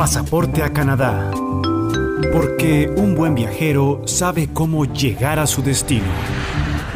Pasaporte 0.00 0.62
a 0.62 0.72
Canadá. 0.72 1.30
Porque 2.32 2.90
un 2.96 3.14
buen 3.14 3.34
viajero 3.34 4.00
sabe 4.06 4.48
cómo 4.50 4.86
llegar 4.86 5.38
a 5.38 5.46
su 5.46 5.62
destino. 5.62 6.06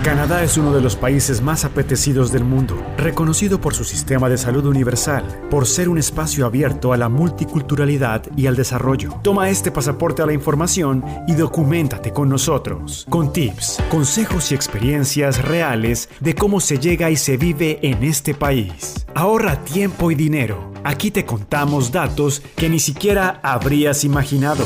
Canadá 0.04 0.44
es 0.44 0.58
uno 0.58 0.74
de 0.74 0.82
los 0.82 0.96
países 0.96 1.40
más 1.40 1.64
apetecidos 1.64 2.30
del 2.30 2.44
mundo, 2.44 2.76
reconocido 2.98 3.58
por 3.58 3.74
su 3.74 3.84
sistema 3.84 4.28
de 4.28 4.36
salud 4.36 4.66
universal, 4.66 5.24
por 5.48 5.66
ser 5.66 5.88
un 5.88 5.96
espacio 5.96 6.44
abierto 6.44 6.92
a 6.92 6.98
la 6.98 7.08
multiculturalidad 7.08 8.22
y 8.36 8.46
al 8.46 8.54
desarrollo. 8.54 9.18
Toma 9.22 9.48
este 9.48 9.70
pasaporte 9.70 10.20
a 10.20 10.26
la 10.26 10.34
información 10.34 11.02
y 11.26 11.32
documentate 11.32 12.12
con 12.12 12.28
nosotros, 12.28 13.06
con 13.08 13.32
tips, 13.32 13.82
consejos 13.88 14.52
y 14.52 14.54
experiencias 14.54 15.42
reales 15.42 16.10
de 16.20 16.34
cómo 16.34 16.60
se 16.60 16.78
llega 16.78 17.10
y 17.10 17.16
se 17.16 17.38
vive 17.38 17.78
en 17.80 18.04
este 18.04 18.34
país. 18.34 19.06
Ahorra 19.14 19.64
tiempo 19.64 20.10
y 20.10 20.14
dinero. 20.14 20.70
Aquí 20.84 21.10
te 21.10 21.24
contamos 21.24 21.92
datos 21.92 22.42
que 22.56 22.68
ni 22.68 22.78
siquiera 22.78 23.40
habrías 23.42 24.04
imaginado. 24.04 24.64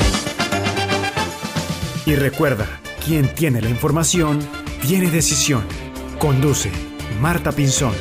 Y 2.07 2.17
recuerda, 2.17 2.67
quien 3.07 3.33
tiene 3.35 3.63
la 3.63 3.71
información, 3.71 4.41
tiene 4.83 5.11
decisión. 5.11 5.67
Conduce 6.19 6.71
Marta 7.21 7.53
Pinzón. 7.53 7.95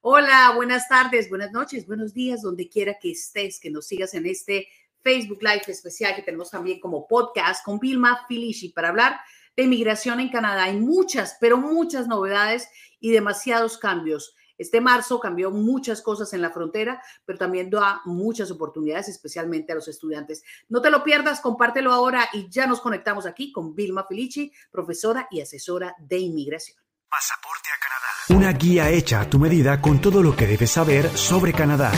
Hola, 0.00 0.52
buenas 0.54 0.88
tardes, 0.88 1.28
buenas 1.28 1.52
noches, 1.52 1.86
buenos 1.86 2.14
días, 2.14 2.42
donde 2.42 2.68
quiera 2.68 2.96
que 3.00 3.10
estés, 3.10 3.58
que 3.58 3.70
nos 3.70 3.86
sigas 3.86 4.14
en 4.14 4.26
este 4.26 4.68
Facebook 5.02 5.42
Live 5.42 5.64
especial 5.68 6.14
que 6.14 6.22
tenemos 6.22 6.50
también 6.50 6.78
como 6.78 7.08
podcast 7.08 7.64
con 7.64 7.80
Vilma 7.80 8.24
Filici 8.28 8.68
para 8.68 8.90
hablar 8.90 9.18
de 9.56 9.64
inmigración 9.64 10.20
en 10.20 10.28
Canadá. 10.28 10.64
Hay 10.64 10.76
muchas, 10.76 11.36
pero 11.40 11.56
muchas 11.56 12.06
novedades 12.06 12.68
y 13.00 13.10
demasiados 13.10 13.78
cambios. 13.78 14.35
Este 14.58 14.80
marzo 14.80 15.20
cambió 15.20 15.50
muchas 15.50 16.02
cosas 16.02 16.32
en 16.32 16.42
la 16.42 16.50
frontera, 16.50 17.02
pero 17.24 17.38
también 17.38 17.70
da 17.70 18.00
muchas 18.04 18.50
oportunidades, 18.50 19.08
especialmente 19.08 19.72
a 19.72 19.74
los 19.74 19.88
estudiantes. 19.88 20.42
No 20.68 20.80
te 20.80 20.90
lo 20.90 21.04
pierdas, 21.04 21.40
compártelo 21.40 21.92
ahora 21.92 22.28
y 22.32 22.48
ya 22.48 22.66
nos 22.66 22.80
conectamos 22.80 23.26
aquí 23.26 23.52
con 23.52 23.74
Vilma 23.74 24.04
Felici, 24.04 24.52
profesora 24.70 25.28
y 25.30 25.40
asesora 25.40 25.94
de 25.98 26.18
inmigración. 26.18 26.78
Pasaporte 27.08 27.68
a 27.74 27.78
Canadá. 27.80 28.40
Una 28.40 28.58
guía 28.58 28.90
hecha 28.90 29.20
a 29.20 29.30
tu 29.30 29.38
medida 29.38 29.80
con 29.80 30.00
todo 30.00 30.22
lo 30.22 30.34
que 30.34 30.46
debes 30.46 30.70
saber 30.70 31.08
sobre 31.16 31.52
Canadá. 31.52 31.92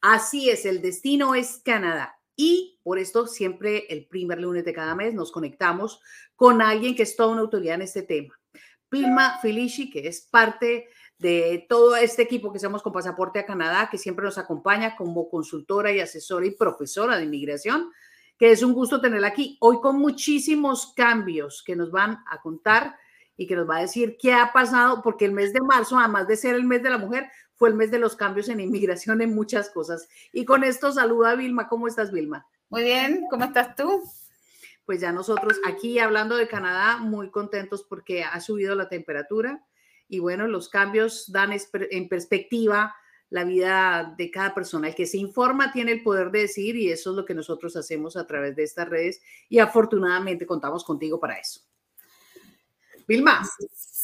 Así 0.00 0.50
es, 0.50 0.66
el 0.66 0.82
destino 0.82 1.34
es 1.34 1.60
Canadá. 1.64 2.20
Y 2.36 2.80
por 2.82 2.98
esto 2.98 3.26
siempre 3.26 3.86
el 3.88 4.06
primer 4.06 4.40
lunes 4.40 4.64
de 4.64 4.72
cada 4.72 4.94
mes 4.94 5.14
nos 5.14 5.32
conectamos 5.32 6.00
con 6.36 6.62
alguien 6.62 6.94
que 6.94 7.04
es 7.04 7.16
toda 7.16 7.30
una 7.30 7.40
autoridad 7.40 7.76
en 7.76 7.82
este 7.82 8.02
tema. 8.02 8.38
Vilma 8.94 9.38
Felici, 9.40 9.90
que 9.90 10.06
es 10.06 10.20
parte 10.20 10.88
de 11.18 11.66
todo 11.68 11.96
este 11.96 12.22
equipo 12.22 12.52
que 12.52 12.58
estamos 12.58 12.80
con 12.80 12.92
Pasaporte 12.92 13.40
a 13.40 13.46
Canadá, 13.46 13.88
que 13.90 13.98
siempre 13.98 14.24
nos 14.24 14.38
acompaña 14.38 14.94
como 14.94 15.28
consultora 15.28 15.90
y 15.90 15.98
asesora 15.98 16.46
y 16.46 16.52
profesora 16.52 17.16
de 17.16 17.24
inmigración, 17.24 17.90
que 18.38 18.52
es 18.52 18.62
un 18.62 18.72
gusto 18.72 19.00
tenerla 19.00 19.28
aquí. 19.28 19.58
Hoy 19.60 19.80
con 19.80 19.98
muchísimos 19.98 20.92
cambios 20.94 21.64
que 21.66 21.74
nos 21.74 21.90
van 21.90 22.22
a 22.30 22.40
contar 22.40 22.96
y 23.36 23.48
que 23.48 23.56
nos 23.56 23.68
va 23.68 23.78
a 23.78 23.80
decir 23.80 24.16
qué 24.16 24.32
ha 24.32 24.52
pasado, 24.52 25.02
porque 25.02 25.24
el 25.24 25.32
mes 25.32 25.52
de 25.52 25.60
marzo, 25.60 25.98
además 25.98 26.28
de 26.28 26.36
ser 26.36 26.54
el 26.54 26.64
mes 26.64 26.80
de 26.80 26.90
la 26.90 26.98
mujer, 26.98 27.28
fue 27.56 27.70
el 27.70 27.74
mes 27.74 27.90
de 27.90 27.98
los 27.98 28.14
cambios 28.14 28.48
en 28.48 28.60
inmigración 28.60 29.20
en 29.22 29.34
muchas 29.34 29.70
cosas. 29.70 30.08
Y 30.32 30.44
con 30.44 30.62
esto 30.62 30.92
saluda 30.92 31.30
a 31.30 31.34
Vilma. 31.34 31.68
¿Cómo 31.68 31.88
estás, 31.88 32.12
Vilma? 32.12 32.46
Muy 32.70 32.84
bien, 32.84 33.24
¿cómo 33.28 33.44
estás 33.44 33.74
tú? 33.74 34.02
Pues 34.86 35.00
ya 35.00 35.12
nosotros 35.12 35.60
aquí 35.66 35.98
hablando 35.98 36.36
de 36.36 36.48
Canadá, 36.48 36.98
muy 36.98 37.30
contentos 37.30 37.82
porque 37.82 38.24
ha 38.24 38.40
subido 38.40 38.74
la 38.74 38.88
temperatura 38.88 39.64
y 40.08 40.18
bueno, 40.18 40.46
los 40.46 40.68
cambios 40.68 41.30
dan 41.32 41.50
en 41.72 42.08
perspectiva 42.08 42.94
la 43.30 43.44
vida 43.44 44.14
de 44.16 44.30
cada 44.30 44.54
persona. 44.54 44.88
El 44.88 44.94
que 44.94 45.06
se 45.06 45.18
informa 45.18 45.72
tiene 45.72 45.92
el 45.92 46.02
poder 46.02 46.30
de 46.30 46.40
decir 46.40 46.76
y 46.76 46.90
eso 46.90 47.10
es 47.10 47.16
lo 47.16 47.24
que 47.24 47.34
nosotros 47.34 47.74
hacemos 47.76 48.16
a 48.16 48.26
través 48.26 48.54
de 48.54 48.62
estas 48.62 48.88
redes 48.88 49.20
y 49.48 49.58
afortunadamente 49.58 50.46
contamos 50.46 50.84
contigo 50.84 51.18
para 51.18 51.38
eso. 51.38 51.60
Vilma, 53.06 53.42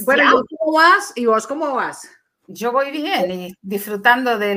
bueno, 0.04 0.42
¿cómo 0.58 0.72
vas? 0.72 1.12
¿Y 1.14 1.26
vos 1.26 1.47
cómo 1.47 1.74
vas? 1.74 2.08
Yo 2.47 2.72
voy 2.72 2.91
bien 2.91 3.30
y 3.30 3.54
disfrutando 3.62 4.36
de 4.36 4.56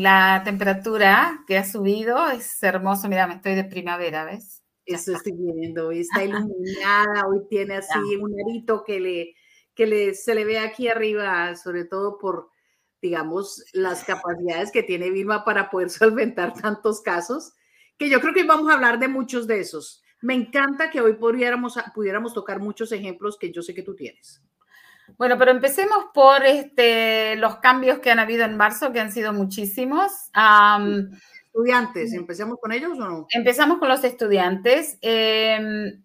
la 0.00 0.42
temperatura 0.44 1.42
que 1.46 1.58
ha 1.58 1.64
subido. 1.64 2.30
Es 2.30 2.62
hermoso. 2.62 3.08
Mira, 3.08 3.26
me 3.26 3.34
estoy 3.34 3.56
de 3.56 3.64
primavera, 3.64 4.24
¿ves? 4.24 4.59
Eso 4.90 5.12
estoy 5.12 5.32
viendo, 5.32 5.88
hoy 5.88 6.00
está 6.00 6.24
iluminada, 6.24 7.26
hoy 7.28 7.42
tiene 7.48 7.76
así 7.76 8.16
un 8.16 8.34
arito 8.40 8.82
que, 8.82 8.98
le, 8.98 9.34
que 9.74 9.86
le, 9.86 10.14
se 10.14 10.34
le 10.34 10.44
ve 10.44 10.58
aquí 10.58 10.88
arriba, 10.88 11.54
sobre 11.54 11.84
todo 11.84 12.18
por, 12.18 12.48
digamos, 13.00 13.64
las 13.72 14.02
capacidades 14.02 14.72
que 14.72 14.82
tiene 14.82 15.10
Vilma 15.10 15.44
para 15.44 15.70
poder 15.70 15.90
solventar 15.90 16.54
tantos 16.54 17.02
casos, 17.02 17.52
que 17.96 18.10
yo 18.10 18.20
creo 18.20 18.34
que 18.34 18.42
vamos 18.42 18.68
a 18.68 18.74
hablar 18.74 18.98
de 18.98 19.06
muchos 19.06 19.46
de 19.46 19.60
esos. 19.60 20.02
Me 20.22 20.34
encanta 20.34 20.90
que 20.90 21.00
hoy 21.00 21.14
pudiéramos, 21.14 21.78
pudiéramos 21.94 22.34
tocar 22.34 22.58
muchos 22.58 22.90
ejemplos 22.90 23.38
que 23.38 23.52
yo 23.52 23.62
sé 23.62 23.74
que 23.74 23.82
tú 23.82 23.94
tienes. 23.94 24.42
Bueno, 25.16 25.38
pero 25.38 25.52
empecemos 25.52 26.06
por 26.12 26.44
este, 26.44 27.36
los 27.36 27.56
cambios 27.56 28.00
que 28.00 28.10
han 28.10 28.18
habido 28.18 28.44
en 28.44 28.56
marzo, 28.56 28.92
que 28.92 29.00
han 29.00 29.12
sido 29.12 29.32
muchísimos 29.32 30.30
estudiantes, 31.52 32.12
¿empecemos 32.12 32.58
con 32.60 32.72
ellos 32.72 32.92
o 32.92 32.94
no? 32.94 33.26
Empezamos 33.30 33.78
con 33.78 33.88
los 33.88 34.04
estudiantes. 34.04 34.98
Em, 35.02 36.04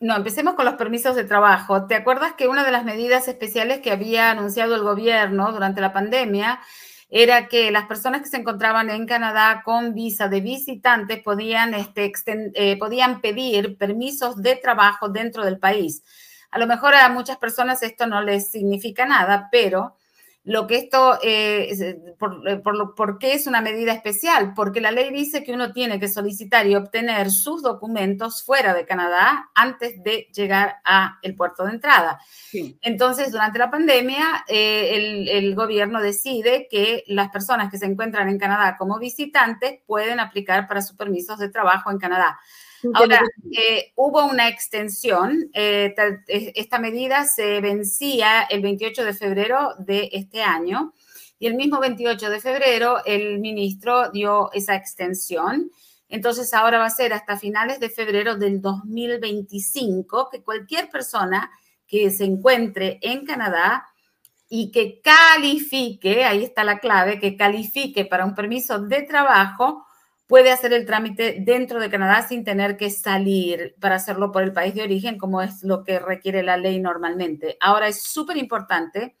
no, 0.00 0.16
empecemos 0.16 0.54
con 0.54 0.64
los 0.64 0.74
permisos 0.74 1.16
de 1.16 1.24
trabajo. 1.24 1.86
¿Te 1.86 1.96
acuerdas 1.96 2.34
que 2.34 2.46
una 2.46 2.64
de 2.64 2.70
las 2.70 2.84
medidas 2.84 3.26
especiales 3.26 3.80
que 3.80 3.90
había 3.90 4.30
anunciado 4.30 4.76
el 4.76 4.82
gobierno 4.82 5.50
durante 5.52 5.80
la 5.80 5.92
pandemia 5.92 6.60
era 7.10 7.48
que 7.48 7.70
las 7.70 7.86
personas 7.86 8.22
que 8.22 8.28
se 8.28 8.36
encontraban 8.36 8.90
en 8.90 9.06
Canadá 9.06 9.62
con 9.64 9.94
visa 9.94 10.28
de 10.28 10.40
visitantes 10.40 11.22
podían, 11.22 11.74
este, 11.74 12.12
eh, 12.54 12.78
podían 12.78 13.20
pedir 13.20 13.76
permisos 13.76 14.40
de 14.40 14.56
trabajo 14.56 15.08
dentro 15.08 15.44
del 15.44 15.58
país? 15.58 16.04
A 16.50 16.58
lo 16.58 16.66
mejor 16.66 16.94
a 16.94 17.08
muchas 17.08 17.38
personas 17.38 17.82
esto 17.82 18.06
no 18.06 18.22
les 18.22 18.50
significa 18.50 19.04
nada, 19.04 19.48
pero 19.50 19.96
lo 20.48 20.66
que 20.66 20.76
esto, 20.76 21.18
eh, 21.22 21.68
eh, 21.78 22.62
por, 22.96 23.18
qué 23.18 23.34
es 23.34 23.46
una 23.46 23.60
medida 23.60 23.92
especial? 23.92 24.54
Porque 24.56 24.80
la 24.80 24.90
ley 24.90 25.12
dice 25.12 25.44
que 25.44 25.52
uno 25.52 25.74
tiene 25.74 26.00
que 26.00 26.08
solicitar 26.08 26.66
y 26.66 26.74
obtener 26.74 27.30
sus 27.30 27.62
documentos 27.62 28.42
fuera 28.42 28.72
de 28.72 28.86
Canadá 28.86 29.50
antes 29.54 30.02
de 30.02 30.26
llegar 30.32 30.76
a 30.86 31.18
el 31.20 31.36
puerto 31.36 31.66
de 31.66 31.72
entrada. 31.72 32.18
Entonces, 32.80 33.30
durante 33.30 33.58
la 33.58 33.70
pandemia, 33.70 34.46
eh, 34.48 34.92
el, 34.94 35.28
el, 35.28 35.54
gobierno 35.54 36.00
decide 36.00 36.66
que 36.70 37.04
las 37.08 37.28
personas 37.28 37.70
que 37.70 37.76
se 37.76 37.84
encuentran 37.84 38.30
en 38.30 38.38
Canadá 38.38 38.78
como 38.78 38.98
visitantes 38.98 39.80
pueden 39.86 40.18
aplicar 40.18 40.66
para 40.66 40.80
sus 40.80 40.96
permisos 40.96 41.38
de 41.38 41.50
trabajo 41.50 41.90
en 41.90 41.98
Canadá. 41.98 42.38
Ahora, 42.94 43.22
eh, 43.50 43.92
hubo 43.96 44.24
una 44.26 44.48
extensión. 44.48 45.50
Eh, 45.52 45.94
esta 46.26 46.78
medida 46.78 47.24
se 47.24 47.60
vencía 47.60 48.42
el 48.42 48.62
28 48.62 49.04
de 49.04 49.14
febrero 49.14 49.74
de 49.78 50.10
este 50.12 50.42
año 50.42 50.92
y 51.38 51.46
el 51.46 51.54
mismo 51.54 51.80
28 51.80 52.30
de 52.30 52.40
febrero 52.40 53.04
el 53.04 53.38
ministro 53.38 54.10
dio 54.10 54.50
esa 54.52 54.74
extensión. 54.74 55.70
Entonces 56.08 56.54
ahora 56.54 56.78
va 56.78 56.86
a 56.86 56.90
ser 56.90 57.12
hasta 57.12 57.36
finales 57.36 57.80
de 57.80 57.90
febrero 57.90 58.36
del 58.36 58.62
2025 58.62 60.30
que 60.30 60.42
cualquier 60.42 60.88
persona 60.88 61.50
que 61.86 62.10
se 62.10 62.24
encuentre 62.24 62.98
en 63.02 63.24
Canadá 63.24 63.86
y 64.48 64.70
que 64.70 65.00
califique, 65.02 66.24
ahí 66.24 66.44
está 66.44 66.64
la 66.64 66.78
clave, 66.78 67.18
que 67.18 67.36
califique 67.36 68.06
para 68.06 68.24
un 68.24 68.34
permiso 68.34 68.78
de 68.78 69.02
trabajo, 69.02 69.84
puede 70.28 70.52
hacer 70.52 70.72
el 70.74 70.86
trámite 70.86 71.38
dentro 71.40 71.80
de 71.80 71.90
Canadá 71.90 72.28
sin 72.28 72.44
tener 72.44 72.76
que 72.76 72.90
salir 72.90 73.74
para 73.80 73.96
hacerlo 73.96 74.30
por 74.30 74.42
el 74.42 74.52
país 74.52 74.74
de 74.74 74.82
origen, 74.82 75.18
como 75.18 75.40
es 75.40 75.64
lo 75.64 75.82
que 75.82 75.98
requiere 75.98 76.42
la 76.42 76.58
ley 76.58 76.78
normalmente. 76.78 77.56
Ahora 77.60 77.88
es 77.88 78.02
súper 78.02 78.36
importante 78.36 79.16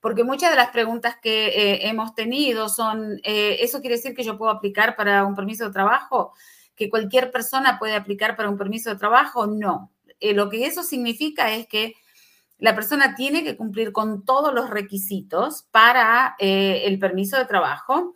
porque 0.00 0.24
muchas 0.24 0.50
de 0.50 0.56
las 0.56 0.70
preguntas 0.70 1.16
que 1.20 1.48
eh, 1.48 1.88
hemos 1.88 2.14
tenido 2.14 2.68
son, 2.70 3.20
eh, 3.22 3.58
¿eso 3.60 3.80
quiere 3.80 3.96
decir 3.96 4.14
que 4.14 4.24
yo 4.24 4.38
puedo 4.38 4.50
aplicar 4.50 4.96
para 4.96 5.24
un 5.24 5.34
permiso 5.34 5.66
de 5.66 5.72
trabajo? 5.72 6.32
¿Que 6.74 6.88
cualquier 6.88 7.30
persona 7.30 7.78
puede 7.78 7.94
aplicar 7.94 8.34
para 8.34 8.48
un 8.48 8.56
permiso 8.56 8.88
de 8.88 8.96
trabajo? 8.96 9.46
No. 9.46 9.92
Eh, 10.20 10.32
lo 10.32 10.48
que 10.48 10.64
eso 10.64 10.82
significa 10.82 11.52
es 11.52 11.66
que 11.66 11.94
la 12.58 12.74
persona 12.74 13.14
tiene 13.14 13.44
que 13.44 13.56
cumplir 13.56 13.92
con 13.92 14.24
todos 14.24 14.54
los 14.54 14.70
requisitos 14.70 15.66
para 15.70 16.36
el 16.38 16.98
permiso 16.98 17.36
de 17.36 17.44
trabajo. 17.44 18.14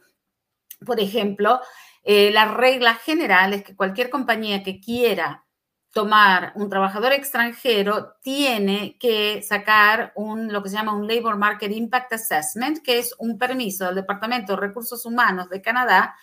Por 0.86 0.98
ejemplo, 0.98 1.60
eh, 2.02 2.30
la 2.32 2.46
regla 2.46 2.94
general 2.94 3.52
es 3.52 3.62
que 3.62 3.76
cualquier 3.76 4.10
compañía 4.10 4.62
que 4.62 4.80
quiera 4.80 5.44
tomar 5.92 6.52
un 6.54 6.70
trabajador 6.70 7.12
extranjero 7.12 8.14
tiene 8.22 8.96
que 8.98 9.42
sacar 9.42 10.12
un, 10.14 10.52
lo 10.52 10.62
que 10.62 10.68
se 10.68 10.76
llama 10.76 10.94
un 10.94 11.08
Labor 11.08 11.36
Market 11.36 11.72
Impact 11.72 12.12
Assessment, 12.12 12.78
que 12.78 12.98
es 12.98 13.14
un 13.18 13.38
permiso 13.38 13.86
del 13.86 13.96
Departamento 13.96 14.52
de 14.52 14.60
Recursos 14.60 15.04
Humanos 15.04 15.48
de 15.48 15.60
Canadá 15.60 16.14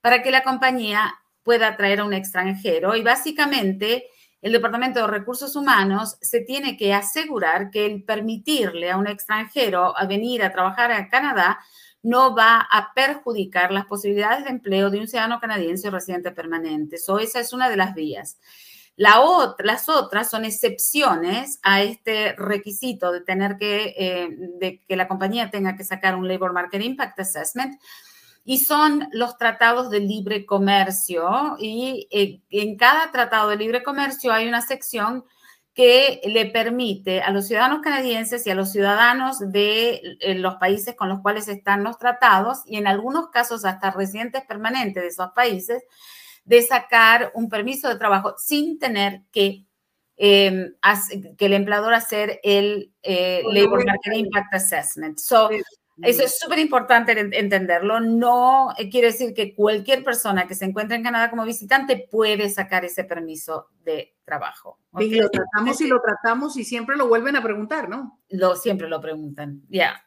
para 0.00 0.22
que 0.22 0.30
la 0.30 0.42
compañía 0.42 1.14
pueda 1.42 1.76
traer 1.76 2.00
a 2.00 2.04
un 2.04 2.14
extranjero. 2.14 2.96
Y 2.96 3.02
básicamente 3.02 4.06
el 4.40 4.52
Departamento 4.52 5.00
de 5.00 5.06
Recursos 5.06 5.54
Humanos 5.54 6.16
se 6.22 6.40
tiene 6.40 6.76
que 6.76 6.94
asegurar 6.94 7.70
que 7.70 7.84
el 7.84 8.04
permitirle 8.04 8.90
a 8.90 8.96
un 8.96 9.06
extranjero 9.06 9.96
a 9.96 10.06
venir 10.06 10.42
a 10.42 10.50
trabajar 10.50 10.92
a 10.92 11.08
Canadá 11.08 11.60
no 12.02 12.34
va 12.34 12.60
a 12.70 12.92
perjudicar 12.94 13.72
las 13.72 13.86
posibilidades 13.86 14.44
de 14.44 14.50
empleo 14.50 14.90
de 14.90 14.98
un 14.98 15.08
ciudadano 15.08 15.40
canadiense 15.40 15.90
residente 15.90 16.30
permanente. 16.30 16.98
So, 16.98 17.18
esa 17.18 17.40
es 17.40 17.52
una 17.52 17.68
de 17.68 17.76
las 17.76 17.94
vías. 17.94 18.38
La 18.96 19.18
las 19.58 19.88
otras 19.88 20.30
son 20.30 20.44
excepciones 20.44 21.58
a 21.62 21.82
este 21.82 22.34
requisito 22.36 23.12
de 23.12 23.22
tener 23.22 23.56
que, 23.56 23.94
eh, 23.96 24.28
de 24.58 24.80
que 24.86 24.96
la 24.96 25.08
compañía 25.08 25.50
tenga 25.50 25.76
que 25.76 25.84
sacar 25.84 26.16
un 26.16 26.28
Labor 26.28 26.52
Market 26.52 26.82
Impact 26.82 27.18
Assessment 27.20 27.80
y 28.44 28.58
son 28.58 29.08
los 29.12 29.38
tratados 29.38 29.90
de 29.90 30.00
libre 30.00 30.44
comercio. 30.44 31.56
Y 31.58 32.08
eh, 32.10 32.40
en 32.50 32.76
cada 32.76 33.10
tratado 33.10 33.48
de 33.48 33.56
libre 33.56 33.82
comercio 33.82 34.32
hay 34.32 34.48
una 34.48 34.60
sección 34.60 35.24
que 35.80 36.20
le 36.26 36.44
permite 36.44 37.22
a 37.22 37.30
los 37.30 37.46
ciudadanos 37.46 37.80
canadienses 37.80 38.46
y 38.46 38.50
a 38.50 38.54
los 38.54 38.70
ciudadanos 38.70 39.38
de 39.50 40.02
eh, 40.20 40.34
los 40.34 40.56
países 40.56 40.94
con 40.94 41.08
los 41.08 41.22
cuales 41.22 41.48
están 41.48 41.84
los 41.84 41.96
tratados 41.96 42.58
y 42.66 42.76
en 42.76 42.86
algunos 42.86 43.30
casos 43.30 43.64
hasta 43.64 43.90
residentes 43.90 44.42
permanentes 44.44 45.02
de 45.02 45.08
esos 45.08 45.30
países, 45.34 45.82
de 46.44 46.60
sacar 46.60 47.32
un 47.32 47.48
permiso 47.48 47.88
de 47.88 47.96
trabajo 47.96 48.34
sin 48.36 48.78
tener 48.78 49.22
que, 49.32 49.64
em, 50.18 50.74
que 51.38 51.46
el 51.46 51.54
empleador 51.54 51.94
hacer 51.94 52.40
el 52.42 52.92
eh, 53.02 53.42
Labor 53.50 53.82
Market 53.86 54.16
Impact 54.16 54.52
Assessment. 54.52 55.18
So, 55.18 55.48
eso 56.02 56.22
es 56.22 56.38
súper 56.38 56.58
importante 56.58 57.18
entenderlo. 57.18 58.00
No 58.00 58.74
eh, 58.76 58.90
quiere 58.90 59.06
decir 59.06 59.32
que 59.32 59.54
cualquier 59.54 60.04
persona 60.04 60.46
que 60.46 60.54
se 60.54 60.66
encuentre 60.66 60.98
en 60.98 61.04
Canadá 61.04 61.30
como 61.30 61.46
visitante 61.46 62.06
puede 62.10 62.50
sacar 62.50 62.84
ese 62.84 63.04
permiso 63.04 63.68
de 63.82 64.14
trabajo. 64.30 64.78
Y 64.98 65.16
lo 65.16 65.28
tratamos 65.28 65.80
y 65.80 65.88
lo 65.88 66.00
tratamos 66.00 66.56
y 66.56 66.64
siempre 66.64 66.96
lo 66.96 67.08
vuelven 67.08 67.34
a 67.34 67.42
preguntar, 67.42 67.88
¿no? 67.88 68.20
Lo, 68.28 68.54
siempre 68.54 68.88
lo 68.88 69.00
preguntan, 69.00 69.62
ya. 69.68 70.00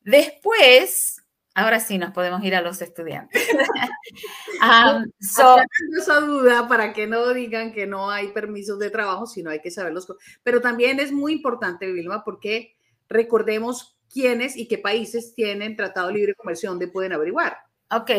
Después, 0.00 1.22
ahora 1.54 1.78
sí 1.78 1.98
nos 1.98 2.12
podemos 2.12 2.42
ir 2.42 2.54
a 2.54 2.62
los 2.62 2.80
estudiantes. 2.80 3.46
um, 4.62 5.04
esa 5.20 6.20
duda 6.20 6.66
para 6.68 6.94
que 6.94 7.06
no 7.06 7.34
digan 7.34 7.72
que 7.72 7.86
no 7.86 8.10
hay 8.10 8.28
permisos 8.28 8.78
de 8.78 8.90
trabajo, 8.90 9.26
sino 9.26 9.50
hay 9.50 9.60
que 9.60 9.70
saberlos. 9.70 10.06
Pero 10.42 10.62
también 10.62 10.98
es 10.98 11.12
muy 11.12 11.34
importante, 11.34 11.92
Vilma, 11.92 12.24
porque 12.24 12.76
recordemos 13.08 13.98
quiénes 14.10 14.56
y 14.56 14.68
qué 14.68 14.78
países 14.78 15.34
tienen 15.34 15.76
tratado 15.76 16.08
de 16.08 16.14
libre 16.14 16.34
comercio 16.34 16.70
donde 16.70 16.88
pueden 16.88 17.12
averiguar. 17.12 17.58
Ok, 17.90 18.10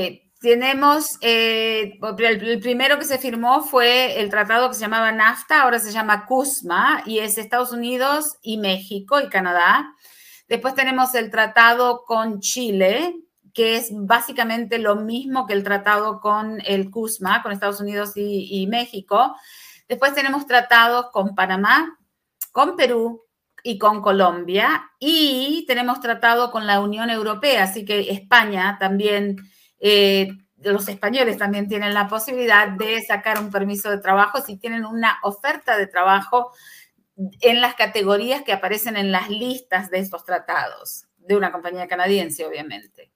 tenemos, 0.42 1.18
eh, 1.22 2.00
el, 2.18 2.60
primero 2.60 2.98
que 2.98 3.06
se 3.06 3.20
firmó 3.20 3.64
fue 3.64 4.20
el 4.20 4.32
tratado 4.32 4.68
que 4.68 4.76
se 4.76 4.82
llamaba 4.82 5.12
NAFTA, 5.12 5.62
ahora 5.62 5.80
se 5.80 5.92
llama 5.92 6.26
CUSMA 6.26 7.04
y 7.06 7.20
es 7.20 7.38
Estados 7.38 7.72
Unidos 7.72 8.38
y 8.42 8.58
México 8.58 9.22
y 9.22 9.30
Canadá. 9.30 9.96
Después 10.50 10.74
tenemos 10.74 11.14
el 11.14 11.30
tratado 11.30 12.04
con 12.06 12.40
Chile, 12.40 13.16
que 13.54 13.76
es 13.76 13.90
básicamente 13.92 14.80
lo 14.80 14.96
mismo 14.96 15.46
que 15.46 15.54
el 15.54 15.64
tratado 15.64 16.20
con 16.20 16.60
el 16.66 16.90
CUSMA, 16.90 17.44
con 17.44 17.52
Estados 17.52 17.80
Unidos 17.80 18.18
y, 18.18 18.48
y 18.50 18.66
México. 18.66 19.36
Después 19.88 20.16
tenemos 20.16 20.48
tratados 20.48 21.12
con 21.12 21.36
Panamá, 21.36 22.00
con 22.52 22.76
Perú, 22.76 23.28
y 23.64 23.78
con 23.78 24.02
Colombia 24.02 24.92
y 25.00 25.66
tenemos 25.68 26.00
tratado 26.00 26.52
con 26.52 26.66
la 26.66 26.80
Unión 26.80 27.10
Europea, 27.10 27.64
así 27.64 27.86
que 27.86 28.12
España 28.12 28.78
también, 28.80 29.38
eh, 29.82 30.30
los 30.64 30.88
españoles 30.88 31.38
también 31.38 31.68
tienen 31.68 31.94
la 31.94 32.08
posibilidad 32.08 32.70
de 32.70 33.02
sacar 33.02 33.40
un 33.40 33.50
permiso 33.52 33.90
de 33.90 33.98
trabajo 33.98 34.42
si 34.42 34.58
tienen 34.58 34.86
una 34.86 35.18
oferta 35.24 35.78
de 35.78 35.88
trabajo 35.88 36.52
en 37.42 37.62
las 37.62 37.76
categorías 37.76 38.44
que 38.44 38.54
aparecen 38.54 38.96
en 38.96 39.12
las 39.12 39.30
listas 39.30 39.90
de 39.90 40.00
estos 40.00 40.24
tratados, 40.24 41.06
de 41.18 41.36
una 41.36 41.52
compañía 41.52 41.88
canadiense, 41.88 42.46
obviamente. 42.46 43.12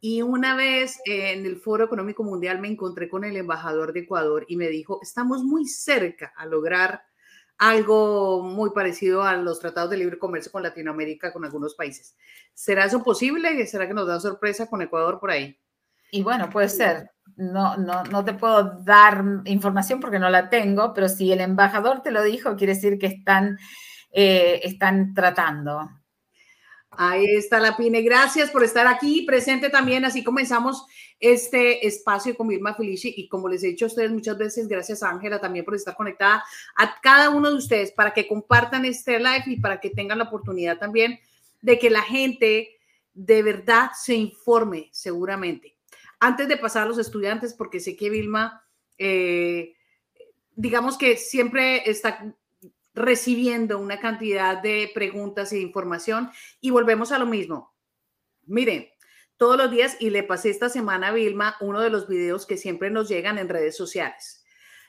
Y 0.00 0.22
una 0.22 0.56
vez 0.56 1.00
en 1.04 1.46
el 1.46 1.56
Foro 1.56 1.84
Económico 1.84 2.24
Mundial 2.24 2.58
me 2.58 2.68
encontré 2.68 3.08
con 3.08 3.24
el 3.24 3.36
embajador 3.36 3.92
de 3.92 4.00
Ecuador 4.00 4.44
y 4.48 4.56
me 4.56 4.68
dijo, 4.68 4.98
estamos 5.00 5.44
muy 5.44 5.66
cerca 5.66 6.32
a 6.36 6.44
lograr 6.46 7.04
algo 7.56 8.42
muy 8.42 8.70
parecido 8.70 9.22
a 9.22 9.36
los 9.36 9.60
tratados 9.60 9.90
de 9.90 9.98
libre 9.98 10.18
comercio 10.18 10.50
con 10.50 10.64
Latinoamérica, 10.64 11.32
con 11.32 11.44
algunos 11.44 11.76
países. 11.76 12.16
¿Será 12.52 12.86
eso 12.86 13.04
posible? 13.04 13.64
¿Será 13.68 13.86
que 13.86 13.94
nos 13.94 14.08
da 14.08 14.18
sorpresa 14.18 14.68
con 14.68 14.82
Ecuador 14.82 15.20
por 15.20 15.30
ahí? 15.30 15.56
Y 16.14 16.22
bueno, 16.22 16.50
puede 16.50 16.68
ser. 16.68 17.10
No, 17.36 17.78
no, 17.78 18.04
no 18.04 18.22
te 18.22 18.34
puedo 18.34 18.82
dar 18.84 19.24
información 19.46 19.98
porque 19.98 20.18
no 20.18 20.28
la 20.28 20.50
tengo, 20.50 20.92
pero 20.92 21.08
si 21.08 21.32
el 21.32 21.40
embajador 21.40 22.02
te 22.02 22.10
lo 22.10 22.22
dijo, 22.22 22.54
quiere 22.54 22.74
decir 22.74 22.98
que 22.98 23.06
están, 23.06 23.58
eh, 24.12 24.60
están 24.62 25.14
tratando. 25.14 25.88
Ahí 26.90 27.24
está 27.24 27.58
la 27.58 27.78
Pine. 27.78 28.02
Gracias 28.02 28.50
por 28.50 28.62
estar 28.62 28.86
aquí 28.86 29.22
presente 29.22 29.70
también. 29.70 30.04
Así 30.04 30.22
comenzamos 30.22 30.84
este 31.18 31.86
espacio 31.86 32.36
con 32.36 32.48
Vilma 32.48 32.74
Felici 32.74 33.14
y 33.16 33.26
como 33.28 33.48
les 33.48 33.64
he 33.64 33.68
dicho 33.68 33.86
a 33.86 33.88
ustedes 33.88 34.10
muchas 34.10 34.36
veces, 34.36 34.68
gracias 34.68 35.02
Ángela 35.02 35.40
también 35.40 35.64
por 35.64 35.74
estar 35.74 35.96
conectada 35.96 36.44
a 36.76 37.00
cada 37.00 37.30
uno 37.30 37.48
de 37.48 37.56
ustedes 37.56 37.92
para 37.92 38.12
que 38.12 38.28
compartan 38.28 38.84
este 38.84 39.18
live 39.18 39.44
y 39.46 39.60
para 39.60 39.80
que 39.80 39.88
tengan 39.88 40.18
la 40.18 40.24
oportunidad 40.24 40.76
también 40.76 41.18
de 41.62 41.78
que 41.78 41.88
la 41.88 42.02
gente 42.02 42.76
de 43.14 43.42
verdad 43.42 43.92
se 43.94 44.14
informe 44.14 44.90
seguramente. 44.92 45.71
Antes 46.24 46.46
de 46.46 46.56
pasar 46.56 46.84
a 46.84 46.86
los 46.86 46.98
estudiantes, 46.98 47.52
porque 47.52 47.80
sé 47.80 47.96
que 47.96 48.08
Vilma, 48.08 48.64
eh, 48.96 49.74
digamos 50.54 50.96
que 50.96 51.16
siempre 51.16 51.82
está 51.90 52.36
recibiendo 52.94 53.80
una 53.80 53.98
cantidad 53.98 54.62
de 54.62 54.88
preguntas 54.94 55.52
e 55.52 55.58
información 55.58 56.30
y 56.60 56.70
volvemos 56.70 57.10
a 57.10 57.18
lo 57.18 57.26
mismo. 57.26 57.74
Miren, 58.46 58.86
todos 59.36 59.56
los 59.56 59.68
días 59.72 59.96
y 59.98 60.10
le 60.10 60.22
pasé 60.22 60.50
esta 60.50 60.68
semana 60.68 61.08
a 61.08 61.12
Vilma 61.12 61.56
uno 61.60 61.80
de 61.80 61.90
los 61.90 62.06
videos 62.06 62.46
que 62.46 62.56
siempre 62.56 62.88
nos 62.88 63.08
llegan 63.08 63.36
en 63.38 63.48
redes 63.48 63.76
sociales. 63.76 64.44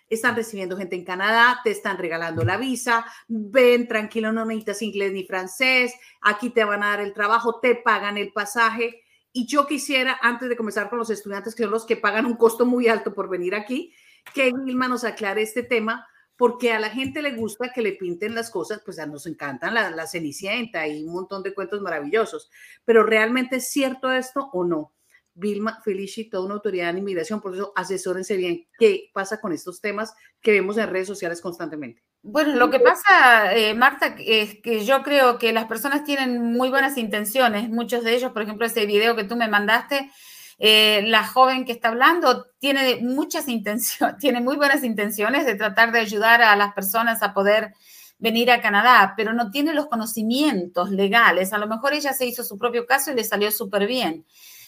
Están 0.10 0.36
recibiendo 0.36 0.78
gente 0.78 0.96
en 0.96 1.04
Canadá, 1.04 1.62
te 1.64 1.72
están 1.72 1.98
regalando 1.98 2.46
la 2.46 2.58
visa, 2.58 3.08
ven 3.28 3.88
tranquilo, 3.88 4.32
no 4.32 4.46
necesitas 4.46 4.84
inglés 4.84 5.14
ni 5.14 5.26
francés, 5.26 5.96
aquí 6.22 6.52
te 6.52 6.64
van 6.64 6.84
a 6.84 6.90
dar 6.90 7.02
el 7.02 7.12
trabajo, 7.12 7.60
te 7.60 7.74
pagan 7.74 8.20
el 8.20 8.32
pasaje. 8.32 9.03
Y 9.34 9.48
yo 9.48 9.66
quisiera, 9.66 10.18
antes 10.22 10.48
de 10.48 10.56
comenzar 10.56 10.90
con 10.90 11.00
los 11.00 11.10
estudiantes, 11.10 11.56
que 11.56 11.64
son 11.64 11.72
los 11.72 11.86
que 11.86 11.98
pagan 11.98 12.28
un 12.28 12.36
costo 12.36 12.66
muy 12.66 12.88
alto 12.88 13.14
por 13.14 13.28
venir 13.28 13.56
aquí, 13.56 13.92
que 14.34 14.52
Vilma 14.54 14.88
nos 14.88 15.04
aclare 15.04 15.42
este 15.42 15.64
tema, 15.64 16.08
porque 16.38 16.72
a 16.72 16.80
la 16.80 16.90
gente 16.90 17.22
le 17.22 17.36
gusta 17.36 17.74
que 17.74 17.82
le 17.82 17.94
pinten 17.94 18.36
las 18.36 18.52
cosas, 18.52 18.82
pues 18.86 19.00
a 19.00 19.08
nos 19.08 19.26
encantan 19.26 19.74
la, 19.74 19.90
la 19.90 20.08
cenicienta 20.08 20.88
y 20.88 21.04
un 21.04 21.14
montón 21.14 21.42
de 21.42 21.54
cuentos 21.54 21.82
maravillosos, 21.82 22.50
pero 22.86 23.04
¿realmente 23.04 23.58
es 23.58 23.68
cierto 23.68 24.12
esto 24.12 24.50
o 24.54 24.64
no? 24.64 24.94
Vilma 25.36 25.82
Felici, 25.84 26.30
toda 26.30 26.46
una 26.46 26.56
autoridad 26.56 26.92
en 26.92 27.00
inmigración, 27.00 27.42
por 27.42 27.56
eso 27.56 27.74
asesórense 27.76 28.38
bien 28.38 28.68
qué 28.78 29.10
pasa 29.14 29.42
con 29.42 29.52
estos 29.52 29.82
temas 29.82 30.14
que 30.42 30.52
vemos 30.52 30.78
en 30.78 30.90
redes 30.90 31.08
sociales 31.08 31.42
constantemente. 31.42 32.04
Bueno, 32.26 32.56
lo 32.56 32.70
que 32.72 32.80
pasa, 32.80 33.54
eh, 33.54 33.74
Marta, 33.74 34.16
es 34.18 34.56
que 34.62 34.86
yo 34.86 35.04
creo 35.04 35.38
que 35.38 35.52
las 35.52 35.66
personas 35.66 36.06
tienen 36.06 36.54
muy 36.54 36.70
buenas 36.70 36.98
intenciones. 36.98 37.70
Muchos 37.70 38.06
de 38.06 38.16
ellos, 38.16 38.32
por 38.32 38.44
ejemplo, 38.44 38.66
ese 38.66 38.86
video 38.86 39.14
que 39.18 39.26
tú 39.26 39.36
me 39.36 39.50
mandaste, 39.50 40.10
eh, 40.58 41.04
la 41.06 41.28
joven 41.28 41.66
que 41.66 41.74
está 41.74 41.90
hablando 41.90 42.46
tiene 42.60 43.00
muchas 43.02 43.48
intenciones, 43.50 44.18
tiene 44.20 44.40
muy 44.40 44.56
buenas 44.56 44.86
intenciones 44.86 45.46
de 45.46 45.56
tratar 45.56 45.92
de 45.92 46.00
ayudar 46.00 46.42
a 46.42 46.56
las 46.56 46.74
personas 46.74 47.22
a 47.24 47.34
poder 47.34 47.74
venir 48.20 48.52
a 48.52 48.62
Canadá, 48.62 49.16
pero 49.18 49.34
no 49.34 49.52
tiene 49.52 49.74
los 49.74 49.88
conocimientos 49.88 50.92
legales. 50.92 51.52
A 51.52 51.58
lo 51.58 51.68
mejor 51.68 51.94
ella 51.94 52.14
se 52.14 52.26
hizo 52.26 52.46
su 52.46 52.58
propio 52.58 52.86
caso 52.86 53.12
y 53.12 53.16
le 53.16 53.26
salió 53.26 53.52
súper 53.52 53.86
bien, 53.86 54.26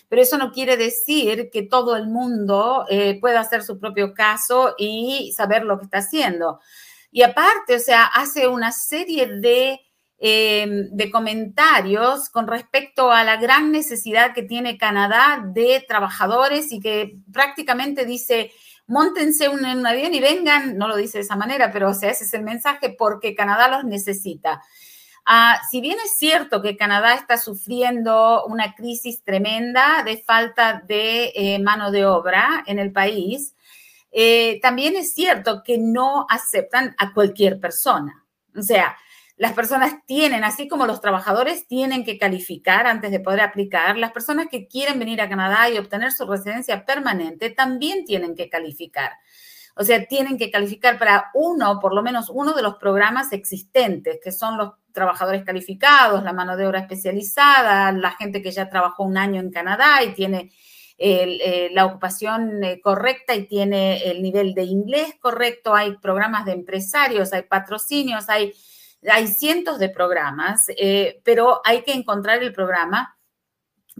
pero 0.09 0.21
eso 0.21 0.37
no 0.37 0.51
quiere 0.51 0.75
decir 0.75 1.49
que 1.53 1.63
todo 1.63 1.95
el 1.95 2.07
mundo 2.09 2.85
eh, 2.89 3.17
pueda 3.21 3.39
hacer 3.39 3.63
su 3.63 3.79
propio 3.79 4.13
caso 4.13 4.75
y 4.77 5.31
saber 5.37 5.63
lo 5.63 5.79
que 5.79 5.85
está 5.85 5.99
haciendo. 5.99 6.59
Y 7.15 7.23
aparte, 7.23 7.75
o 7.75 7.79
sea, 7.79 8.05
hace 8.05 8.47
una 8.47 8.71
serie 8.71 9.27
de 9.27 9.79
Em, 10.17 10.89
de 10.91 11.11
comentarios 11.11 12.29
con 12.29 12.47
respecto 12.47 13.11
a 13.11 13.25
la 13.25 13.35
gran 13.35 13.73
necesidad 13.73 14.33
que 14.33 14.43
tiene 14.43 14.77
Canadá 14.77 15.43
de 15.45 15.83
trabajadores 15.85 16.71
y 16.71 16.79
que 16.79 17.17
prácticamente 17.33 18.05
dice, 18.05 18.51
montense 18.87 19.49
un, 19.49 19.65
avión 19.85 20.13
y 20.13 20.21
vengan, 20.21 20.77
no 20.77 20.87
lo 20.87 20.95
dice 20.95 21.17
de 21.17 21.25
esa 21.25 21.35
manera, 21.35 21.69
pero 21.73 21.89
o 21.89 21.93
sea, 21.93 22.11
ese 22.11 22.23
es 22.23 22.33
el 22.33 22.43
mensaje 22.43 22.95
porque 22.97 23.35
Canadá 23.35 23.67
los 23.67 23.83
necesita. 23.83 24.61
Ah, 25.25 25.59
si 25.69 25.81
bien 25.81 25.97
es 26.03 26.15
cierto 26.17 26.61
que 26.61 26.77
Canadá 26.77 27.15
está 27.15 27.37
sufriendo 27.37 28.45
una 28.45 28.73
crisis 28.73 29.21
tremenda 29.21 30.03
de 30.03 30.17
falta 30.17 30.81
de 30.87 31.33
eh, 31.35 31.59
mano 31.59 31.91
de 31.91 32.05
obra 32.05 32.63
en 32.67 32.79
el 32.79 32.93
país, 32.93 33.53
eh, 34.17 34.61
también 34.61 34.95
es 34.95 35.13
cierto 35.13 35.61
que 35.61 35.77
no 35.77 36.25
aceptan 36.29 36.95
a 36.97 37.13
cualquier 37.13 37.59
persona. 37.59 38.25
O 38.55 38.61
sea, 38.61 38.95
las 39.35 39.51
personas 39.51 39.93
tienen, 40.05 40.45
así 40.45 40.69
como 40.69 40.85
los 40.85 41.01
trabajadores 41.01 41.67
tienen 41.67 42.05
que 42.05 42.17
calificar 42.17 42.87
antes 42.87 43.11
de 43.11 43.19
poder 43.19 43.41
aplicar, 43.41 43.97
las 43.97 44.13
personas 44.13 44.47
que 44.49 44.69
quieren 44.69 44.99
venir 44.99 45.19
a 45.19 45.27
Canadá 45.27 45.69
y 45.69 45.77
obtener 45.77 46.13
su 46.13 46.25
residencia 46.25 46.85
permanente 46.85 47.49
también 47.49 48.05
tienen 48.05 48.35
que 48.35 48.47
calificar. 48.47 49.11
O 49.75 49.83
sea, 49.83 50.05
tienen 50.05 50.37
que 50.37 50.49
calificar 50.49 50.97
para 50.97 51.31
uno, 51.33 51.81
por 51.81 51.93
lo 51.93 52.01
menos 52.01 52.31
uno 52.33 52.53
de 52.53 52.61
los 52.61 52.75
programas 52.75 53.33
existentes, 53.33 54.19
que 54.23 54.31
son 54.31 54.57
los 54.57 54.75
trabajadores 54.93 55.43
calificados, 55.43 56.23
la 56.23 56.31
mano 56.31 56.55
de 56.55 56.65
obra 56.65 56.79
especializada, 56.79 57.91
la 57.91 58.11
gente 58.11 58.41
que 58.41 58.51
ya 58.51 58.69
trabajó 58.69 59.03
un 59.03 59.17
año 59.17 59.41
en 59.41 59.51
Canadá 59.51 60.01
y 60.03 60.13
tiene 60.13 60.53
eh, 60.97 61.69
la 61.73 61.85
ocupación 61.85 62.63
eh, 62.63 62.79
correcta 62.79 63.35
y 63.35 63.47
tiene 63.47 64.09
el 64.09 64.21
nivel 64.21 64.53
de 64.53 64.63
inglés 64.63 65.15
correcto. 65.19 65.75
Hay 65.75 65.97
programas 65.97 66.45
de 66.45 66.53
empresarios, 66.53 67.33
hay 67.33 67.43
patrocinios, 67.43 68.29
hay, 68.29 68.53
hay 69.09 69.27
cientos 69.27 69.77
de 69.77 69.89
programas, 69.89 70.67
eh, 70.77 71.21
pero 71.23 71.59
hay 71.65 71.83
que 71.83 71.93
encontrar 71.93 72.41
el 72.41 72.53
programa 72.53 73.17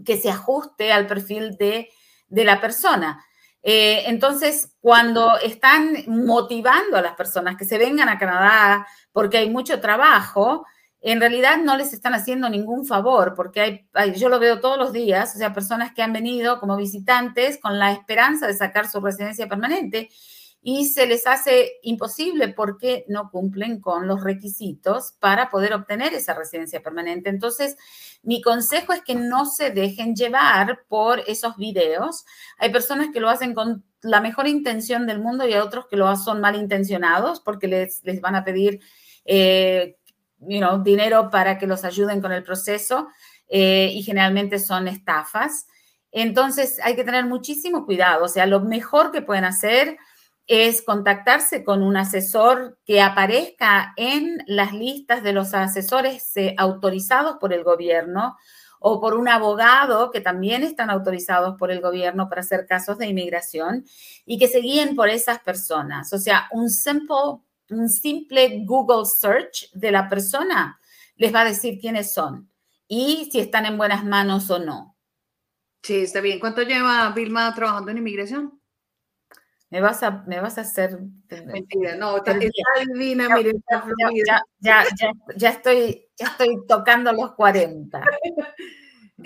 que 0.04 0.16
se 0.16 0.30
ajuste 0.30 0.92
al 0.92 1.06
perfil 1.06 1.56
de, 1.56 1.90
de 2.28 2.44
la 2.44 2.60
persona. 2.60 3.22
entonces, 3.62 4.76
cuando 4.80 5.38
están 5.38 6.04
motivando 6.06 6.96
a 6.96 7.02
las 7.02 7.14
personas 7.14 7.56
que 7.56 7.64
se 7.64 7.78
vengan 7.78 8.08
a 8.08 8.18
Canadá 8.18 8.86
porque 9.12 9.38
hay 9.38 9.50
mucho 9.50 9.80
trabajo, 9.80 10.64
en 11.12 11.20
realidad 11.20 11.58
no 11.62 11.76
les 11.76 11.92
están 11.92 12.14
haciendo 12.14 12.48
ningún 12.48 12.84
favor, 12.84 13.34
porque 13.36 13.86
hay, 13.92 14.14
yo 14.14 14.28
lo 14.28 14.40
veo 14.40 14.58
todos 14.58 14.76
los 14.76 14.92
días, 14.92 15.36
o 15.36 15.38
sea, 15.38 15.54
personas 15.54 15.92
que 15.92 16.02
han 16.02 16.12
venido 16.12 16.58
como 16.58 16.76
visitantes 16.76 17.58
con 17.58 17.78
la 17.78 17.92
esperanza 17.92 18.48
de 18.48 18.54
sacar 18.54 18.88
su 18.88 19.00
residencia 19.00 19.48
permanente 19.48 20.08
y 20.62 20.86
se 20.86 21.06
les 21.06 21.28
hace 21.28 21.74
imposible 21.82 22.48
porque 22.48 23.04
no 23.06 23.30
cumplen 23.30 23.80
con 23.80 24.08
los 24.08 24.24
requisitos 24.24 25.14
para 25.20 25.48
poder 25.48 25.74
obtener 25.74 26.12
esa 26.12 26.34
residencia 26.34 26.82
permanente. 26.82 27.30
Entonces, 27.30 27.76
mi 28.24 28.42
consejo 28.42 28.92
es 28.92 29.02
que 29.02 29.14
no 29.14 29.46
se 29.46 29.70
dejen 29.70 30.16
llevar 30.16 30.80
por 30.88 31.20
esos 31.28 31.56
videos. 31.56 32.24
Hay 32.58 32.72
personas 32.72 33.10
que 33.12 33.20
lo 33.20 33.30
hacen 33.30 33.54
con 33.54 33.84
la 34.02 34.20
mejor 34.20 34.48
intención 34.48 35.06
del 35.06 35.20
mundo 35.20 35.46
y 35.46 35.52
hay 35.52 35.60
otros 35.60 35.86
que 35.86 35.96
lo 35.96 36.16
son 36.16 36.40
malintencionados 36.40 37.38
porque 37.38 37.68
les, 37.68 38.02
les 38.02 38.20
van 38.20 38.34
a 38.34 38.42
pedir 38.42 38.80
eh, 39.24 39.98
dinero 40.38 41.30
para 41.30 41.58
que 41.58 41.66
los 41.66 41.84
ayuden 41.84 42.20
con 42.20 42.32
el 42.32 42.42
proceso 42.42 43.08
eh, 43.48 43.90
y 43.92 44.02
generalmente 44.02 44.58
son 44.58 44.88
estafas. 44.88 45.66
Entonces 46.10 46.78
hay 46.82 46.96
que 46.96 47.04
tener 47.04 47.26
muchísimo 47.26 47.84
cuidado. 47.84 48.24
O 48.24 48.28
sea, 48.28 48.46
lo 48.46 48.60
mejor 48.60 49.12
que 49.12 49.22
pueden 49.22 49.44
hacer 49.44 49.96
es 50.46 50.82
contactarse 50.82 51.64
con 51.64 51.82
un 51.82 51.96
asesor 51.96 52.78
que 52.84 53.00
aparezca 53.00 53.92
en 53.96 54.38
las 54.46 54.72
listas 54.72 55.22
de 55.22 55.32
los 55.32 55.54
asesores 55.54 56.36
eh, 56.36 56.54
autorizados 56.56 57.36
por 57.40 57.52
el 57.52 57.64
gobierno 57.64 58.36
o 58.78 59.00
por 59.00 59.14
un 59.14 59.28
abogado 59.28 60.10
que 60.10 60.20
también 60.20 60.62
están 60.62 60.90
autorizados 60.90 61.56
por 61.58 61.72
el 61.72 61.80
gobierno 61.80 62.28
para 62.28 62.42
hacer 62.42 62.66
casos 62.66 62.98
de 62.98 63.06
inmigración 63.06 63.84
y 64.24 64.38
que 64.38 64.46
se 64.46 64.60
guíen 64.60 64.94
por 64.94 65.08
esas 65.08 65.40
personas. 65.40 66.12
O 66.12 66.18
sea, 66.18 66.46
un 66.52 66.70
simple 66.70 67.40
un 67.70 67.88
simple 67.88 68.62
Google 68.64 69.04
search 69.04 69.70
de 69.72 69.90
la 69.90 70.08
persona 70.08 70.78
les 71.16 71.34
va 71.34 71.40
a 71.40 71.46
decir 71.46 71.78
quiénes 71.80 72.12
son 72.12 72.50
y 72.88 73.28
si 73.32 73.40
están 73.40 73.66
en 73.66 73.78
buenas 73.78 74.04
manos 74.04 74.50
o 74.50 74.58
no. 74.58 74.96
Sí, 75.82 76.02
está 76.02 76.20
bien. 76.20 76.40
¿Cuánto 76.40 76.62
lleva 76.62 77.10
Vilma 77.10 77.54
trabajando 77.54 77.90
en 77.90 77.98
inmigración? 77.98 78.60
Me 79.70 79.80
vas 79.80 80.02
a, 80.02 80.24
me 80.26 80.40
vas 80.40 80.58
a 80.58 80.62
hacer. 80.62 80.98
Mentira, 81.44 81.96
no, 81.96 82.18
está, 82.18 82.34
divina, 82.34 83.28
ya, 83.40 84.40
ya, 84.60 84.84
ya, 84.96 85.12
ya, 85.36 85.50
estoy, 85.50 86.08
ya 86.16 86.26
estoy 86.26 86.66
tocando 86.66 87.12
los 87.12 87.32
40. 87.34 88.00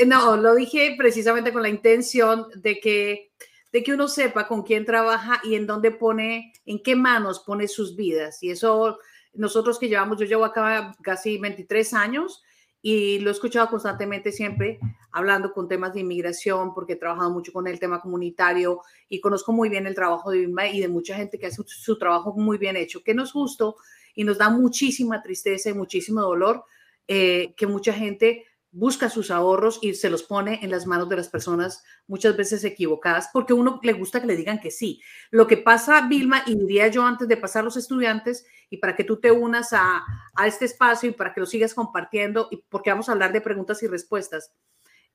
No, 0.06 0.36
lo 0.36 0.54
dije 0.54 0.94
precisamente 0.96 1.52
con 1.52 1.62
la 1.62 1.68
intención 1.68 2.46
de 2.54 2.78
que 2.78 3.32
de 3.72 3.82
que 3.82 3.92
uno 3.92 4.08
sepa 4.08 4.48
con 4.48 4.62
quién 4.62 4.84
trabaja 4.84 5.40
y 5.44 5.54
en 5.54 5.66
dónde 5.66 5.90
pone, 5.90 6.52
en 6.66 6.82
qué 6.82 6.96
manos 6.96 7.40
pone 7.40 7.68
sus 7.68 7.96
vidas. 7.96 8.42
Y 8.42 8.50
eso 8.50 8.98
nosotros 9.32 9.78
que 9.78 9.88
llevamos, 9.88 10.18
yo 10.18 10.26
llevo 10.26 10.44
acá 10.44 10.96
casi 11.02 11.38
23 11.38 11.94
años 11.94 12.42
y 12.82 13.18
lo 13.18 13.30
he 13.30 13.32
escuchado 13.32 13.68
constantemente 13.68 14.32
siempre 14.32 14.80
hablando 15.12 15.52
con 15.52 15.68
temas 15.68 15.92
de 15.92 16.00
inmigración 16.00 16.72
porque 16.72 16.94
he 16.94 16.96
trabajado 16.96 17.30
mucho 17.30 17.52
con 17.52 17.66
el 17.66 17.78
tema 17.78 18.00
comunitario 18.00 18.80
y 19.08 19.20
conozco 19.20 19.52
muy 19.52 19.68
bien 19.68 19.86
el 19.86 19.94
trabajo 19.94 20.30
de 20.30 20.38
Vilma 20.38 20.66
y 20.66 20.80
de 20.80 20.88
mucha 20.88 21.14
gente 21.14 21.38
que 21.38 21.46
hace 21.46 21.62
su 21.66 21.98
trabajo 21.98 22.32
muy 22.34 22.58
bien 22.58 22.76
hecho, 22.76 23.02
que 23.02 23.14
no 23.14 23.24
es 23.24 23.32
justo 23.32 23.76
y 24.14 24.24
nos 24.24 24.38
da 24.38 24.48
muchísima 24.48 25.22
tristeza 25.22 25.70
y 25.70 25.74
muchísimo 25.74 26.22
dolor 26.22 26.64
eh, 27.06 27.54
que 27.56 27.66
mucha 27.66 27.92
gente 27.92 28.46
busca 28.72 29.10
sus 29.10 29.30
ahorros 29.30 29.78
y 29.82 29.94
se 29.94 30.10
los 30.10 30.22
pone 30.22 30.60
en 30.62 30.70
las 30.70 30.86
manos 30.86 31.08
de 31.08 31.16
las 31.16 31.28
personas 31.28 31.82
muchas 32.06 32.36
veces 32.36 32.62
equivocadas, 32.64 33.28
porque 33.32 33.52
uno 33.52 33.80
le 33.82 33.92
gusta 33.92 34.20
que 34.20 34.26
le 34.26 34.36
digan 34.36 34.60
que 34.60 34.70
sí. 34.70 35.00
Lo 35.30 35.46
que 35.46 35.56
pasa, 35.56 36.06
Vilma, 36.06 36.42
y 36.46 36.56
diría 36.56 36.88
yo 36.88 37.04
antes 37.04 37.26
de 37.26 37.36
pasar 37.36 37.64
los 37.64 37.76
estudiantes, 37.76 38.46
y 38.68 38.76
para 38.76 38.94
que 38.94 39.04
tú 39.04 39.18
te 39.18 39.32
unas 39.32 39.72
a, 39.72 40.04
este 40.46 40.64
espacio 40.64 41.10
y 41.10 41.12
para 41.12 41.34
que 41.34 41.40
lo 41.40 41.46
sigas 41.46 41.74
compartiendo, 41.74 42.48
y 42.50 42.58
porque 42.68 42.90
vamos 42.90 43.08
a 43.08 43.12
hablar 43.12 43.32
de 43.32 43.40
preguntas 43.40 43.82
y 43.82 43.88
respuestas, 43.88 44.52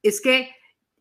es 0.04 0.20
que 0.20 0.50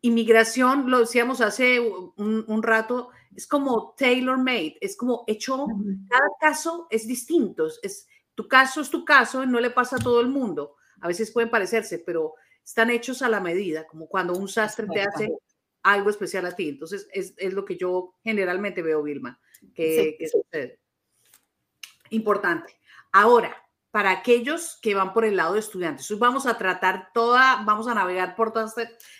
inmigración, 0.01 0.89
lo 0.89 0.99
decíamos 0.99 1.41
hace 1.41 1.79
un, 1.79 2.45
un 2.47 2.63
rato, 2.63 3.09
es 3.35 3.47
como 3.47 3.93
tailor 3.97 4.37
made, 4.37 4.77
es 4.79 4.95
como 4.95 5.23
hecho, 5.27 5.67
cada 6.09 6.29
caso 6.39 6.87
es 6.89 7.05
distinto, 7.05 7.67
es, 7.83 8.07
tu 8.33 8.47
caso 8.47 8.81
es 8.81 8.89
tu 8.89 9.03
caso 9.03 9.43
y 9.43 9.47
no 9.47 9.59
le 9.59 9.71
pasa 9.71 9.97
a 9.97 9.99
todo 9.99 10.21
el 10.21 10.27
mundo. 10.27 10.75
A 11.01 11.07
veces 11.07 11.31
pueden 11.31 11.49
parecerse, 11.49 11.99
pero 11.99 12.35
están 12.65 12.89
hechos 12.89 13.21
a 13.21 13.29
la 13.29 13.39
medida, 13.39 13.85
como 13.85 14.07
cuando 14.07 14.33
un 14.33 14.47
sastre 14.47 14.87
te 14.91 15.01
hace 15.01 15.31
algo 15.83 16.09
especial 16.09 16.45
a 16.47 16.55
ti. 16.55 16.69
Entonces, 16.69 17.07
es, 17.13 17.35
lo 17.53 17.63
que 17.63 17.77
yo 17.77 18.15
generalmente 18.23 18.81
veo, 18.81 19.03
Vilma, 19.03 19.39
que, 19.75 20.17
sucede. 20.29 20.79
Importante. 22.09 22.75
Ahora, 23.11 23.55
para 23.91 24.11
aquellos 24.11 24.79
que 24.81 24.95
van 24.95 25.13
por 25.13 25.25
el 25.25 25.37
lado 25.37 25.53
de 25.53 25.59
estudiantes, 25.59 26.17
vamos 26.17 26.47
a 26.47 26.57
tratar 26.57 27.11
toda, 27.13 27.63
vamos 27.63 27.87
a 27.87 27.93
navegar 27.93 28.35
por 28.35 28.51
todas 28.51 28.73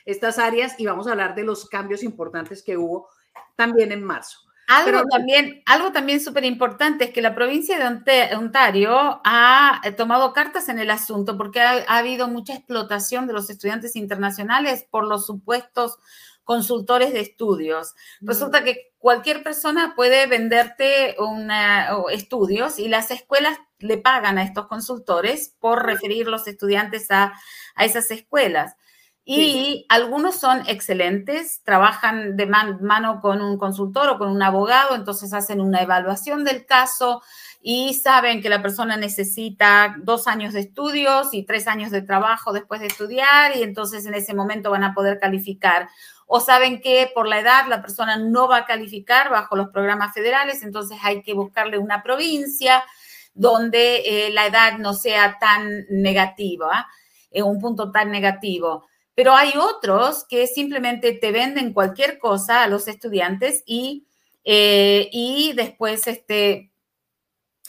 estas 0.05 0.39
áreas 0.39 0.77
y 0.79 0.85
vamos 0.85 1.07
a 1.07 1.11
hablar 1.11 1.35
de 1.35 1.43
los 1.43 1.69
cambios 1.69 2.03
importantes 2.03 2.63
que 2.63 2.77
hubo 2.77 3.07
también 3.55 3.91
en 3.91 4.03
marzo. 4.03 4.39
Algo 4.67 5.03
también, 5.10 5.62
algo 5.65 5.91
también 5.91 6.19
súper 6.19 6.43
importante 6.43 7.05
es 7.05 7.12
que 7.12 7.22
la 7.22 7.36
provincia 7.36 7.77
de 7.77 8.36
Ontario 8.36 9.22
ha 9.24 9.79
eh, 9.84 9.91
tomado 9.91 10.34
cartas 10.34 10.69
en 10.69 10.79
el 10.79 10.89
asunto 10.89 11.38
porque 11.38 11.62
ha, 11.62 11.84
habido 11.88 12.27
mucha 12.27 12.55
explotación 12.55 13.27
de 13.27 13.34
los 13.34 13.50
estudiantes 13.50 13.95
internacionales 13.95 14.86
por 14.89 15.05
los 15.05 15.25
supuestos 15.25 16.00
consultores 16.43 17.13
de 17.13 17.22
estudios. 17.22 17.95
Resulta 18.22 18.63
que 18.63 18.93
cualquier 18.98 19.43
persona 19.43 19.93
puede 19.95 20.27
venderte 20.27 21.15
estudios 22.12 22.79
y 22.79 22.88
las 22.88 23.12
escuelas 23.12 23.57
le 23.79 23.98
pagan 23.98 24.38
a 24.38 24.43
estos 24.43 24.67
consultores 24.67 25.55
por 25.60 25.86
referir 25.86 26.27
los 26.27 26.48
estudiantes 26.48 27.12
a, 27.12 27.34
a 27.75 27.86
esas 27.86 28.10
escuelas. 28.12 28.75
Y 29.27 29.88
algunos 29.89 30.36
son 30.36 30.62
excelentes, 30.67 31.62
trabajan 31.63 32.38
de 32.38 32.46
mano 32.46 33.22
con 33.22 33.41
un 33.41 33.58
consultor 33.58 34.08
o 34.10 34.17
con 34.20 34.29
un 34.29 34.44
abogado, 34.44 34.96
entonces 34.96 35.34
hacen 35.34 35.62
una 35.62 35.82
evaluación 35.82 36.44
del 36.44 36.67
caso 36.67 37.24
y 37.60 37.96
saben 37.96 38.44
que 38.44 38.50
la 38.50 38.62
persona 38.62 38.98
necesita 38.98 39.96
dos 40.03 40.27
años 40.27 40.53
de 40.53 40.60
estudios 40.60 41.29
y 41.34 41.41
tres 41.41 41.67
años 41.67 41.89
de 41.89 42.03
trabajo 42.03 42.53
después 42.53 42.82
de 42.82 42.86
estudiar 42.86 43.58
y 43.58 43.63
entonces 43.63 44.05
en 44.05 44.13
ese 44.13 44.36
momento 44.36 44.70
van 44.70 44.84
a 44.84 44.94
poder 44.94 45.20
calificar. 45.20 45.89
O 46.27 46.39
saben 46.39 46.79
que 46.79 47.10
por 47.15 47.27
la 47.27 47.39
edad 47.39 47.65
la 47.67 47.82
persona 47.82 48.17
no 48.17 48.48
va 48.48 48.58
a 48.58 48.65
calificar 48.65 49.32
bajo 49.32 49.55
los 49.55 49.70
programas 49.70 50.13
federales, 50.13 50.62
entonces 50.62 51.00
hay 51.01 51.24
que 51.24 51.34
buscarle 51.34 51.79
una 51.79 52.03
provincia 52.03 52.84
donde 53.34 54.03
eh, 54.05 54.29
la 54.32 54.46
edad 54.46 54.77
no 54.77 54.94
sea 54.94 55.39
tan 55.39 55.88
negativa, 55.89 56.88
en 57.32 57.46
un 57.46 57.60
punto 57.60 57.91
tan 57.91 58.12
negativo. 58.12 58.86
Pero 59.15 59.34
hay 59.34 59.53
otros 59.57 60.25
que 60.27 60.45
simplemente 60.45 61.13
te 61.13 61.31
venden 61.31 61.74
cualquier 61.74 62.19
cosa 62.19 62.63
a 62.63 62.67
los 62.67 62.89
estudiantes 62.89 63.63
y, 63.65 64.05
eh, 64.43 65.10
y 65.13 65.53
después 65.53 66.05
este, 66.07 66.72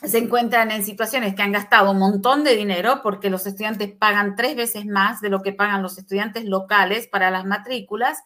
se 0.02 0.18
encuentran 0.18 0.72
en 0.72 0.84
situaciones 0.84 1.36
que 1.36 1.42
han 1.42 1.52
gastado 1.52 1.92
un 1.92 1.98
montón 1.98 2.42
de 2.42 2.56
dinero 2.56 3.00
porque 3.02 3.30
los 3.30 3.46
estudiantes 3.46 3.92
pagan 3.92 4.34
tres 4.34 4.56
veces 4.56 4.86
más 4.86 5.20
de 5.20 5.30
lo 5.30 5.40
que 5.42 5.52
pagan 5.52 5.82
los 5.82 5.96
estudiantes 5.98 6.44
locales 6.44 7.06
para 7.06 7.30
las 7.30 7.44
matrículas. 7.44 8.18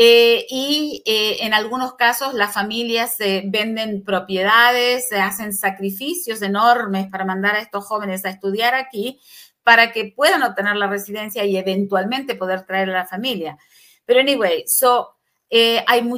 Eh, 0.00 0.46
y 0.48 1.02
eh, 1.06 1.38
en 1.40 1.54
algunos 1.54 1.94
casos 1.94 2.32
las 2.32 2.54
familias 2.54 3.16
venden 3.18 4.04
propiedades, 4.04 5.08
se 5.08 5.18
hacen 5.18 5.52
sacrificios 5.52 6.40
enormes 6.40 7.08
para 7.08 7.24
mandar 7.24 7.56
a 7.56 7.60
estos 7.60 7.84
jóvenes 7.84 8.24
a 8.24 8.30
estudiar 8.30 8.74
aquí, 8.74 9.20
para 9.68 9.92
que 9.92 10.14
puedan 10.16 10.42
obtener 10.42 10.76
la 10.76 10.86
residencia 10.86 11.44
y 11.44 11.54
eventualmente 11.58 12.36
poder 12.36 12.64
traer 12.64 12.88
a 12.88 12.94
la 12.94 13.06
familia. 13.06 13.58
Pero 14.06 14.18
anyway, 14.18 14.64
so, 14.66 15.16
eh, 15.50 15.84
hay, 15.86 16.10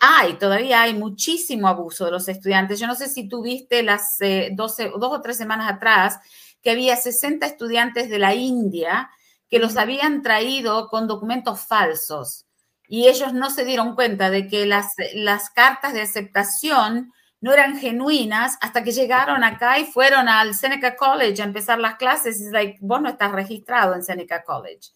hay, 0.00 0.32
todavía 0.40 0.82
hay 0.82 0.94
muchísimo 0.94 1.68
abuso 1.68 2.06
de 2.06 2.10
los 2.10 2.26
estudiantes. 2.26 2.80
Yo 2.80 2.88
no 2.88 2.96
sé 2.96 3.06
si 3.06 3.28
tú 3.28 3.44
viste 3.44 3.84
las 3.84 4.16
12, 4.18 4.82
eh, 4.82 4.92
dos 4.98 5.12
o 5.12 5.20
tres 5.20 5.36
semanas 5.36 5.72
atrás 5.72 6.18
que 6.64 6.72
había 6.72 6.96
60 6.96 7.46
estudiantes 7.46 8.10
de 8.10 8.18
la 8.18 8.34
India 8.34 9.08
que 9.48 9.60
los 9.60 9.76
habían 9.76 10.22
traído 10.22 10.88
con 10.88 11.06
documentos 11.06 11.60
falsos 11.60 12.46
y 12.88 13.06
ellos 13.06 13.32
no 13.32 13.50
se 13.50 13.64
dieron 13.64 13.94
cuenta 13.94 14.30
de 14.30 14.48
que 14.48 14.66
las, 14.66 14.94
las 15.14 15.48
cartas 15.50 15.92
de 15.92 16.02
aceptación 16.02 17.12
no 17.40 17.52
eran 17.52 17.78
genuinas 17.78 18.58
hasta 18.60 18.84
que 18.84 18.92
llegaron 18.92 19.42
acá 19.44 19.78
y 19.78 19.84
fueron 19.84 20.28
al 20.28 20.54
Seneca 20.54 20.96
College 20.96 21.40
a 21.40 21.46
empezar 21.46 21.78
las 21.78 21.96
clases. 21.96 22.40
Es 22.40 22.52
like, 22.52 22.78
vos 22.80 23.00
no 23.00 23.08
estás 23.08 23.32
registrado 23.32 23.94
en 23.94 24.02
Seneca 24.02 24.44
College. 24.44 24.90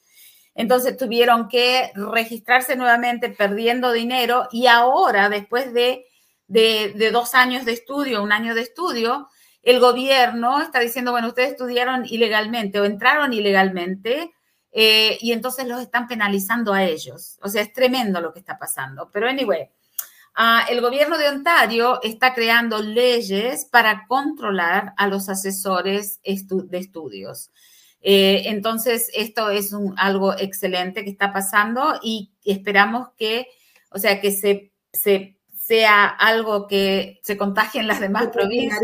Entonces 0.55 0.97
tuvieron 0.97 1.49
que 1.49 1.91
registrarse 1.95 2.77
nuevamente 2.77 3.29
perdiendo 3.31 3.93
dinero 3.93 4.49
y 4.53 4.67
ahora, 4.67 5.29
después 5.29 5.73
de, 5.73 6.05
de, 6.47 7.11
dos 7.11 7.35
años 7.35 7.65
de 7.65 7.73
estudio, 7.73 8.23
un 8.23 8.33
año 8.33 8.55
de 8.55 8.61
estudio, 8.61 9.29
el 9.63 9.81
gobierno 9.81 10.61
está 10.61 10.79
diciendo, 10.79 11.11
bueno, 11.11 11.29
ustedes 11.29 11.53
estudiaron 11.53 12.05
ilegalmente 12.07 12.79
o 12.79 12.85
entraron 12.85 13.33
ilegalmente 13.33 14.33
eh, 14.71 15.19
y 15.21 15.33
entonces 15.33 15.67
los 15.67 15.81
están 15.81 16.07
penalizando 16.07 16.73
a 16.73 16.85
ellos. 16.85 17.39
O 17.43 17.49
sea, 17.49 17.63
es 17.63 17.73
tremendo 17.73 18.21
lo 18.21 18.33
que 18.33 18.41
está 18.41 18.59
pasando. 18.59 19.11
Pero 19.11 19.29
anyway, 19.29 19.71
uh, 20.39 20.71
el 20.71 20.81
gobierno 20.81 21.19
de 21.19 21.29
Ontario 21.29 22.01
está 22.03 22.35
creando 22.35 22.81
leyes 22.81 23.65
para 23.65 24.07
controlar 24.07 24.95
a 24.97 25.07
los 25.07 25.29
asesores 25.29 26.21
de 26.23 26.79
estudios. 26.79 27.51
Eh, 28.01 28.43
entonces, 28.51 29.11
esto 29.15 29.49
es 29.49 29.73
un, 29.73 29.95
algo 29.97 30.35
excelente 30.39 31.05
que 31.05 31.11
está 31.11 31.33
pasando 31.33 31.99
y 32.03 32.33
esperamos 32.45 33.09
que, 33.17 33.47
o 33.91 33.99
sea, 33.99 34.21
que 34.21 34.31
se, 34.31 34.73
sea 34.93 36.07
algo 36.07 36.67
que 36.67 37.21
se 37.23 37.39
contagie 37.39 37.81
en 37.81 37.89
las 37.89 38.01
demás 38.01 38.29
provincias 38.29 38.81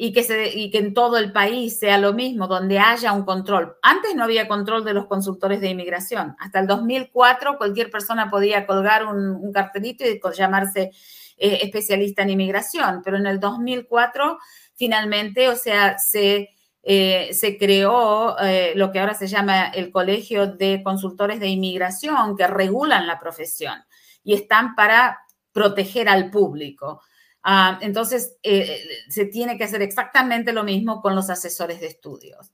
y 0.00 0.12
que, 0.12 0.22
se, 0.22 0.56
y 0.56 0.70
que 0.70 0.78
en 0.78 0.94
todo 0.94 1.18
el 1.18 1.32
país 1.32 1.80
sea 1.80 1.98
lo 1.98 2.12
mismo, 2.12 2.46
donde 2.46 2.78
haya 2.78 3.12
un 3.12 3.24
control. 3.24 3.76
Antes 3.82 4.14
no 4.14 4.22
había 4.22 4.46
control 4.46 4.84
de 4.84 4.94
los 4.94 5.06
consultores 5.06 5.60
de 5.60 5.70
inmigración. 5.70 6.36
Hasta 6.38 6.60
el 6.60 6.68
2004 6.68 7.58
cualquier 7.58 7.90
persona 7.90 8.30
podía 8.30 8.64
colgar 8.64 9.04
un, 9.04 9.52
cartelito 9.52 10.04
y 10.04 10.20
llamarse 10.36 10.92
eh, 11.36 11.58
especialista 11.62 12.22
en 12.22 12.30
inmigración, 12.30 13.02
pero 13.04 13.16
en 13.16 13.26
el 13.26 13.40
2004 13.40 14.38
finalmente, 14.76 15.48
o 15.48 15.56
sea, 15.56 15.98
se 15.98 16.50
eh, 16.90 17.34
se 17.34 17.58
creó 17.58 18.38
eh, 18.38 18.72
lo 18.76 18.90
que 18.92 19.00
ahora 19.00 19.14
se 19.14 19.26
llama 19.26 19.66
el 19.66 19.90
Colegio 19.90 20.46
de 20.46 20.80
Consultores 20.82 21.40
de 21.40 21.48
Inmigración, 21.48 22.36
que 22.36 22.46
regulan 22.46 23.06
la 23.06 23.18
profesión 23.18 23.74
y 24.22 24.34
están 24.34 24.74
para 24.74 25.18
proteger 25.52 26.08
al 26.08 26.30
público. 26.30 27.02
Ah, 27.50 27.78
entonces, 27.80 28.36
eh, 28.42 28.78
se 29.08 29.24
tiene 29.24 29.56
que 29.56 29.64
hacer 29.64 29.80
exactamente 29.80 30.52
lo 30.52 30.64
mismo 30.64 31.00
con 31.00 31.14
los 31.14 31.30
asesores 31.30 31.80
de 31.80 31.86
estudios. 31.86 32.52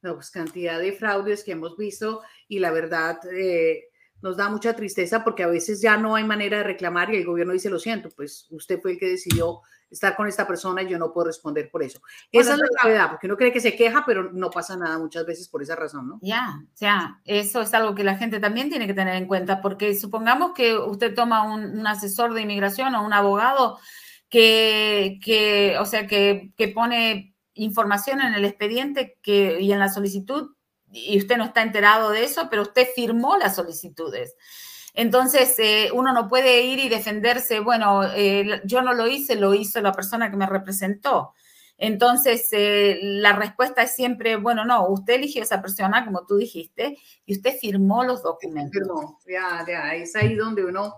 No, 0.00 0.14
pues 0.14 0.30
cantidad 0.30 0.78
de 0.78 0.92
fraudes 0.92 1.44
que 1.44 1.52
hemos 1.52 1.76
visto 1.76 2.22
y 2.48 2.58
la 2.58 2.70
verdad 2.70 3.20
nos 4.22 4.36
da 4.36 4.48
mucha 4.48 4.74
tristeza 4.74 5.24
porque 5.24 5.42
a 5.42 5.46
veces 5.46 5.80
ya 5.82 5.96
no 5.96 6.14
hay 6.14 6.24
manera 6.24 6.58
de 6.58 6.64
reclamar 6.64 7.12
y 7.12 7.16
el 7.16 7.26
gobierno 7.26 7.52
dice, 7.52 7.68
lo 7.68 7.78
siento, 7.78 8.08
pues 8.16 8.46
usted 8.50 8.80
fue 8.80 8.92
el 8.92 8.98
que 8.98 9.08
decidió 9.08 9.60
estar 9.90 10.16
con 10.16 10.28
esta 10.28 10.46
persona 10.46 10.82
y 10.82 10.88
yo 10.88 10.98
no 10.98 11.12
puedo 11.12 11.26
responder 11.26 11.68
por 11.70 11.82
eso. 11.82 12.00
Esa 12.30 12.54
es 12.54 12.58
la 12.58 12.68
gravedad, 12.80 13.10
porque 13.10 13.26
uno 13.26 13.36
cree 13.36 13.52
que 13.52 13.60
se 13.60 13.74
queja, 13.74 14.04
pero 14.06 14.32
no 14.32 14.48
pasa 14.50 14.76
nada 14.76 14.98
muchas 14.98 15.26
veces 15.26 15.48
por 15.48 15.62
esa 15.62 15.74
razón, 15.74 16.08
¿no? 16.08 16.18
Ya, 16.22 16.62
ya, 16.76 17.20
eso 17.24 17.60
es 17.60 17.74
algo 17.74 17.94
que 17.94 18.04
la 18.04 18.16
gente 18.16 18.38
también 18.38 18.70
tiene 18.70 18.86
que 18.86 18.94
tener 18.94 19.16
en 19.16 19.26
cuenta, 19.26 19.60
porque 19.60 19.94
supongamos 19.96 20.52
que 20.54 20.76
usted 20.78 21.14
toma 21.14 21.42
un, 21.42 21.86
asesor 21.86 22.34
de 22.34 22.42
inmigración 22.42 22.94
o 22.94 23.04
un 23.04 23.12
abogado 23.12 23.78
que, 24.30 25.18
que 25.22 25.76
o 25.78 25.84
sea, 25.84 26.06
que, 26.06 26.52
que 26.56 26.68
pone 26.68 27.34
información 27.54 28.20
en 28.22 28.34
el 28.34 28.44
expediente 28.44 29.18
que, 29.22 29.60
y 29.60 29.72
en 29.72 29.80
la 29.80 29.90
solicitud 29.90 30.54
y 30.92 31.18
usted 31.18 31.36
no 31.36 31.44
está 31.44 31.62
enterado 31.62 32.10
de 32.10 32.24
eso, 32.24 32.48
pero 32.50 32.62
usted 32.62 32.88
firmó 32.94 33.36
las 33.36 33.56
solicitudes. 33.56 34.34
Entonces, 34.94 35.54
eh, 35.58 35.90
uno 35.92 36.12
no 36.12 36.28
puede 36.28 36.62
ir 36.62 36.80
y 36.80 36.88
defenderse, 36.88 37.60
bueno, 37.60 38.02
eh, 38.14 38.60
yo 38.64 38.82
no 38.82 38.92
lo 38.92 39.06
hice, 39.06 39.36
lo 39.36 39.54
hizo 39.54 39.80
la 39.80 39.92
persona 39.92 40.30
que 40.30 40.36
me 40.36 40.46
representó. 40.46 41.32
Entonces, 41.78 42.48
eh, 42.52 42.98
la 43.00 43.32
respuesta 43.32 43.82
es 43.82 43.94
siempre, 43.94 44.36
bueno, 44.36 44.64
no, 44.64 44.88
usted 44.88 45.14
eligió 45.14 45.42
a 45.42 45.44
esa 45.44 45.62
persona, 45.62 46.04
como 46.04 46.26
tú 46.26 46.36
dijiste, 46.36 46.98
y 47.24 47.36
usted 47.36 47.56
firmó 47.58 48.04
los 48.04 48.22
documentos. 48.22 48.82
Firmó, 48.82 49.18
ya, 49.26 49.64
ya, 49.66 49.94
es 49.94 50.14
ahí 50.16 50.34
donde 50.34 50.64
uno 50.64 50.96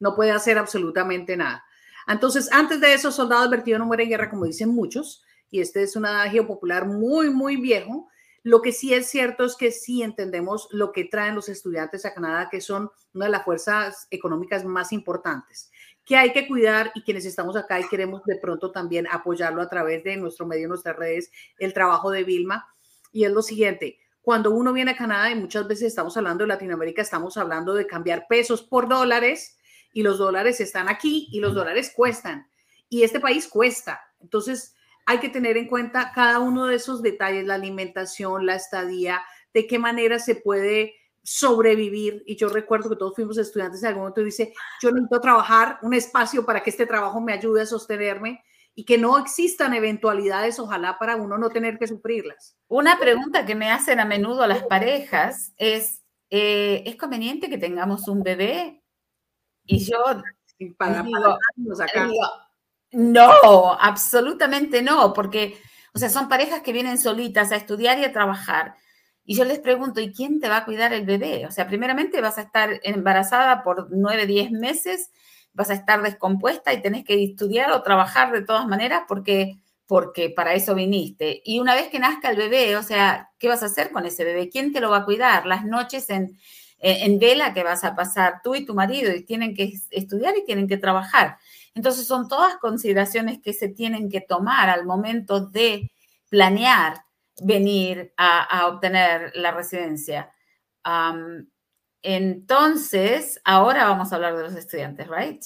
no 0.00 0.14
puede 0.16 0.32
hacer 0.32 0.58
absolutamente 0.58 1.36
nada. 1.36 1.64
Entonces, 2.06 2.50
antes 2.52 2.80
de 2.80 2.94
eso, 2.94 3.10
soldado 3.10 3.42
advertido 3.42 3.78
no 3.78 3.86
muere 3.86 4.04
en 4.04 4.10
guerra, 4.10 4.30
como 4.30 4.44
dicen 4.44 4.70
muchos, 4.70 5.24
y 5.50 5.60
este 5.60 5.82
es 5.82 5.96
un 5.96 6.06
adagio 6.06 6.46
popular 6.46 6.86
muy, 6.86 7.30
muy 7.30 7.56
viejo, 7.56 8.08
lo 8.42 8.60
que 8.60 8.72
sí 8.72 8.92
es 8.92 9.08
cierto 9.08 9.44
es 9.44 9.56
que 9.56 9.70
sí 9.70 10.02
entendemos 10.02 10.68
lo 10.70 10.92
que 10.92 11.04
traen 11.04 11.34
los 11.34 11.48
estudiantes 11.48 12.04
a 12.04 12.12
Canadá, 12.12 12.48
que 12.50 12.60
son 12.60 12.90
una 13.14 13.24
de 13.24 13.30
las 13.30 13.44
fuerzas 13.44 14.06
económicas 14.10 14.66
más 14.66 14.92
importantes, 14.92 15.70
que 16.04 16.16
hay 16.16 16.32
que 16.34 16.46
cuidar 16.46 16.92
y 16.94 17.02
quienes 17.02 17.24
estamos 17.24 17.56
acá 17.56 17.80
y 17.80 17.88
queremos 17.88 18.22
de 18.24 18.36
pronto 18.36 18.70
también 18.70 19.06
apoyarlo 19.10 19.62
a 19.62 19.68
través 19.70 20.04
de 20.04 20.18
nuestro 20.18 20.44
medio, 20.44 20.68
nuestras 20.68 20.94
redes, 20.94 21.30
el 21.58 21.72
trabajo 21.72 22.10
de 22.10 22.22
Vilma. 22.22 22.66
Y 23.12 23.24
es 23.24 23.32
lo 23.32 23.40
siguiente, 23.40 23.98
cuando 24.20 24.50
uno 24.50 24.74
viene 24.74 24.90
a 24.90 24.96
Canadá 24.96 25.30
y 25.30 25.36
muchas 25.36 25.66
veces 25.66 25.88
estamos 25.88 26.14
hablando 26.18 26.44
de 26.44 26.48
Latinoamérica, 26.48 27.00
estamos 27.00 27.38
hablando 27.38 27.72
de 27.72 27.86
cambiar 27.86 28.26
pesos 28.28 28.62
por 28.62 28.88
dólares 28.88 29.56
y 29.94 30.02
los 30.02 30.18
dólares 30.18 30.60
están 30.60 30.88
aquí 30.90 31.28
y 31.32 31.40
los 31.40 31.54
dólares 31.54 31.92
cuestan. 31.96 32.46
Y 32.90 33.04
este 33.04 33.20
país 33.20 33.48
cuesta. 33.48 34.02
Entonces, 34.20 34.74
hay 35.06 35.18
que 35.18 35.30
tener 35.30 35.56
en 35.56 35.68
cuenta 35.68 36.12
cada 36.14 36.40
uno 36.40 36.66
de 36.66 36.76
esos 36.76 37.00
detalles, 37.00 37.46
la 37.46 37.54
alimentación, 37.54 38.44
la 38.44 38.56
estadía, 38.56 39.22
de 39.54 39.66
qué 39.66 39.78
manera 39.78 40.18
se 40.18 40.34
puede 40.34 40.94
sobrevivir. 41.22 42.22
Y 42.26 42.36
yo 42.36 42.48
recuerdo 42.48 42.90
que 42.90 42.96
todos 42.96 43.14
fuimos 43.14 43.38
estudiantes 43.38 43.82
en 43.82 43.88
algún 43.88 44.02
momento 44.02 44.20
y 44.20 44.26
dice, 44.26 44.52
yo 44.82 44.90
necesito 44.90 45.20
trabajar 45.20 45.78
un 45.82 45.94
espacio 45.94 46.44
para 46.44 46.62
que 46.62 46.70
este 46.70 46.86
trabajo 46.86 47.20
me 47.20 47.32
ayude 47.32 47.62
a 47.62 47.66
sostenerme 47.66 48.42
y 48.74 48.84
que 48.84 48.98
no 48.98 49.18
existan 49.18 49.72
eventualidades, 49.74 50.58
ojalá 50.58 50.98
para 50.98 51.14
uno 51.14 51.38
no 51.38 51.48
tener 51.50 51.78
que 51.78 51.86
sufrirlas. 51.86 52.56
Una 52.66 52.98
pregunta 52.98 53.46
que 53.46 53.54
me 53.54 53.70
hacen 53.70 54.00
a 54.00 54.04
menudo 54.04 54.46
las 54.48 54.64
parejas 54.64 55.52
es, 55.56 56.02
eh, 56.30 56.82
¿es 56.84 56.96
conveniente 56.96 57.48
que 57.48 57.58
tengamos 57.58 58.08
un 58.08 58.24
bebé? 58.24 58.83
Y 59.66 59.84
yo 59.84 59.98
para, 60.76 61.02
digo, 61.02 61.38
no, 62.92 63.76
absolutamente 63.80 64.82
no, 64.82 65.12
porque, 65.12 65.58
o 65.94 65.98
sea, 65.98 66.08
son 66.08 66.28
parejas 66.28 66.62
que 66.62 66.72
vienen 66.72 66.98
solitas 66.98 67.50
a 67.50 67.56
estudiar 67.56 67.98
y 67.98 68.04
a 68.04 68.12
trabajar. 68.12 68.76
Y 69.24 69.36
yo 69.36 69.44
les 69.44 69.58
pregunto, 69.58 70.00
¿y 70.00 70.12
quién 70.12 70.38
te 70.38 70.48
va 70.48 70.58
a 70.58 70.64
cuidar 70.64 70.92
el 70.92 71.04
bebé? 71.04 71.46
O 71.46 71.50
sea, 71.50 71.66
primeramente 71.66 72.20
vas 72.20 72.38
a 72.38 72.42
estar 72.42 72.80
embarazada 72.82 73.62
por 73.62 73.88
nueve, 73.90 74.26
diez 74.26 74.50
meses, 74.50 75.10
vas 75.52 75.70
a 75.70 75.74
estar 75.74 76.02
descompuesta 76.02 76.72
y 76.72 76.82
tenés 76.82 77.04
que 77.04 77.22
estudiar 77.22 77.72
o 77.72 77.82
trabajar 77.82 78.32
de 78.32 78.42
todas 78.42 78.66
maneras 78.66 79.04
porque, 79.08 79.58
porque 79.86 80.30
para 80.30 80.54
eso 80.54 80.74
viniste. 80.74 81.42
Y 81.44 81.58
una 81.58 81.74
vez 81.74 81.88
que 81.88 81.98
nazca 81.98 82.30
el 82.30 82.36
bebé, 82.36 82.76
o 82.76 82.82
sea, 82.82 83.30
¿qué 83.38 83.48
vas 83.48 83.62
a 83.62 83.66
hacer 83.66 83.90
con 83.90 84.04
ese 84.04 84.24
bebé? 84.24 84.50
¿Quién 84.50 84.72
te 84.72 84.80
lo 84.80 84.90
va 84.90 84.98
a 84.98 85.04
cuidar? 85.04 85.46
Las 85.46 85.64
noches 85.64 86.10
en, 86.10 86.38
en 86.86 87.18
vela 87.18 87.54
que 87.54 87.62
vas 87.64 87.82
a 87.82 87.94
pasar 87.96 88.40
tú 88.42 88.54
y 88.54 88.66
tu 88.66 88.74
marido 88.74 89.14
y 89.14 89.24
tienen 89.24 89.54
que 89.54 89.72
estudiar 89.90 90.36
y 90.36 90.44
tienen 90.44 90.68
que 90.68 90.76
trabajar. 90.76 91.38
Entonces 91.74 92.06
son 92.06 92.28
todas 92.28 92.56
consideraciones 92.58 93.40
que 93.42 93.54
se 93.54 93.68
tienen 93.68 94.10
que 94.10 94.20
tomar 94.20 94.68
al 94.68 94.84
momento 94.84 95.40
de 95.40 95.90
planear 96.28 97.04
venir 97.42 98.12
a, 98.16 98.66
obtener 98.68 99.32
la 99.34 99.50
residencia. 99.50 100.30
entonces, 102.02 103.40
ahora 103.44 103.86
vamos 103.86 104.12
a 104.12 104.16
hablar 104.16 104.36
de 104.36 104.42
los 104.42 104.54
estudiantes, 104.54 105.08
¿right? 105.08 105.42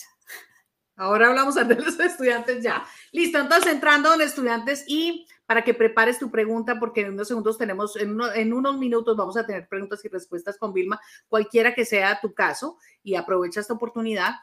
Ahora 0.97 1.29
hablamos 1.29 1.55
de 1.55 1.77
los 1.77 2.01
estudiantes 2.01 2.65
ya. 2.65 2.85
Listo, 3.13 3.39
entonces 3.39 3.73
entrando 3.73 4.13
en 4.13 4.23
estudiantes 4.23 4.85
y 4.89 5.29
para 5.49 5.65
que 5.65 5.73
prepares 5.73 6.19
tu 6.19 6.31
pregunta, 6.31 6.79
porque 6.79 7.01
en 7.01 7.15
unos 7.15 7.27
segundos 7.27 7.57
tenemos, 7.57 7.97
en, 7.97 8.19
en, 8.35 8.53
unos 8.53 8.77
minutos 8.77 9.17
vamos 9.17 9.35
a 9.39 9.47
tener 9.47 9.67
preguntas 9.67 10.05
y 10.05 10.09
respuestas 10.09 10.59
con 10.59 10.75
Vilma, 10.75 11.01
cualquiera 11.27 11.75
que 11.75 11.87
sea 11.87 12.21
tu 12.21 12.35
caso, 12.35 12.77
y 13.03 13.15
aprovecha 13.15 13.61
esta 13.61 13.73
oportunidad. 13.73 14.35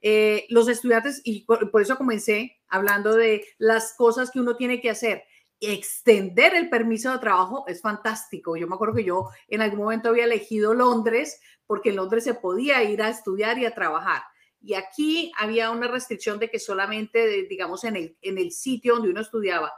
Eh, 0.00 0.46
los 0.50 0.68
estudiantes, 0.68 1.20
y 1.24 1.44
por, 1.46 1.68
eso 1.80 1.98
comencé 1.98 2.60
hablando 2.68 3.16
de 3.16 3.44
las 3.58 3.94
cosas 3.96 4.30
que 4.30 4.38
uno 4.38 4.54
tiene 4.54 4.80
que 4.80 4.90
hacer. 4.90 5.24
Extender 5.58 6.54
el 6.54 6.70
permiso 6.70 7.10
de 7.10 7.18
trabajo 7.18 7.64
es 7.66 7.80
fantástico. 7.80 8.56
Yo 8.56 8.68
me 8.68 8.76
acuerdo 8.76 8.94
que 8.94 9.04
yo 9.04 9.30
en 9.48 9.62
algún 9.62 9.80
momento 9.80 10.10
había 10.10 10.26
elegido 10.26 10.74
Londres 10.74 11.40
porque 11.66 11.88
en 11.88 11.96
Londres 11.96 12.22
se 12.22 12.34
podía 12.34 12.84
ir 12.84 13.02
a 13.02 13.08
estudiar 13.08 13.58
y 13.58 13.66
a 13.66 13.74
trabajar. 13.74 14.22
Y 14.60 14.74
aquí 14.74 15.32
había 15.36 15.72
una 15.72 15.88
restricción 15.88 16.38
de 16.38 16.50
que 16.50 16.60
solamente, 16.60 17.48
digamos, 17.48 17.82
en 17.82 17.96
el, 17.96 18.16
en 18.22 18.38
el 18.38 18.52
sitio 18.52 18.94
donde 18.94 19.10
uno 19.10 19.20
estudiaba. 19.22 19.72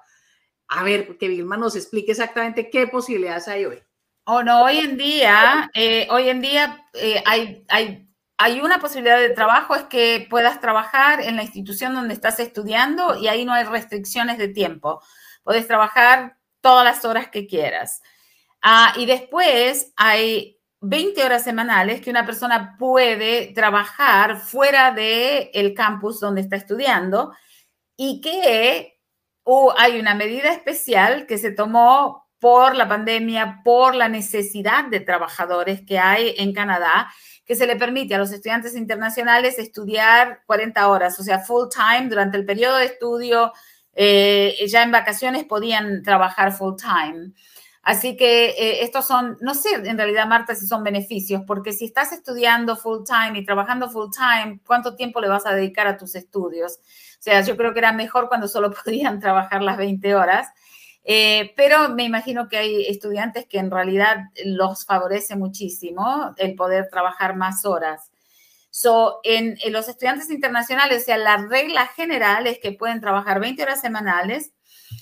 A 0.68 0.82
ver, 0.82 1.16
que 1.18 1.28
Vilma 1.28 1.56
nos 1.56 1.76
explique 1.76 2.12
exactamente 2.12 2.70
qué 2.70 2.86
posibilidades 2.86 3.48
hay 3.48 3.64
hoy. 3.64 3.82
O 4.24 4.42
no, 4.42 4.64
hoy 4.64 4.78
en 4.78 4.96
día, 4.96 5.70
eh, 5.74 6.08
hoy 6.10 6.28
en 6.30 6.40
día 6.40 6.86
eh, 6.94 7.22
hay, 7.26 7.64
hay 7.68 8.04
hay 8.36 8.60
una 8.60 8.78
posibilidad 8.78 9.18
de 9.18 9.30
trabajo, 9.30 9.74
es 9.74 9.84
que 9.84 10.26
puedas 10.28 10.60
trabajar 10.60 11.20
en 11.20 11.36
la 11.36 11.42
institución 11.42 11.94
donde 11.94 12.14
estás 12.14 12.40
estudiando 12.40 13.16
y 13.16 13.28
ahí 13.28 13.44
no 13.44 13.52
hay 13.52 13.64
restricciones 13.64 14.38
de 14.38 14.48
tiempo. 14.48 15.00
Puedes 15.44 15.66
trabajar 15.66 16.36
todas 16.60 16.84
las 16.84 17.04
horas 17.04 17.28
que 17.28 17.46
quieras. 17.46 18.02
Ah, 18.60 18.92
y 18.96 19.06
después 19.06 19.92
hay 19.96 20.58
20 20.80 21.22
horas 21.24 21.44
semanales 21.44 22.00
que 22.00 22.10
una 22.10 22.26
persona 22.26 22.76
puede 22.78 23.52
trabajar 23.54 24.38
fuera 24.38 24.90
del 24.90 25.50
el 25.52 25.74
campus 25.74 26.18
donde 26.20 26.40
está 26.40 26.56
estudiando 26.56 27.32
y 27.96 28.20
que 28.20 28.93
uh, 29.44 29.70
hay 29.76 30.00
una 30.00 30.14
medida 30.14 30.52
especial 30.52 31.26
que 31.26 31.38
se 31.38 31.50
tomó 31.50 32.24
por 32.38 32.74
la 32.74 32.86
pandemia, 32.86 33.62
por 33.64 33.94
la 33.94 34.08
necesidad 34.08 34.84
de 34.84 35.00
trabajadores 35.00 35.80
que 35.86 35.98
hay 35.98 36.34
en 36.36 36.52
Canadá, 36.52 37.10
que 37.46 37.56
se 37.56 37.66
le 37.66 37.76
permite 37.76 38.14
a 38.14 38.18
los 38.18 38.32
estudiantes 38.32 38.74
internacionales 38.74 39.58
estudiar 39.58 40.42
40 40.46 40.88
horas, 40.88 41.18
o 41.18 41.22
sea, 41.22 41.38
full 41.38 41.68
time 41.70 42.08
durante 42.08 42.36
el 42.36 42.44
periodo 42.44 42.76
de 42.76 42.86
estudio, 42.86 43.52
eh, 43.94 44.56
ya 44.66 44.82
en 44.82 44.90
vacaciones 44.90 45.44
podían 45.44 46.02
trabajar 46.02 46.52
full 46.52 46.74
time. 46.76 47.32
Así 47.82 48.16
que 48.16 48.50
eh, 48.50 48.82
estos 48.82 49.06
son, 49.06 49.36
no 49.42 49.54
sé 49.54 49.74
en 49.74 49.98
realidad, 49.98 50.26
Marta, 50.26 50.54
si 50.54 50.66
son 50.66 50.82
beneficios, 50.82 51.42
porque 51.46 51.72
si 51.72 51.84
estás 51.84 52.12
estudiando 52.12 52.76
full 52.76 53.04
time 53.04 53.38
y 53.38 53.44
trabajando 53.44 53.90
full 53.90 54.08
time, 54.10 54.60
¿cuánto 54.66 54.96
tiempo 54.96 55.20
le 55.20 55.28
vas 55.28 55.44
a 55.44 55.54
dedicar 55.54 55.86
a 55.86 55.98
tus 55.98 56.14
estudios? 56.14 56.78
O 57.24 57.30
sea, 57.30 57.40
yo 57.40 57.56
creo 57.56 57.72
que 57.72 57.78
era 57.78 57.92
mejor 57.92 58.28
cuando 58.28 58.48
solo 58.48 58.70
podían 58.84 59.18
trabajar 59.18 59.62
las 59.62 59.78
20 59.78 60.14
horas. 60.14 60.48
Eh, 61.06 61.54
pero 61.56 61.88
me 61.90 62.04
imagino 62.04 62.48
que 62.48 62.58
hay 62.58 62.86
estudiantes 62.86 63.46
que 63.46 63.58
en 63.58 63.70
realidad 63.70 64.16
los 64.44 64.84
favorece 64.84 65.34
muchísimo 65.34 66.34
el 66.36 66.54
poder 66.54 66.88
trabajar 66.90 67.34
más 67.36 67.64
horas. 67.64 68.10
So, 68.70 69.20
en, 69.22 69.56
en 69.62 69.72
los 69.72 69.88
estudiantes 69.88 70.30
internacionales, 70.30 71.02
o 71.02 71.04
sea, 71.06 71.16
la 71.16 71.36
regla 71.36 71.86
general 71.86 72.46
es 72.46 72.58
que 72.58 72.72
pueden 72.72 73.00
trabajar 73.00 73.40
20 73.40 73.62
horas 73.62 73.80
semanales 73.80 74.52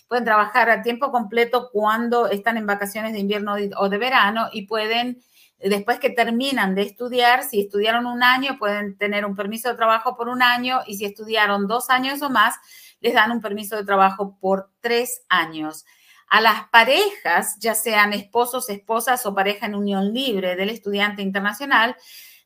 pueden 0.08 0.24
trabajar 0.24 0.70
a 0.70 0.82
tiempo 0.82 1.10
completo 1.10 1.70
cuando 1.72 2.28
están 2.28 2.56
en 2.56 2.66
vacaciones 2.66 3.12
de 3.12 3.20
invierno 3.20 3.54
o 3.76 3.88
de 3.88 3.98
verano 3.98 4.48
y 4.52 4.66
pueden, 4.66 5.22
después 5.64 5.98
que 5.98 6.10
terminan 6.10 6.74
de 6.74 6.82
estudiar, 6.82 7.44
si 7.44 7.60
estudiaron 7.60 8.06
un 8.06 8.22
año, 8.22 8.58
pueden 8.58 8.96
tener 8.96 9.24
un 9.24 9.36
permiso 9.36 9.68
de 9.68 9.76
trabajo 9.76 10.16
por 10.16 10.28
un 10.28 10.42
año 10.42 10.80
y 10.86 10.96
si 10.96 11.04
estudiaron 11.04 11.66
dos 11.66 11.90
años 11.90 12.22
o 12.22 12.30
más, 12.30 12.56
les 13.00 13.14
dan 13.14 13.32
un 13.32 13.40
permiso 13.40 13.76
de 13.76 13.84
trabajo 13.84 14.38
por 14.40 14.70
tres 14.80 15.24
años. 15.28 15.84
A 16.28 16.40
las 16.40 16.68
parejas, 16.70 17.56
ya 17.60 17.74
sean 17.74 18.12
esposos, 18.12 18.70
esposas 18.70 19.26
o 19.26 19.34
pareja 19.34 19.66
en 19.66 19.74
unión 19.74 20.12
libre 20.14 20.56
del 20.56 20.70
estudiante 20.70 21.20
internacional, 21.20 21.96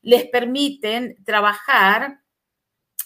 les 0.02 0.24
permiten 0.26 1.16
trabajar 1.24 2.20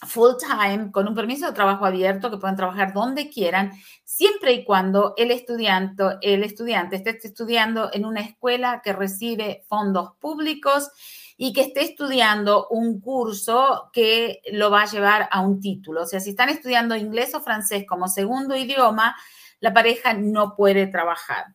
full 0.07 0.33
time 0.39 0.91
con 0.91 1.07
un 1.09 1.15
permiso 1.15 1.47
de 1.47 1.53
trabajo 1.53 1.85
abierto 1.85 2.31
que 2.31 2.39
pueden 2.39 2.57
trabajar 2.57 2.93
donde 2.93 3.29
quieran, 3.29 3.73
siempre 4.05 4.53
y 4.53 4.65
cuando 4.65 5.15
el 5.17 5.31
estudiante, 5.31 6.05
el 6.23 6.43
estudiante 6.43 6.97
esté 6.97 7.19
estudiando 7.23 7.91
en 7.93 8.05
una 8.05 8.21
escuela 8.21 8.81
que 8.83 8.93
recibe 8.93 9.65
fondos 9.69 10.13
públicos 10.19 10.91
y 11.37 11.53
que 11.53 11.63
esté 11.63 11.83
estudiando 11.83 12.67
un 12.69 13.01
curso 13.01 13.91
que 13.93 14.43
lo 14.53 14.71
va 14.71 14.83
a 14.83 14.91
llevar 14.91 15.29
a 15.31 15.41
un 15.41 15.61
título. 15.61 16.03
O 16.03 16.07
sea, 16.07 16.21
si 16.21 16.31
están 16.31 16.51
estudiando 16.51 16.97
inglés 16.97 17.35
o 17.35 17.41
francés 17.41 17.85
como 17.87 18.09
segundo 18.09 18.57
idioma, 18.57 19.17
la 19.61 19.73
pareja 19.73 20.13
no 20.15 20.55
puede 20.55 20.87
trabajar. 20.87 21.47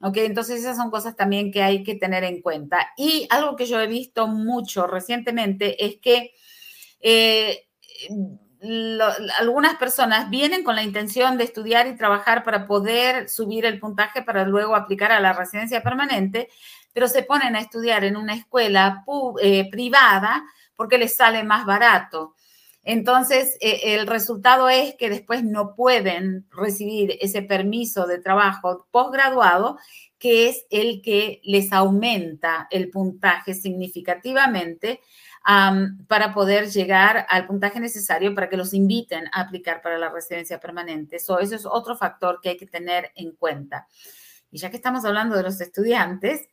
¿Ok? 0.00 0.18
Entonces 0.18 0.60
esas 0.60 0.76
son 0.76 0.90
cosas 0.90 1.16
también 1.16 1.50
que 1.50 1.62
hay 1.62 1.82
que 1.82 1.94
tener 1.94 2.24
en 2.24 2.42
cuenta. 2.42 2.92
Y 2.96 3.26
algo 3.30 3.56
que 3.56 3.66
yo 3.66 3.80
he 3.80 3.86
visto 3.86 4.26
mucho 4.26 4.86
recientemente 4.86 5.84
es 5.84 5.96
que 5.96 6.32
eh, 7.00 7.63
algunas 9.38 9.76
personas 9.76 10.30
vienen 10.30 10.64
con 10.64 10.74
la 10.74 10.82
intención 10.82 11.36
de 11.36 11.44
estudiar 11.44 11.86
y 11.86 11.96
trabajar 11.96 12.42
para 12.42 12.66
poder 12.66 13.28
subir 13.28 13.66
el 13.66 13.78
puntaje 13.78 14.22
para 14.22 14.44
luego 14.44 14.74
aplicar 14.74 15.12
a 15.12 15.20
la 15.20 15.32
residencia 15.32 15.82
permanente, 15.82 16.48
pero 16.92 17.08
se 17.08 17.22
ponen 17.22 17.56
a 17.56 17.60
estudiar 17.60 18.04
en 18.04 18.16
una 18.16 18.34
escuela 18.34 19.04
eh, 19.42 19.68
privada 19.70 20.44
porque 20.76 20.98
les 20.98 21.16
sale 21.16 21.42
más 21.44 21.66
barato. 21.66 22.34
Entonces, 22.84 23.56
eh, 23.60 23.94
el 23.94 24.06
resultado 24.06 24.68
es 24.68 24.94
que 24.96 25.08
después 25.08 25.42
no 25.42 25.74
pueden 25.74 26.46
recibir 26.50 27.16
ese 27.20 27.42
permiso 27.42 28.06
de 28.06 28.18
trabajo 28.18 28.86
posgraduado, 28.90 29.78
que 30.18 30.48
es 30.48 30.66
el 30.70 31.02
que 31.02 31.40
les 31.44 31.72
aumenta 31.72 32.66
el 32.70 32.90
puntaje 32.90 33.54
significativamente 33.54 35.00
para 35.44 36.32
poder 36.32 36.70
llegar 36.70 37.26
al 37.28 37.46
puntaje 37.46 37.78
necesario 37.78 38.34
para 38.34 38.48
que 38.48 38.56
los 38.56 38.72
inviten 38.72 39.26
a 39.32 39.42
aplicar 39.42 39.82
para 39.82 39.98
la 39.98 40.08
residencia 40.08 40.58
permanente. 40.58 41.16
eso 41.16 41.38
es 41.38 41.66
otro 41.66 41.96
factor 41.96 42.40
que 42.42 42.50
hay 42.50 42.56
que 42.56 42.66
tener 42.66 43.12
en 43.14 43.32
cuenta. 43.32 43.86
Y 44.50 44.58
ya 44.58 44.70
que 44.70 44.76
estamos 44.76 45.04
hablando 45.04 45.36
de 45.36 45.42
los 45.42 45.60
estudiantes, 45.60 46.48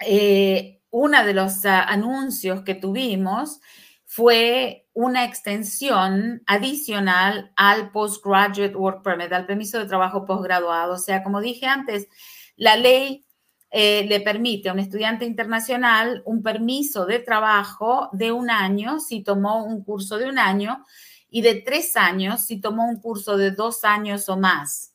eh, 0.00 0.80
uno 0.90 1.24
de 1.24 1.34
los 1.34 1.64
ah, 1.66 1.82
anuncios 1.82 2.62
que 2.62 2.74
tuvimos 2.74 3.60
fue 4.06 4.88
una 4.92 5.24
extensión 5.24 6.42
adicional 6.46 7.52
al 7.56 7.90
Postgraduate 7.92 8.74
Work 8.74 9.02
Permit, 9.02 9.32
al 9.32 9.46
permiso 9.46 9.78
de 9.78 9.86
trabajo 9.86 10.24
posgraduado. 10.24 10.94
O 10.94 10.98
sea, 10.98 11.22
como 11.22 11.40
dije 11.40 11.66
antes, 11.66 12.08
la 12.56 12.76
ley 12.76 13.24
eh, 13.70 14.04
le 14.08 14.20
permite 14.20 14.68
a 14.68 14.72
un 14.72 14.80
estudiante 14.80 15.24
internacional 15.24 16.22
un 16.24 16.42
permiso 16.42 17.06
de 17.06 17.20
trabajo 17.20 18.08
de 18.12 18.32
un 18.32 18.50
año 18.50 18.98
si 18.98 19.22
tomó 19.22 19.64
un 19.64 19.84
curso 19.84 20.18
de 20.18 20.28
un 20.28 20.38
año 20.38 20.84
y 21.28 21.42
de 21.42 21.62
tres 21.62 21.96
años 21.96 22.44
si 22.44 22.60
tomó 22.60 22.88
un 22.88 23.00
curso 23.00 23.36
de 23.36 23.52
dos 23.52 23.84
años 23.84 24.28
o 24.28 24.36
más. 24.36 24.94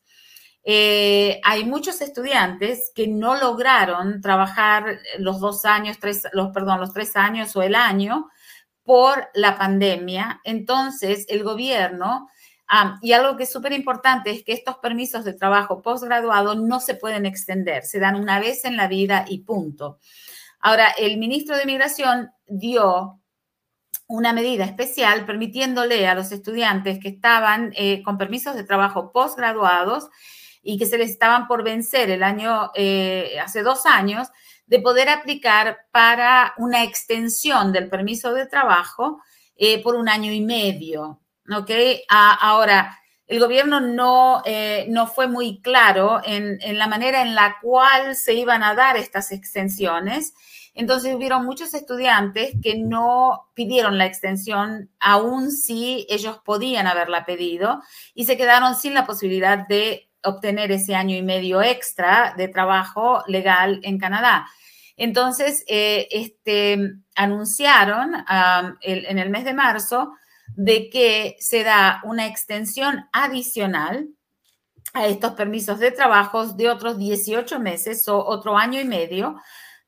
Eh, 0.67 1.39
hay 1.43 1.63
muchos 1.63 2.01
estudiantes 2.01 2.91
que 2.93 3.07
no 3.07 3.35
lograron 3.35 4.19
trabajar 4.19 4.99
los 5.19 5.39
dos 5.39 5.63
años, 5.63 5.97
tres, 5.99 6.23
los, 6.33 6.49
perdón, 6.49 6.81
los 6.81 6.91
tres 6.91 7.15
años 7.15 7.55
o 7.55 7.61
el 7.61 7.75
año 7.75 8.29
por 8.83 9.29
la 9.35 9.57
pandemia. 9.57 10.41
Entonces, 10.43 11.25
el 11.29 11.43
gobierno 11.43 12.29
y 13.01 13.13
algo 13.13 13.37
que 13.37 13.43
es 13.43 13.51
súper 13.51 13.73
importante 13.73 14.31
es 14.31 14.43
que 14.43 14.53
estos 14.53 14.77
permisos 14.77 15.23
de 15.23 15.33
trabajo 15.33 15.81
postgraduado 15.81 16.55
no 16.55 16.79
se 16.79 16.95
pueden 16.95 17.25
extender, 17.25 17.83
se 17.83 17.99
dan 17.99 18.15
una 18.15 18.39
vez 18.39 18.65
en 18.65 18.75
la 18.75 18.87
vida 18.87 19.25
y 19.27 19.39
punto. 19.39 19.99
Ahora, 20.59 20.89
el 20.97 21.17
ministro 21.17 21.55
de 21.57 21.65
Migración 21.65 22.31
dio 22.47 23.19
una 24.07 24.33
medida 24.33 24.65
especial 24.65 25.25
permitiéndole 25.25 26.07
a 26.07 26.15
los 26.15 26.31
estudiantes 26.31 26.99
que 26.99 27.09
estaban 27.09 27.71
eh, 27.75 28.03
con 28.03 28.17
permisos 28.17 28.55
de 28.55 28.63
trabajo 28.63 29.11
postgraduados 29.11 30.09
y 30.61 30.77
que 30.77 30.85
se 30.85 30.97
les 30.97 31.11
estaban 31.11 31.47
por 31.47 31.63
vencer 31.63 32.09
el 32.09 32.23
año, 32.23 32.71
eh, 32.73 33.37
hace 33.43 33.61
dos 33.61 33.85
años, 33.85 34.27
de 34.65 34.79
poder 34.79 35.09
aplicar 35.09 35.77
para 35.91 36.53
una 36.57 36.83
extensión 36.83 37.71
del 37.71 37.89
permiso 37.89 38.33
de 38.33 38.47
trabajo 38.47 39.21
eh, 39.55 39.81
por 39.83 39.95
un 39.95 40.09
año 40.09 40.31
y 40.31 40.41
medio. 40.41 41.21
¿Ok? 41.49 41.71
ahora, 42.09 42.97
el 43.27 43.39
gobierno 43.39 43.79
no, 43.79 44.43
eh, 44.45 44.85
no 44.89 45.07
fue 45.07 45.27
muy 45.27 45.59
claro 45.61 46.21
en, 46.23 46.59
la 46.77 46.87
manera 46.87 47.23
en 47.23 47.33
la 47.33 47.57
cual 47.61 48.15
se 48.15 48.35
iban 48.35 48.61
a 48.61 48.75
dar 48.75 48.97
estas 48.97 49.31
extensiones. 49.31 50.33
Entonces 50.75 51.15
hubieron 51.15 51.45
muchos 51.45 51.73
estudiantes 51.73 52.53
que 52.61 52.77
no 52.77 53.49
pidieron 53.55 53.97
la 53.97 54.05
extensión, 54.05 54.91
aun 54.99 55.51
si 55.51 56.05
ellos 56.09 56.39
podían 56.45 56.85
haberla 56.85 57.25
pedido, 57.25 57.81
y 58.13 58.25
se 58.25 58.37
quedaron 58.37 58.75
sin 58.75 58.93
la 58.93 59.05
posibilidad 59.05 59.67
de 59.67 60.11
obtener 60.23 60.71
ese 60.71 60.95
año 60.95 61.15
y 61.15 61.23
medio 61.23 61.61
extra 61.61 62.33
de 62.37 62.47
trabajo 62.47 63.23
legal 63.27 63.79
en 63.83 63.97
Canadá. 63.97 64.47
Entonces, 64.97 65.63
eh, 65.67 66.07
este, 66.11 66.77
anunciaron 67.15 68.13
en 68.81 69.19
el 69.19 69.29
mes 69.29 69.45
de 69.45 69.53
marzo 69.53 70.13
de 70.55 70.89
que 70.89 71.35
se 71.39 71.63
da 71.63 72.01
una 72.03 72.27
extensión 72.27 73.07
adicional 73.11 74.09
a 74.93 75.07
estos 75.07 75.33
permisos 75.33 75.79
de 75.79 75.91
trabajo 75.91 76.45
de 76.47 76.69
otros 76.69 76.97
18 76.97 77.59
meses 77.59 78.07
o 78.07 78.23
otro 78.25 78.57
año 78.57 78.79
y 78.79 78.85
medio 78.85 79.35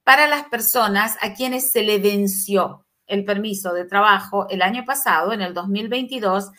para 0.04 0.28
las 0.28 0.46
personas 0.46 1.18
a 1.22 1.34
quienes 1.34 1.72
se 1.72 1.84
le 1.84 2.00
venció 2.00 2.86
el 3.08 3.24
permiso 3.24 3.74
de 3.74 3.86
trabajo 3.86 4.48
el 4.50 4.62
año 4.62 4.84
pasado, 4.86 5.32
en 5.32 5.42
el 5.42 5.54
2022, 5.54 6.52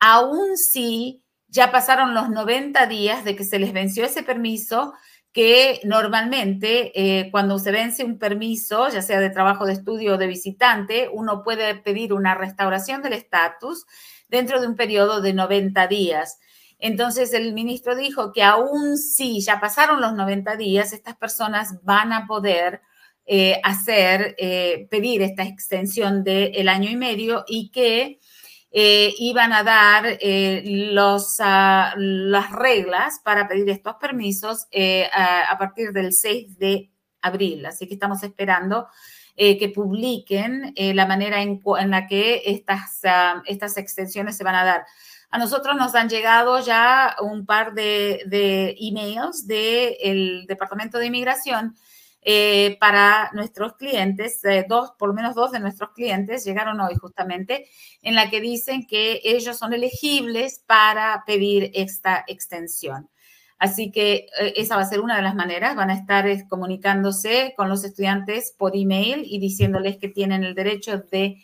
aún 0.00 0.56
si 0.56 1.22
ya 1.48 1.70
pasaron 1.70 2.14
los 2.14 2.28
90 2.28 2.86
días 2.86 3.24
de 3.24 3.36
que 3.36 3.44
se 3.44 3.58
les 3.58 3.72
venció 3.72 4.04
ese 4.04 4.22
permiso 4.22 4.92
que 5.34 5.80
normalmente 5.82 6.92
eh, 6.94 7.28
cuando 7.32 7.58
se 7.58 7.72
vence 7.72 8.04
un 8.04 8.20
permiso, 8.20 8.88
ya 8.88 9.02
sea 9.02 9.18
de 9.18 9.30
trabajo 9.30 9.66
de 9.66 9.72
estudio 9.72 10.14
o 10.14 10.16
de 10.16 10.28
visitante, 10.28 11.10
uno 11.12 11.42
puede 11.42 11.74
pedir 11.74 12.12
una 12.12 12.36
restauración 12.36 13.02
del 13.02 13.14
estatus 13.14 13.84
dentro 14.28 14.60
de 14.60 14.68
un 14.68 14.76
periodo 14.76 15.20
de 15.20 15.34
90 15.34 15.88
días. 15.88 16.38
Entonces 16.78 17.34
el 17.34 17.52
ministro 17.52 17.96
dijo 17.96 18.32
que 18.32 18.44
aún 18.44 18.96
si 18.96 19.40
ya 19.40 19.58
pasaron 19.58 20.00
los 20.00 20.14
90 20.14 20.54
días, 20.54 20.92
estas 20.92 21.16
personas 21.16 21.82
van 21.82 22.12
a 22.12 22.28
poder 22.28 22.80
eh, 23.26 23.60
hacer, 23.64 24.36
eh, 24.38 24.86
pedir 24.88 25.20
esta 25.22 25.42
extensión 25.42 26.22
del 26.22 26.68
año 26.68 26.88
y 26.90 26.96
medio 26.96 27.44
y 27.48 27.70
que 27.70 28.20
eh, 28.76 29.14
iban 29.18 29.52
a 29.52 29.62
dar 29.62 30.18
eh, 30.20 30.60
los, 30.64 31.36
ah, 31.38 31.94
las 31.96 32.50
reglas 32.50 33.20
para 33.22 33.46
pedir 33.46 33.70
estos 33.70 33.94
permisos 34.00 34.66
eh, 34.72 35.08
a, 35.12 35.56
partir 35.56 35.92
del 35.92 36.12
6 36.12 36.58
de 36.58 36.90
abril. 37.22 37.64
Así 37.66 37.86
que 37.86 37.94
estamos 37.94 38.24
esperando 38.24 38.88
que 39.36 39.72
publiquen 39.74 40.74
la 40.76 41.06
manera 41.06 41.40
en, 41.42 41.60
la 41.90 42.06
que 42.08 42.42
estas, 42.46 43.00
ah, 43.04 43.42
estas 43.46 43.76
extensiones 43.76 44.36
se 44.36 44.42
van 44.42 44.56
a 44.56 44.64
dar. 44.64 44.84
A 45.30 45.38
nosotros 45.38 45.76
nos 45.76 45.94
han 45.94 46.08
llegado 46.08 46.58
ya 46.58 47.14
un 47.20 47.46
par 47.46 47.74
de, 47.74 48.22
de 48.26 48.76
emails 48.80 49.46
del 49.46 50.46
Departamento 50.48 50.98
de 50.98 51.06
Inmigración 51.06 51.76
eh, 52.26 52.78
para 52.80 53.30
nuestros 53.34 53.74
clientes, 53.74 54.42
eh, 54.46 54.64
dos, 54.66 54.92
por 54.98 55.10
lo 55.10 55.14
menos 55.14 55.34
dos 55.34 55.52
de 55.52 55.60
nuestros 55.60 55.90
clientes 55.90 56.42
llegaron 56.42 56.80
hoy 56.80 56.94
justamente, 56.94 57.66
en 58.00 58.14
la 58.14 58.30
que 58.30 58.40
dicen 58.40 58.86
que 58.86 59.20
ellos 59.24 59.58
son 59.58 59.74
elegibles 59.74 60.64
para 60.66 61.22
pedir 61.26 61.70
esta 61.74 62.24
extensión. 62.26 63.10
Así 63.58 63.92
que 63.92 64.26
eh, 64.40 64.54
esa 64.56 64.76
va 64.76 64.82
a 64.82 64.88
ser 64.88 65.00
una 65.00 65.16
de 65.16 65.22
las 65.22 65.34
maneras. 65.34 65.76
Van 65.76 65.90
a 65.90 65.94
estar 65.94 66.26
comunicándose 66.48 67.52
con 67.58 67.68
los 67.68 67.84
estudiantes 67.84 68.54
por 68.56 68.74
email 68.74 69.24
y 69.26 69.38
diciéndoles 69.38 69.98
que 69.98 70.08
tienen 70.08 70.44
el 70.44 70.54
derecho 70.54 70.98
de 70.98 71.36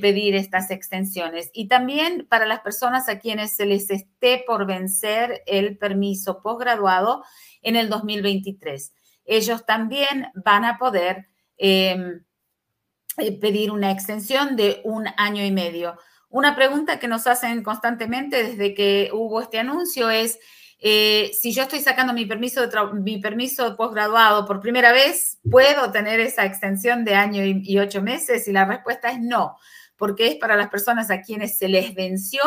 pedir 0.00 0.34
estas 0.36 0.70
extensiones. 0.70 1.50
Y 1.52 1.68
también 1.68 2.26
para 2.30 2.46
las 2.46 2.60
personas 2.60 3.10
a 3.10 3.18
quienes 3.18 3.54
se 3.54 3.66
les 3.66 3.90
esté 3.90 4.42
por 4.46 4.64
vencer 4.64 5.42
el 5.46 5.76
permiso 5.76 6.40
posgraduado 6.42 7.22
en 7.60 7.76
el 7.76 7.90
2023 7.90 8.94
ellos 9.24 9.64
también 9.66 10.28
van 10.34 10.64
a 10.64 10.78
poder 10.78 11.28
em, 11.56 12.24
eh, 13.16 13.38
pedir 13.38 13.70
una 13.70 13.90
extensión 13.90 14.56
de 14.56 14.80
un 14.84 15.06
año 15.16 15.44
y 15.44 15.52
medio. 15.52 15.96
Una 16.28 16.56
pregunta 16.56 16.98
que 16.98 17.06
nos 17.06 17.28
hacen 17.28 17.62
constantemente 17.62 18.42
desde 18.42 18.74
que 18.74 19.10
hubo 19.12 19.40
este 19.40 19.60
anuncio 19.60 20.10
es, 20.10 20.38
eh, 20.80 21.30
si 21.40 21.52
yo 21.52 21.62
estoy 21.62 21.78
sacando 21.80 22.12
mi 22.12 22.26
permiso 22.26 22.66
de, 22.66 22.76
mi 22.94 23.18
permiso 23.18 23.76
posgraduado 23.76 24.44
por 24.44 24.60
primera 24.60 24.90
vez, 24.90 25.38
¿puedo 25.48 25.92
tener 25.92 26.18
esa 26.18 26.44
extensión 26.44 27.04
de 27.04 27.14
año 27.14 27.44
y, 27.44 27.78
ocho 27.78 28.02
meses? 28.02 28.48
Y 28.48 28.52
la 28.52 28.64
respuesta 28.64 29.12
es 29.12 29.20
no, 29.20 29.56
porque 29.96 30.26
es 30.26 30.34
para 30.34 30.56
las 30.56 30.70
personas 30.70 31.08
a 31.12 31.20
quienes 31.20 31.56
se 31.56 31.68
les 31.68 31.94
venció 31.94 32.42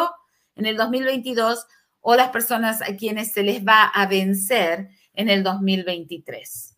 en 0.56 0.66
el 0.66 0.76
2022 0.76 1.66
o 2.02 2.16
las 2.16 2.30
personas 2.30 2.82
a 2.82 2.98
quienes 2.98 3.32
se 3.32 3.44
les 3.44 3.66
va 3.66 3.84
a 3.86 4.06
vencer 4.06 4.90
en 5.18 5.30
el 5.30 5.44
2023. 5.44 6.78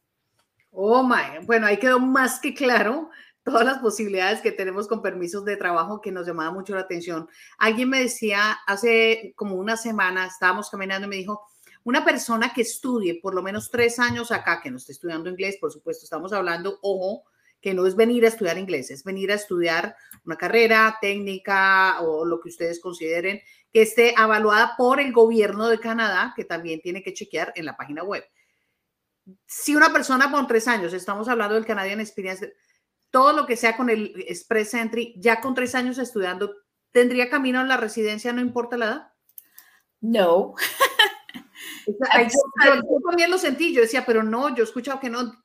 Oh, 0.72 1.04
my. 1.04 1.46
Bueno, 1.46 1.68
ahí 1.68 1.78
quedó 1.78 2.00
más 2.00 2.40
que 2.40 2.56
claro 2.56 3.10
todas 3.44 3.66
las 3.66 3.80
posibilidades 3.80 4.42
que 4.42 4.52
tenemos 4.52 4.88
con 4.88 5.02
permisos 5.02 5.44
de 5.44 5.58
trabajo 5.58 6.02
que 6.02 6.12
nos 6.12 6.26
llamaba 6.26 6.52
mucho 6.52 6.74
la 6.74 6.82
atención. 6.82 7.28
Alguien 7.58 7.90
me 7.90 8.02
decía 8.02 8.58
hace 8.66 9.34
como 9.36 9.56
una 9.56 9.76
semana, 9.76 10.26
estábamos 10.26 10.70
caminando 10.70 11.06
y 11.08 11.10
me 11.10 11.16
dijo, 11.18 11.42
una 11.84 12.06
persona 12.06 12.54
que 12.54 12.62
estudie 12.62 13.20
por 13.22 13.36
lo 13.36 13.42
menos 13.42 13.70
tres 13.70 14.00
años 14.00 14.32
acá, 14.32 14.62
que 14.62 14.72
no 14.72 14.78
esté 14.78 14.94
estudiando 14.94 15.30
inglés, 15.30 15.58
por 15.60 15.72
supuesto, 15.72 16.06
estamos 16.06 16.32
hablando, 16.32 16.80
ojo, 16.82 17.24
que 17.62 17.74
no 17.74 17.86
es 17.86 17.96
venir 17.96 18.24
a 18.24 18.30
estudiar 18.30 18.58
inglés, 18.58 18.90
es 18.92 19.04
venir 19.04 19.32
a 19.32 19.36
estudiar 19.36 19.96
una 20.26 20.38
carrera 20.38 20.98
técnica 21.02 22.00
o 22.02 22.26
lo 22.26 22.40
que 22.40 22.50
ustedes 22.50 22.80
consideren 22.80 23.42
que 23.72 23.84
esté 23.84 24.14
evaluada 24.14 24.76
por 24.78 25.00
el 25.00 25.14
gobierno 25.14 25.68
de 25.68 25.80
Canadá, 25.80 26.34
que 26.36 26.46
también 26.46 26.82
tiene 26.82 27.04
que 27.04 27.14
chequear 27.14 27.54
en 27.56 27.66
la 27.66 27.78
página 27.78 28.04
web. 28.04 28.24
Si 29.46 29.76
una 29.76 29.94
persona 29.94 30.32
con 30.32 30.48
tres 30.48 30.68
años, 30.68 30.94
estamos 30.94 31.28
hablando 31.28 31.56
del 31.56 31.66
Canadian 31.66 32.00
Experience, 32.00 32.54
todo 33.12 33.34
lo 33.34 33.46
que 33.46 33.58
sea 33.58 33.78
con 33.78 33.90
el 33.90 34.14
Express 34.28 34.74
Entry, 34.74 35.16
ya 35.18 35.42
con 35.42 35.54
tres 35.54 35.76
años 35.76 35.98
estudiando, 35.98 36.56
¿tendría 36.92 37.30
camino 37.30 37.60
a 37.60 37.64
la 37.64 37.78
residencia, 37.78 38.34
no 38.34 38.42
importa 38.42 38.78
la 38.78 38.86
edad? 38.86 39.14
No. 40.02 40.56
yo, 41.88 43.00
también 43.08 43.30
lo 43.30 43.38
sentí, 43.38 43.74
yo 43.74 43.82
decía, 43.82 44.06
pero 44.06 44.24
no, 44.24 44.56
yo 44.56 44.64
he 44.64 44.68
escuchado 44.68 45.00
que 45.00 45.10
no, 45.10 45.44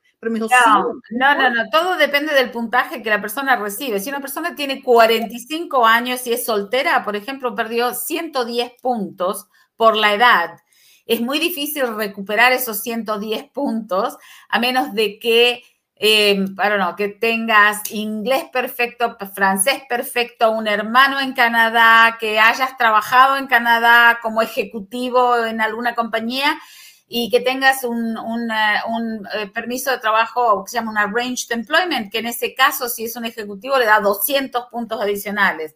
no, 1.11 1.35
no, 1.35 1.51
no, 1.51 1.71
todo 1.71 1.97
depende 1.97 2.35
del 2.35 2.51
puntaje 2.51 3.03
que 3.03 3.11
la 3.11 3.21
persona 3.21 3.57
recibe. 3.57 4.01
Si 4.01 4.09
una 4.09 4.21
persona 4.21 4.55
tiene 4.55 4.83
45 4.83 5.87
años 5.87 6.27
y 6.27 6.33
es 6.33 6.45
soltera, 6.45 7.05
por 7.05 7.17
ejemplo, 7.17 7.55
perdió 7.55 7.95
110 7.95 8.73
puntos 8.81 9.49
por 9.77 9.97
la 9.97 10.15
edad. 10.15 10.59
Es 11.07 11.21
muy 11.21 11.39
difícil 11.39 11.95
recuperar 11.97 12.53
esos 12.53 12.81
110 12.83 13.51
puntos 13.51 14.17
a 14.49 14.59
menos 14.59 14.95
de 14.95 15.19
que, 15.19 15.63
eh, 15.97 16.39
no, 16.39 16.97
que 16.97 17.09
tengas 17.09 17.91
inglés 17.91 18.45
perfecto, 18.53 19.17
francés 19.35 19.83
perfecto, 19.89 20.51
un 20.51 20.67
hermano 20.67 21.21
en 21.21 21.35
Canadá, 21.35 22.17
que 22.19 22.39
hayas 22.39 22.77
trabajado 22.79 23.37
en 23.37 23.47
Canadá 23.47 24.19
como 24.23 24.41
ejecutivo 24.41 25.45
en 25.45 25.61
alguna 25.61 25.95
compañía 25.95 26.59
y 27.07 27.31
que 27.31 27.41
tengas 27.41 27.85
un, 27.85 28.17
eh, 28.51 29.47
permiso 29.53 29.91
de 29.91 29.99
trabajo 29.99 30.65
que 30.65 30.71
se 30.71 30.79
llama 30.79 30.93
un 30.93 30.99
arranged 30.99 31.51
employment, 31.51 32.11
que 32.11 32.19
en 32.19 32.27
ese 32.27 32.55
caso, 32.55 32.89
si 32.89 33.05
es 33.05 33.17
un 33.17 33.25
ejecutivo, 33.25 33.79
le 33.79 33.85
da 33.85 34.01
200 34.01 34.67
puntos 34.71 35.01
adicionales. 35.01 35.75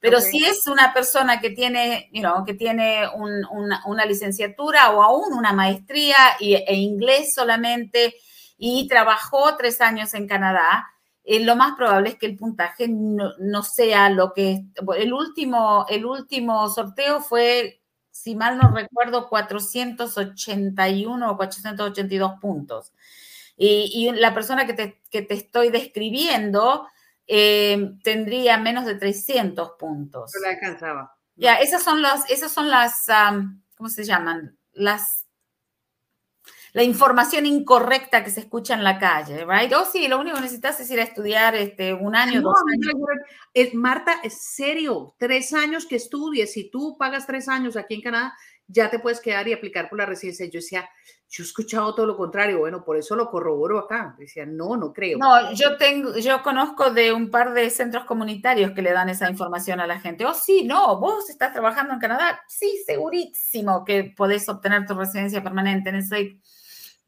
Pero 0.00 0.20
si 0.20 0.44
es 0.44 0.68
una 0.68 0.94
persona 0.94 1.40
que 1.40 1.50
tiene, 1.50 2.08
you 2.12 2.22
que 2.46 2.54
tiene 2.54 3.08
una, 3.14 4.06
licenciatura 4.06 4.90
o 4.90 5.02
aún 5.02 5.32
una 5.32 5.52
maestría 5.52 6.16
y, 6.38 6.54
e 6.54 6.74
inglés 6.74 7.34
solamente 7.34 8.14
y 8.56 8.86
trabajó 8.86 9.56
tres 9.56 9.80
años 9.80 10.14
en 10.14 10.28
Canadá, 10.28 10.86
eh, 11.24 11.40
lo 11.40 11.56
más 11.56 11.74
probable 11.76 12.10
es 12.10 12.14
que 12.16 12.26
el 12.26 12.36
puntaje 12.36 12.86
no, 12.88 13.32
no, 13.38 13.62
sea 13.64 14.08
lo 14.08 14.32
que 14.32 14.62
el 14.96 15.12
último 15.12 15.84
el 15.88 16.06
último 16.06 16.68
sorteo 16.70 17.20
fue 17.20 17.77
si 18.28 18.36
mal 18.36 18.58
no 18.58 18.70
recuerdo, 18.70 19.26
481 19.30 21.30
o 21.30 21.36
482 21.38 22.32
puntos. 22.40 22.92
Y, 23.56 24.10
la 24.12 24.34
persona 24.34 24.66
que 24.66 24.74
te, 24.74 25.00
estoy 25.10 25.70
describiendo 25.70 26.86
eh, 27.26 27.92
tendría 28.04 28.58
menos 28.58 28.84
de 28.84 28.96
300 28.96 29.70
puntos. 29.78 30.30
No 30.34 30.42
la 30.42 30.50
alcanzaba. 30.50 31.16
Ya, 31.36 31.54
esas 31.54 31.82
son 31.82 32.02
las, 32.02 32.28
esas 32.30 32.52
son 32.52 32.68
las, 32.68 33.06
¿cómo 33.76 33.88
se 33.88 34.04
llaman? 34.04 34.58
Las 34.74 35.24
la 36.78 36.84
información 36.84 37.44
incorrecta 37.44 38.22
que 38.22 38.30
se 38.30 38.38
escucha 38.38 38.74
en 38.74 38.84
la 38.84 39.00
calle, 39.00 39.44
right? 39.44 39.72
Oh, 39.72 39.84
sí, 39.84 40.06
lo 40.06 40.20
único 40.20 40.36
que 40.36 40.42
necesitas 40.42 40.78
es 40.78 40.88
ir 40.92 41.00
a 41.00 41.02
estudiar 41.02 41.56
este, 41.56 41.92
un 41.92 42.14
año, 42.14 42.40
dos 42.40 42.54
años. 42.72 42.94
Es, 43.52 43.74
Marta, 43.74 44.20
es 44.22 44.40
serio, 44.40 45.12
tres 45.18 45.52
años 45.52 45.86
que 45.86 45.96
estudies, 45.96 46.52
si 46.52 46.70
tú 46.70 46.96
pagas 46.96 47.26
tres 47.26 47.48
años 47.48 47.76
aquí 47.76 47.94
en 47.94 48.02
Canadá, 48.02 48.32
ya 48.68 48.88
te 48.90 49.00
puedes 49.00 49.18
quedar 49.18 49.48
y 49.48 49.54
aplicar 49.54 49.88
por 49.88 49.98
la 49.98 50.06
residencia. 50.06 50.46
Yo 50.46 50.60
decía, 50.60 50.88
yo 51.28 51.42
he 51.42 51.46
escuchado 51.46 51.96
todo 51.96 52.06
lo 52.06 52.16
contrario, 52.16 52.60
bueno, 52.60 52.84
por 52.84 52.96
eso 52.96 53.16
lo 53.16 53.28
corroboro 53.28 53.80
acá. 53.80 54.14
Decía, 54.16 54.46
no, 54.46 54.76
no 54.76 54.92
creo. 54.92 55.18
No, 55.18 55.52
yo 55.54 55.76
tengo, 55.78 56.16
yo 56.16 56.44
conozco 56.44 56.92
de 56.92 57.12
un 57.12 57.28
par 57.28 57.54
de 57.54 57.70
centros 57.70 58.04
comunitarios 58.04 58.70
que 58.70 58.82
le 58.82 58.92
dan 58.92 59.08
esa 59.08 59.28
información 59.28 59.80
a 59.80 59.88
la 59.88 59.98
gente. 59.98 60.24
Oh, 60.24 60.34
sí, 60.34 60.62
no, 60.62 61.00
vos 61.00 61.28
estás 61.28 61.52
trabajando 61.52 61.94
en 61.94 61.98
Canadá, 61.98 62.40
sí, 62.46 62.84
segurísimo 62.86 63.84
que 63.84 64.14
podés 64.16 64.48
obtener 64.48 64.86
tu 64.86 64.94
residencia 64.94 65.42
permanente 65.42 65.88
en 65.88 65.96
ese 65.96 66.38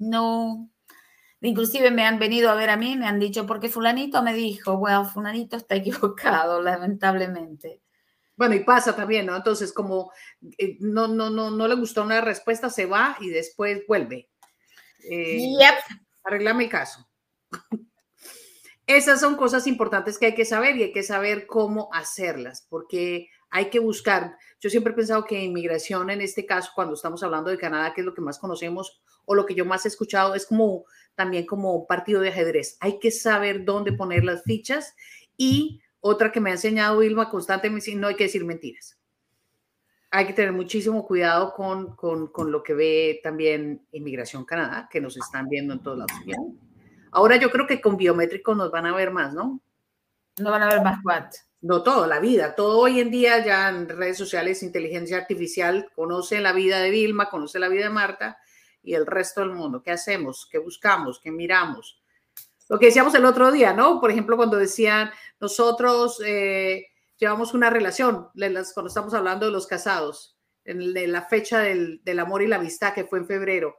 no. 0.00 0.68
Inclusive 1.42 1.90
me 1.90 2.04
han 2.04 2.18
venido 2.18 2.50
a 2.50 2.54
ver 2.54 2.68
a 2.70 2.76
mí, 2.76 2.96
me 2.96 3.06
han 3.06 3.18
dicho, 3.18 3.46
porque 3.46 3.68
fulanito 3.68 4.22
me 4.22 4.34
dijo, 4.34 4.76
bueno, 4.76 5.04
fulanito 5.04 5.56
está 5.56 5.74
equivocado, 5.76 6.60
lamentablemente. 6.60 7.80
Bueno, 8.36 8.54
y 8.54 8.64
pasa 8.64 8.96
también, 8.96 9.26
¿no? 9.26 9.36
Entonces, 9.36 9.72
como 9.72 10.12
eh, 10.58 10.76
no, 10.80 11.06
no, 11.06 11.30
no, 11.30 11.50
no 11.50 11.68
le 11.68 11.74
gustó 11.74 12.02
una 12.02 12.20
respuesta, 12.20 12.70
se 12.70 12.86
va 12.86 13.16
y 13.20 13.28
después 13.28 13.82
vuelve. 13.86 14.30
Eh, 15.08 15.56
yep. 15.58 15.98
Arreglame 16.24 16.64
el 16.64 16.70
caso. 16.70 17.06
Esas 18.86 19.20
son 19.20 19.36
cosas 19.36 19.66
importantes 19.66 20.18
que 20.18 20.26
hay 20.26 20.34
que 20.34 20.44
saber 20.44 20.76
y 20.76 20.84
hay 20.84 20.92
que 20.92 21.02
saber 21.02 21.46
cómo 21.46 21.90
hacerlas, 21.92 22.66
porque 22.68 23.28
hay 23.50 23.70
que 23.70 23.78
buscar. 23.78 24.36
Yo 24.60 24.68
siempre 24.68 24.92
he 24.92 24.96
pensado 24.96 25.24
que 25.24 25.42
inmigración, 25.42 26.10
en 26.10 26.20
este 26.20 26.44
caso, 26.44 26.70
cuando 26.74 26.94
estamos 26.94 27.22
hablando 27.22 27.50
de 27.50 27.56
Canadá, 27.56 27.94
que 27.94 28.02
es 28.02 28.04
lo 28.04 28.14
que 28.14 28.20
más 28.20 28.38
conocemos 28.38 29.02
o 29.24 29.34
lo 29.34 29.46
que 29.46 29.54
yo 29.54 29.64
más 29.64 29.84
he 29.86 29.88
escuchado, 29.88 30.34
es 30.34 30.46
como 30.46 30.84
también 31.14 31.46
como 31.46 31.86
partido 31.86 32.20
de 32.20 32.28
ajedrez. 32.28 32.76
Hay 32.80 32.98
que 32.98 33.10
saber 33.10 33.64
dónde 33.64 33.92
poner 33.92 34.24
las 34.24 34.42
fichas 34.42 34.94
y 35.36 35.80
otra 36.00 36.30
que 36.30 36.40
me 36.40 36.50
ha 36.50 36.54
enseñado 36.54 36.98
Vilma 36.98 37.30
constantemente, 37.30 37.94
no 37.94 38.08
hay 38.08 38.16
que 38.16 38.24
decir 38.24 38.44
mentiras. 38.44 38.98
Hay 40.10 40.26
que 40.26 40.32
tener 40.32 40.52
muchísimo 40.52 41.06
cuidado 41.06 41.54
con, 41.54 41.94
con, 41.96 42.50
lo 42.50 42.62
que 42.62 42.74
ve 42.74 43.20
también 43.22 43.86
Inmigración 43.92 44.44
Canadá, 44.44 44.88
que 44.90 45.00
nos 45.00 45.16
están 45.16 45.48
viendo 45.48 45.72
en 45.72 45.82
todos 45.82 45.98
lados. 45.98 46.12
Ahora 47.12 47.36
yo 47.36 47.50
creo 47.50 47.66
que 47.66 47.80
con 47.80 47.96
biométricos 47.96 48.56
nos 48.56 48.70
van 48.70 48.86
a 48.86 48.94
ver 48.94 49.10
más, 49.10 49.32
¿no? 49.32 49.60
No 50.38 50.50
van 50.50 50.62
a 50.62 50.68
ver 50.68 50.82
más 50.82 50.98
what? 51.04 51.30
No 51.62 51.82
todo, 51.82 52.06
la 52.06 52.20
vida. 52.20 52.54
Todo 52.54 52.78
hoy 52.78 53.00
en 53.00 53.10
día 53.10 53.44
ya 53.44 53.68
en 53.68 53.88
redes 53.88 54.16
sociales, 54.16 54.62
inteligencia 54.62 55.18
artificial, 55.18 55.90
conoce 55.94 56.40
la 56.40 56.52
vida 56.52 56.80
de 56.80 56.90
Vilma, 56.90 57.28
conoce 57.28 57.58
la 57.58 57.68
vida 57.68 57.84
de 57.84 57.90
Marta 57.90 58.38
y 58.82 58.94
el 58.94 59.06
resto 59.06 59.40
del 59.40 59.50
mundo. 59.50 59.82
¿Qué 59.82 59.90
hacemos? 59.90 60.48
¿Qué 60.50 60.58
buscamos? 60.58 61.20
¿Qué 61.20 61.30
miramos? 61.30 62.00
Lo 62.68 62.78
que 62.78 62.86
decíamos 62.86 63.14
el 63.14 63.26
otro 63.26 63.52
día, 63.52 63.74
¿no? 63.74 64.00
Por 64.00 64.10
ejemplo, 64.10 64.36
cuando 64.36 64.56
decían, 64.56 65.10
nosotros 65.38 66.22
eh, 66.24 66.86
llevamos 67.18 67.52
una 67.52 67.68
relación, 67.68 68.28
cuando 68.32 68.88
estamos 68.88 69.12
hablando 69.12 69.46
de 69.46 69.52
los 69.52 69.66
casados, 69.66 70.38
en 70.64 71.12
la 71.12 71.22
fecha 71.22 71.58
del, 71.60 72.00
del 72.04 72.20
amor 72.20 72.42
y 72.42 72.46
la 72.46 72.56
amistad, 72.56 72.94
que 72.94 73.04
fue 73.04 73.18
en 73.18 73.26
febrero, 73.26 73.76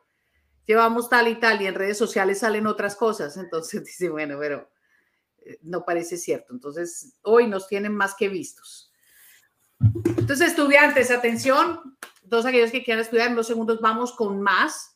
llevamos 0.66 1.10
tal 1.10 1.28
y 1.28 1.36
tal, 1.40 1.62
y 1.62 1.68
en 1.68 1.76
redes 1.76 1.98
sociales 1.98 2.40
salen 2.40 2.68
otras 2.68 2.96
cosas. 2.96 3.38
Entonces 3.38 3.84
dice, 3.86 4.10
bueno, 4.10 4.38
pero 4.40 4.70
no 5.62 5.86
parece 5.86 6.18
cierto. 6.18 6.54
Entonces, 6.54 7.16
hoy 7.22 7.48
nos 7.48 7.68
tienen 7.68 7.96
más 7.96 8.16
que 8.16 8.30
vistos. 8.30 8.92
Entonces, 10.06 10.50
estudiantes, 10.50 11.12
atención, 11.12 11.98
todos 12.30 12.46
aquellos 12.46 12.72
que 12.72 12.84
quieran 12.84 13.02
estudiar 13.02 13.30
en 13.30 13.36
dos 13.36 13.48
segundos, 13.48 13.82
vamos 13.82 14.14
con 14.14 14.42
más. 14.42 14.96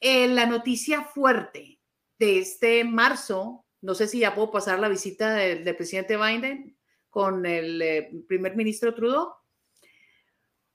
En 0.00 0.36
la 0.36 0.46
noticia 0.46 1.02
fuerte 1.02 1.80
de 2.18 2.38
este 2.38 2.84
marzo, 2.84 3.64
no 3.80 3.94
sé 3.94 4.06
si 4.06 4.20
ya 4.20 4.34
puedo 4.34 4.50
pasar 4.50 4.78
la 4.78 4.88
visita 4.88 5.34
del, 5.34 5.76
presidente 5.76 6.16
Biden 6.16 6.76
con 7.10 7.46
el 7.46 7.82
eh, 7.82 8.10
primer 8.28 8.56
ministro 8.56 8.94
Trudeau, 8.94 9.32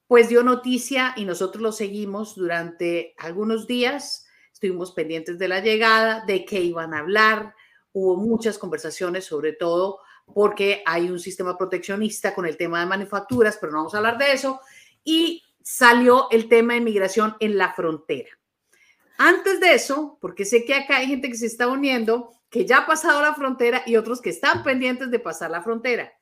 pues 0.08 0.30
dio 0.30 0.44
noticia 0.44 1.14
y 1.16 1.26
nosotros 1.26 1.62
lo 1.62 1.72
seguimos 1.72 2.36
durante 2.36 3.16
algunos 3.18 3.66
días, 3.66 4.26
estuvimos 4.52 4.92
pendientes 4.92 5.40
de 5.40 5.48
la 5.48 5.60
llegada, 5.60 6.24
de 6.26 6.46
qué 6.46 6.62
iban 6.62 6.94
a 6.94 7.00
hablar, 7.00 7.56
hubo 7.94 8.18
muchas 8.18 8.58
conversaciones, 8.58 9.26
sobre 9.26 9.54
todo 9.54 10.00
porque 10.34 10.84
hay 10.86 11.10
un 11.10 11.20
sistema 11.20 11.58
proteccionista 11.58 12.34
con 12.34 12.46
el 12.46 12.58
tema 12.58 12.80
de 12.80 12.86
manufacturas, 12.86 13.58
pero 13.60 13.72
no 13.72 13.80
vamos 13.80 13.94
a 13.94 13.98
hablar 13.98 14.18
de 14.18 14.32
eso, 14.32 14.60
y 15.04 15.44
salió 15.62 16.28
el 16.32 16.48
tema 16.50 16.74
de 16.74 16.82
migración 16.82 17.36
en 17.40 17.58
la 17.58 17.74
frontera. 17.74 18.30
Antes 19.18 19.60
de 19.60 19.74
eso, 19.74 20.18
porque 20.22 20.46
sé 20.46 20.66
que 20.66 20.76
acá 20.76 20.98
hay 20.98 21.08
gente 21.08 21.30
que 21.30 21.38
se 21.38 21.46
está 21.46 21.68
uniendo, 21.68 22.34
que 22.50 22.66
ya 22.66 22.80
ha 22.80 22.86
pasado 22.86 23.22
la 23.22 23.36
frontera 23.36 23.84
y 23.86 23.96
otros 23.96 24.22
que 24.22 24.30
están 24.30 24.64
pendientes 24.64 25.12
de 25.12 25.20
pasar 25.20 25.52
la 25.52 25.62
frontera. 25.62 26.14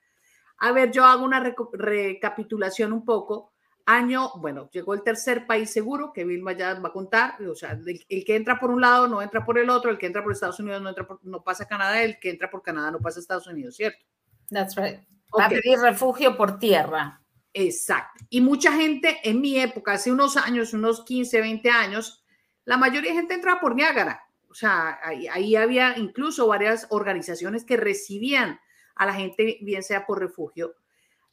A 0.57 0.71
ver, 0.71 0.91
yo 0.91 1.05
hago 1.05 1.25
una 1.25 1.43
recapitulación 1.73 2.93
un 2.93 3.03
poco. 3.03 3.50
Año, 3.91 4.31
bueno, 4.37 4.69
llegó 4.71 4.93
el 4.93 5.03
tercer 5.03 5.45
país 5.45 5.69
seguro, 5.69 6.13
que 6.13 6.23
Vilma 6.23 6.53
ya 6.53 6.75
va 6.75 6.89
a 6.89 6.93
contar, 6.93 7.41
o 7.43 7.55
sea, 7.55 7.71
el, 7.71 8.23
que 8.23 8.35
entra 8.35 8.59
por 8.59 8.71
un 8.71 8.79
lado 8.79 9.07
no 9.07 9.21
entra 9.21 9.43
por 9.43 9.59
el 9.59 9.69
otro, 9.69 9.91
el 9.91 9.97
que 9.97 10.05
entra 10.05 10.23
por 10.23 10.31
Estados 10.31 10.59
Unidos 10.59 10.81
no, 10.81 10.89
entra 10.89 11.07
no 11.23 11.43
pasa 11.43 11.65
a 11.65 11.67
Canadá, 11.67 12.01
el 12.01 12.19
que 12.19 12.29
entra 12.29 12.49
por 12.49 12.61
Canadá 12.61 12.91
no 12.91 12.99
pasa 12.99 13.19
a 13.19 13.21
Estados 13.21 13.47
Unidos, 13.47 13.75
¿cierto? 13.75 14.05
That's 14.49 14.75
right. 14.75 14.99
Va 15.37 15.45
a 15.45 15.49
pedir 15.49 15.79
refugio 15.79 16.37
por 16.37 16.57
tierra. 16.57 17.21
Exacto. 17.53 18.25
Y 18.29 18.41
mucha 18.41 18.71
gente 18.71 19.19
en 19.23 19.41
mi 19.41 19.59
época, 19.59 19.93
hace 19.93 20.11
unos 20.11 20.37
años, 20.37 20.73
unos 20.73 21.03
15, 21.03 21.41
20 21.41 21.69
años, 21.69 22.23
la 22.65 22.77
mayoría 22.77 23.11
de 23.11 23.17
gente 23.17 23.33
entraba 23.33 23.59
por 23.59 23.75
Niágara. 23.75 24.21
O 24.49 24.53
sea, 24.53 24.99
ahí, 25.03 25.55
había 25.55 25.97
incluso 25.97 26.47
varias 26.47 26.87
organizaciones 26.89 27.63
que 27.63 27.77
recibían 27.77 28.59
a 28.95 29.05
la 29.05 29.13
gente, 29.13 29.57
bien 29.61 29.83
sea 29.83 30.05
por 30.05 30.19
refugio. 30.19 30.75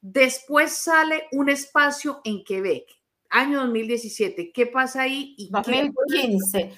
Después 0.00 0.72
sale 0.72 1.28
un 1.32 1.48
espacio 1.48 2.20
en 2.24 2.44
Quebec, 2.44 2.84
año 3.30 3.60
2017. 3.60 4.52
¿Qué 4.52 4.66
pasa 4.66 5.02
ahí? 5.02 5.34
Y 5.38 5.50
2015. 5.50 6.72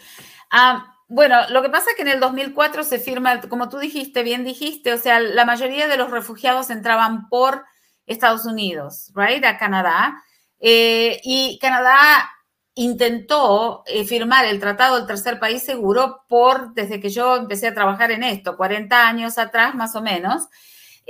Ah, 0.51 0.97
bueno, 1.09 1.37
lo 1.51 1.61
que 1.61 1.71
pasa 1.71 1.91
es 1.91 1.97
que 1.97 2.03
en 2.03 2.09
el 2.09 2.21
2004 2.21 2.85
se 2.85 2.99
firma, 2.99 3.41
como 3.43 3.69
tú 3.69 3.79
dijiste, 3.79 4.23
bien 4.23 4.45
dijiste, 4.45 4.93
o 4.93 4.99
sea, 4.99 5.21
la 5.21 5.45
mayoría 5.45 5.89
de 5.89 5.97
los 5.97 6.11
refugiados 6.11 6.71
entraban 6.71 7.29
por 7.29 7.65
Estados 8.07 8.47
Unidos, 8.47 9.13
right, 9.15 9.45
a 9.45 9.59
Canadá. 9.59 10.23
Eh, 10.61 11.21
y 11.25 11.59
Canadá 11.61 12.31
intentó 12.75 13.83
eh, 13.87 14.05
firmar 14.05 14.45
el 14.45 14.61
Tratado 14.61 14.97
del 14.97 15.07
Tercer 15.07 15.39
País 15.39 15.63
Seguro 15.63 16.25
por, 16.29 16.75
desde 16.75 17.01
que 17.01 17.11
yo 17.11 17.37
empecé 17.37 17.69
a 17.69 17.75
trabajar 17.75 18.11
en 18.11 18.23
esto, 18.23 18.57
40 18.57 19.09
años 19.09 19.39
atrás 19.39 19.75
más 19.75 19.97
o 19.97 20.03
menos, 20.03 20.49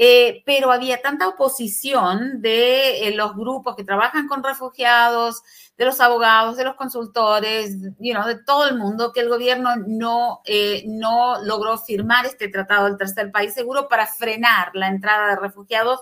eh, 0.02 0.42
pero 0.46 0.72
había 0.72 1.02
tanta 1.02 1.28
oposición 1.28 2.40
de 2.40 3.12
los 3.14 3.36
grupos 3.36 3.76
que 3.76 3.84
trabajan 3.84 4.28
con 4.28 4.42
refugiados, 4.42 5.42
de 5.76 5.84
los 5.84 6.00
abogados, 6.00 6.56
de 6.56 6.64
los 6.64 6.74
consultores, 6.74 7.76
you 7.98 8.14
know, 8.14 8.26
de 8.26 8.42
todo 8.42 8.66
el 8.66 8.78
mundo, 8.78 9.12
que 9.12 9.20
el 9.20 9.28
gobierno 9.28 9.76
no, 9.76 10.40
no 10.86 11.42
logró 11.44 11.76
firmar 11.76 12.24
este 12.24 12.48
Tratado 12.48 12.86
del 12.86 12.96
Tercer 12.96 13.30
País 13.30 13.52
Seguro 13.52 13.88
para 13.88 14.06
frenar 14.06 14.70
la 14.72 14.88
entrada 14.88 15.28
de 15.28 15.36
refugiados 15.36 16.00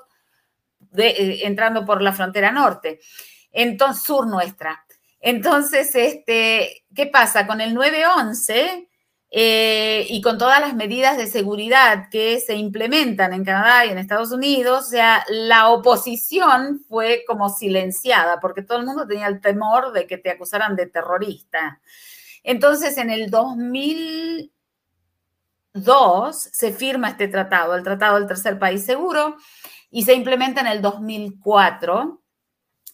eh, 0.96 1.40
entrando 1.42 1.84
por 1.84 2.00
la 2.00 2.12
frontera 2.12 2.52
norte, 2.52 3.00
entonces 3.50 4.04
sur 4.04 4.28
nuestra. 4.28 4.84
Entonces, 5.18 5.92
este, 5.96 6.84
¿qué 6.94 7.06
pasa? 7.06 7.48
Con 7.48 7.60
el 7.60 7.74
911 7.74 8.87
eh, 9.30 10.06
y 10.08 10.22
con 10.22 10.38
todas 10.38 10.58
las 10.60 10.74
medidas 10.74 11.18
de 11.18 11.26
seguridad 11.26 12.08
que 12.10 12.40
se 12.40 12.54
implementan 12.54 13.34
en 13.34 13.44
Canadá 13.44 13.84
y 13.84 13.90
en 13.90 13.98
Estados 13.98 14.32
Unidos, 14.32 14.86
o 14.86 14.88
sea, 14.90 15.22
la 15.28 15.68
oposición 15.68 16.82
fue 16.88 17.24
como 17.26 17.50
silenciada 17.50 18.40
porque 18.40 18.62
todo 18.62 18.78
el 18.78 18.86
mundo 18.86 19.06
tenía 19.06 19.26
el 19.26 19.42
temor 19.42 19.92
de 19.92 20.06
que 20.06 20.16
te 20.16 20.30
acusaran 20.30 20.76
de 20.76 20.86
terrorista. 20.86 21.80
Entonces, 22.42 22.96
en 22.96 23.10
el 23.10 23.30
2002 23.30 24.50
se 26.34 26.72
firma 26.72 27.10
este 27.10 27.28
tratado, 27.28 27.74
el 27.74 27.84
Tratado 27.84 28.18
del 28.18 28.28
Tercer 28.28 28.58
País 28.58 28.86
Seguro, 28.86 29.36
y 29.90 30.04
se 30.04 30.14
implementa 30.14 30.62
en 30.62 30.68
el 30.68 30.80
2004. 30.80 32.22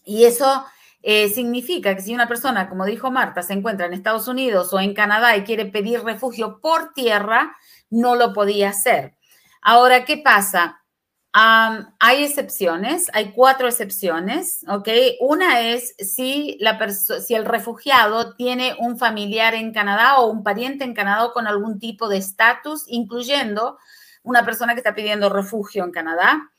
Y 0.04 0.24
eso 0.24 0.64
eh, 1.06 1.28
significa 1.28 1.94
que 1.94 2.00
si 2.00 2.14
una 2.14 2.26
persona, 2.26 2.66
como 2.66 2.86
dijo 2.86 3.10
Marta, 3.10 3.42
se 3.42 3.52
encuentra 3.52 3.84
en 3.84 3.92
Estados 3.92 4.26
Unidos 4.26 4.72
o 4.72 4.80
en 4.80 4.94
Canadá 4.94 5.36
y 5.36 5.44
quiere 5.44 5.66
pedir 5.66 6.02
refugio 6.02 6.60
por 6.62 6.94
tierra, 6.94 7.54
no 7.90 8.14
lo 8.14 8.32
podía 8.32 8.70
hacer. 8.70 9.14
Ahora, 9.60 10.06
¿qué 10.06 10.16
pasa? 10.16 10.80
hay 11.36 12.22
excepciones, 12.22 13.10
hay 13.12 13.32
cuatro 13.32 13.66
excepciones, 13.66 14.64
¿ok? 14.68 14.88
Una 15.18 15.62
es 15.62 15.96
si, 15.98 16.56
la 16.60 16.78
si 16.88 17.34
el 17.34 17.44
refugiado 17.44 18.36
tiene 18.36 18.76
un 18.78 18.96
familiar 18.98 19.54
en 19.54 19.72
Canadá 19.72 20.18
o 20.18 20.30
un 20.30 20.44
pariente 20.44 20.84
en 20.84 20.94
Canadá 20.94 21.32
con 21.34 21.48
algún 21.48 21.80
tipo 21.80 22.08
de 22.08 22.18
estatus, 22.18 22.84
incluyendo 22.86 23.78
una 24.22 24.44
persona 24.44 24.74
que 24.74 24.78
está 24.78 24.94
pidiendo 24.94 25.28
refugio 25.28 25.82
en 25.82 25.90
Canadá. 25.90 26.52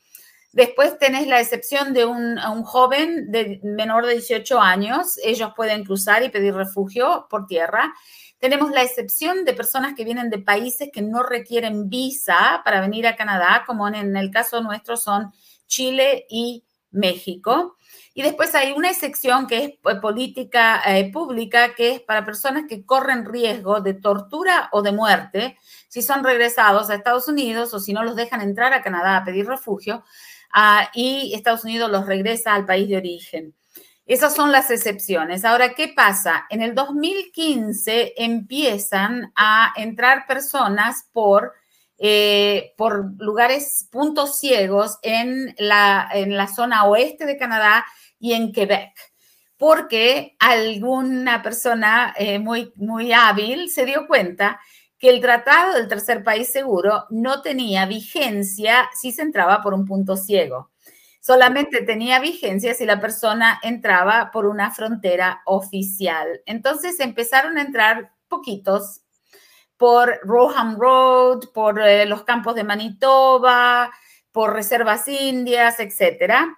Después 0.56 0.98
tenés 0.98 1.26
la 1.26 1.38
excepción 1.38 1.92
de 1.92 2.06
un, 2.06 2.38
joven 2.64 3.30
de 3.30 3.60
menor 3.62 4.06
de 4.06 4.14
18 4.14 4.58
años. 4.58 5.18
Ellos 5.22 5.50
pueden 5.54 5.84
cruzar 5.84 6.22
y 6.22 6.30
pedir 6.30 6.54
refugio 6.54 7.26
por 7.28 7.46
tierra. 7.46 7.92
Tenemos 8.38 8.70
la 8.70 8.82
excepción 8.82 9.44
de 9.44 9.52
personas 9.52 9.92
que 9.94 10.04
vienen 10.04 10.30
de 10.30 10.38
países 10.38 10.88
que 10.90 11.02
no 11.02 11.22
requieren 11.22 11.90
visa 11.90 12.62
para 12.64 12.80
venir 12.80 13.06
a 13.06 13.16
Canadá, 13.16 13.64
como 13.66 13.86
en 13.86 14.16
el 14.16 14.30
caso 14.30 14.62
nuestro 14.62 14.96
son 14.96 15.30
Chile 15.66 16.24
y 16.30 16.64
México. 16.90 17.76
Y 18.14 18.22
después 18.22 18.54
hay 18.54 18.72
una 18.72 18.88
excepción 18.88 19.46
que 19.46 19.78
es 19.84 19.98
política 20.00 20.80
eh, 20.86 21.12
pública, 21.12 21.74
que 21.74 21.90
es 21.90 22.00
para 22.00 22.24
personas 22.24 22.64
que 22.66 22.86
corren 22.86 23.26
riesgo 23.26 23.82
de 23.82 23.92
tortura 23.92 24.70
o 24.72 24.80
de 24.80 24.92
muerte 24.92 25.58
si 25.88 26.00
son 26.00 26.24
regresados 26.24 26.88
a 26.88 26.94
Estados 26.94 27.28
Unidos 27.28 27.74
o 27.74 27.78
si 27.78 27.92
no 27.92 28.02
los 28.02 28.16
dejan 28.16 28.40
entrar 28.40 28.72
a 28.72 28.80
Canadá 28.80 29.18
a 29.18 29.24
pedir 29.26 29.46
refugio 29.46 30.02
Ah, 30.52 30.90
y 30.94 31.32
Estados 31.34 31.64
Unidos 31.64 31.90
los 31.90 32.06
regresa 32.06 32.54
al 32.54 32.66
país 32.66 32.88
de 32.88 32.96
origen. 32.96 33.54
Esas 34.06 34.34
son 34.34 34.52
las 34.52 34.70
excepciones. 34.70 35.44
Ahora, 35.44 35.74
¿qué 35.74 35.88
pasa? 35.88 36.46
En 36.48 36.62
el 36.62 36.74
2015 36.74 38.14
empiezan 38.16 39.32
a 39.34 39.72
entrar 39.76 40.26
personas 40.26 41.08
por, 41.12 41.54
eh, 41.98 42.72
por 42.76 43.20
lugares, 43.20 43.88
puntos 43.90 44.38
ciegos 44.38 44.98
en 45.02 45.54
la, 45.58 46.08
en 46.12 46.36
la 46.36 46.46
zona 46.46 46.84
oeste 46.84 47.26
de 47.26 47.36
Canadá 47.36 47.84
y 48.20 48.34
en 48.34 48.52
Quebec 48.52 48.92
porque 49.56 50.36
alguna 50.38 51.42
persona 51.42 52.14
eh, 52.18 52.38
muy, 52.38 52.72
muy 52.76 53.12
hábil 53.12 53.70
se 53.70 53.86
dio 53.86 54.06
cuenta 54.06 54.60
que 54.98 55.10
el 55.10 55.20
tratado 55.20 55.74
del 55.74 55.88
tercer 55.88 56.24
país 56.24 56.50
seguro 56.50 57.04
no 57.10 57.42
tenía 57.42 57.86
vigencia 57.86 58.88
si 58.94 59.12
se 59.12 59.22
entraba 59.22 59.62
por 59.62 59.74
un 59.74 59.84
punto 59.84 60.16
ciego. 60.16 60.70
Solamente 61.20 61.82
tenía 61.82 62.20
vigencia 62.20 62.74
si 62.74 62.86
la 62.86 63.00
persona 63.00 63.58
entraba 63.62 64.30
por 64.32 64.46
una 64.46 64.70
frontera 64.70 65.42
oficial. 65.44 66.40
Entonces 66.46 67.00
empezaron 67.00 67.58
a 67.58 67.62
entrar 67.62 68.12
poquitos 68.28 69.00
por 69.76 70.20
Roham 70.22 70.78
Road, 70.78 71.50
por 71.52 71.80
eh, 71.80 72.06
los 72.06 72.24
campos 72.24 72.54
de 72.54 72.64
Manitoba, 72.64 73.90
por 74.32 74.52
reservas 74.52 75.08
indias, 75.08 75.80
etcétera 75.80 76.56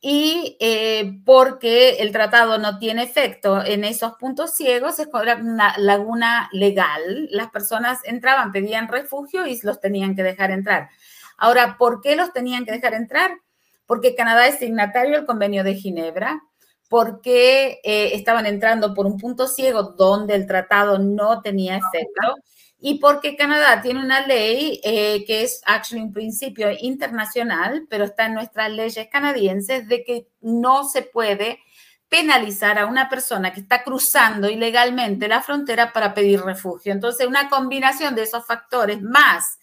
y 0.00 0.56
eh, 0.60 1.18
porque 1.24 1.96
el 1.98 2.12
tratado 2.12 2.58
no 2.58 2.78
tiene 2.78 3.02
efecto 3.02 3.64
en 3.64 3.82
esos 3.84 4.14
puntos 4.14 4.54
ciegos, 4.54 4.98
es 5.00 5.08
una 5.12 5.76
laguna 5.78 6.48
legal. 6.52 7.28
Las 7.30 7.50
personas 7.50 7.98
entraban, 8.04 8.52
pedían 8.52 8.88
refugio 8.88 9.46
y 9.46 9.58
los 9.62 9.80
tenían 9.80 10.14
que 10.14 10.22
dejar 10.22 10.52
entrar. 10.52 10.88
Ahora, 11.36 11.76
¿por 11.78 12.00
qué 12.00 12.14
los 12.14 12.32
tenían 12.32 12.64
que 12.64 12.72
dejar 12.72 12.94
entrar? 12.94 13.32
Porque 13.86 14.14
Canadá 14.14 14.46
es 14.46 14.58
signatario 14.58 15.16
del 15.16 15.26
convenio 15.26 15.64
de 15.64 15.74
Ginebra, 15.74 16.42
porque 16.88 17.80
eh, 17.82 18.10
estaban 18.14 18.46
entrando 18.46 18.94
por 18.94 19.06
un 19.06 19.18
punto 19.18 19.48
ciego 19.48 19.82
donde 19.82 20.34
el 20.34 20.46
tratado 20.46 20.98
no 20.98 21.42
tenía 21.42 21.76
efecto 21.76 22.36
y 22.80 22.98
porque 22.98 23.36
Canadá 23.36 23.80
tiene 23.82 24.00
una 24.00 24.26
ley 24.26 24.80
eh, 24.84 25.24
que 25.26 25.42
es 25.42 25.60
actually 25.66 26.02
un 26.02 26.12
principio 26.12 26.68
internacional, 26.80 27.86
pero 27.90 28.04
está 28.04 28.26
en 28.26 28.34
nuestras 28.34 28.70
leyes 28.70 29.08
canadienses, 29.10 29.88
de 29.88 30.04
que 30.04 30.28
no 30.40 30.84
se 30.84 31.02
puede 31.02 31.60
penalizar 32.08 32.78
a 32.78 32.86
una 32.86 33.08
persona 33.08 33.52
que 33.52 33.60
está 33.60 33.82
cruzando 33.82 34.48
ilegalmente 34.48 35.28
la 35.28 35.42
frontera 35.42 35.92
para 35.92 36.14
pedir 36.14 36.40
refugio. 36.40 36.92
Entonces, 36.92 37.26
una 37.26 37.48
combinación 37.48 38.14
de 38.14 38.22
esos 38.22 38.46
factores 38.46 39.02
más 39.02 39.58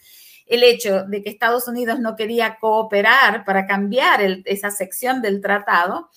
el 0.46 0.64
hecho 0.64 1.04
de 1.04 1.24
que 1.24 1.30
Estados 1.30 1.68
Unidos 1.68 2.00
no 2.00 2.16
quería 2.16 2.58
cooperar 2.60 3.46
para 3.46 3.66
cambiar 3.66 4.22
esa 4.46 4.72
sección 4.72 5.22
del 5.22 5.42
tratado, 5.42 6.10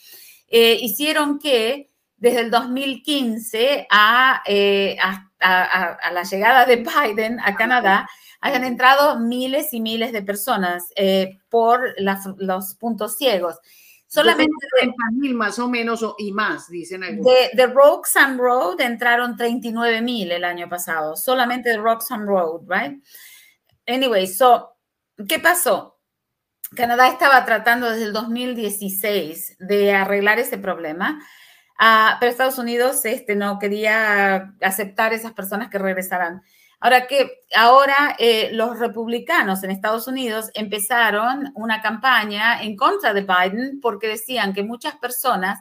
eh, 0.49 0.79
hicieron 0.81 1.39
que 1.39 1.89
desde 2.17 2.41
el 2.41 2.51
2015 2.51 3.87
a, 3.91 4.43
eh, 4.47 4.97
a, 5.41 6.11
la 6.13 6.23
llegada 6.23 6.65
de 6.65 6.77
Biden 6.77 7.41
a 7.41 7.55
Canadá 7.57 8.09
hayan 8.41 8.65
entrado 8.65 9.19
miles 9.19 9.73
y 9.73 9.81
miles 9.81 10.13
de 10.13 10.23
personas 10.23 10.93
eh, 10.97 11.39
por 11.49 11.95
los 11.99 12.75
puntos 12.77 13.17
ciegos. 13.17 13.57
Solamente 14.07 14.55
30 14.79 14.97
mil 15.13 15.35
más 15.35 15.59
o 15.59 15.69
menos 15.69 16.03
y 16.17 16.33
más, 16.33 16.69
dicen 16.69 17.05
algunos. 17.05 17.31
De, 17.31 17.51
de 17.55 17.67
Roxham 17.67 18.39
Road 18.39 18.81
entraron 18.81 19.37
39 19.37 20.01
mil 20.01 20.33
el 20.33 20.45
año 20.45 20.67
pasado, 20.67 21.15
solamente 21.15 21.69
de 21.69 21.77
Roxham 21.77 22.27
Road, 22.27 22.63
right? 22.69 23.05
Anyway, 23.87 24.27
so, 24.27 24.77
¿qué 25.29 25.39
pasó? 25.39 25.99
Canadá 26.75 27.09
estaba 27.09 27.45
tratando 27.45 27.91
desde 27.91 28.05
el 28.05 28.13
2016 28.13 29.57
de 29.59 29.93
arreglar 29.93 30.39
ese 30.39 30.59
problema, 30.59 31.21
uh, 31.81 32.17
pero 32.21 32.31
Estados 32.31 32.59
Unidos 32.59 33.05
este, 33.05 33.35
no 33.35 33.59
quería 33.59 34.55
aceptar 34.61 35.13
esas 35.13 35.33
personas 35.33 35.69
que 35.69 35.79
regresaran. 35.79 36.43
Ahora 36.81 37.09
que 37.09 37.41
ahora 37.57 38.15
eh, 38.21 38.51
los 38.53 38.79
republicanos 38.79 39.65
en 39.65 39.73
Estados 39.73 40.07
Unidos 40.07 40.51
empezaron 40.55 41.51
una 41.57 41.83
campaña 41.83 42.63
en 42.63 42.77
contra 42.77 43.13
de 43.13 43.23
Biden 43.23 43.81
porque 43.81 44.07
decían 44.07 44.53
que 44.53 44.63
muchas 44.63 44.95
personas 44.97 45.59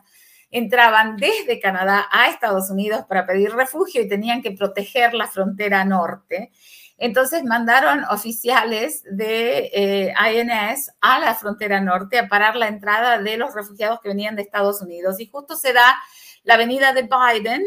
entraban 0.51 1.17
desde 1.17 1.59
Canadá 1.59 2.07
a 2.11 2.29
Estados 2.29 2.69
Unidos 2.69 3.01
para 3.09 3.25
pedir 3.25 3.51
refugio 3.51 4.01
y 4.01 4.07
tenían 4.07 4.43
que 4.43 4.51
proteger 4.51 5.15
la 5.15 5.27
frontera 5.27 5.83
norte. 5.85 6.51
Entonces 6.97 7.43
mandaron 7.43 8.03
oficiales 8.09 9.03
de 9.09 9.69
eh, 9.71 10.13
INS 10.33 10.91
a 10.99 11.19
la 11.19 11.35
frontera 11.35 11.79
norte 11.79 12.17
a 12.17 12.27
parar 12.27 12.55
la 12.55 12.67
entrada 12.67 13.19
de 13.19 13.37
los 13.37 13.53
refugiados 13.53 13.99
que 14.01 14.09
venían 14.09 14.35
de 14.35 14.41
Estados 14.41 14.81
Unidos. 14.81 15.19
Y 15.19 15.27
justo 15.27 15.55
se 15.55 15.73
da 15.73 15.95
la 16.43 16.57
venida 16.57 16.93
de 16.93 17.03
Biden. 17.03 17.63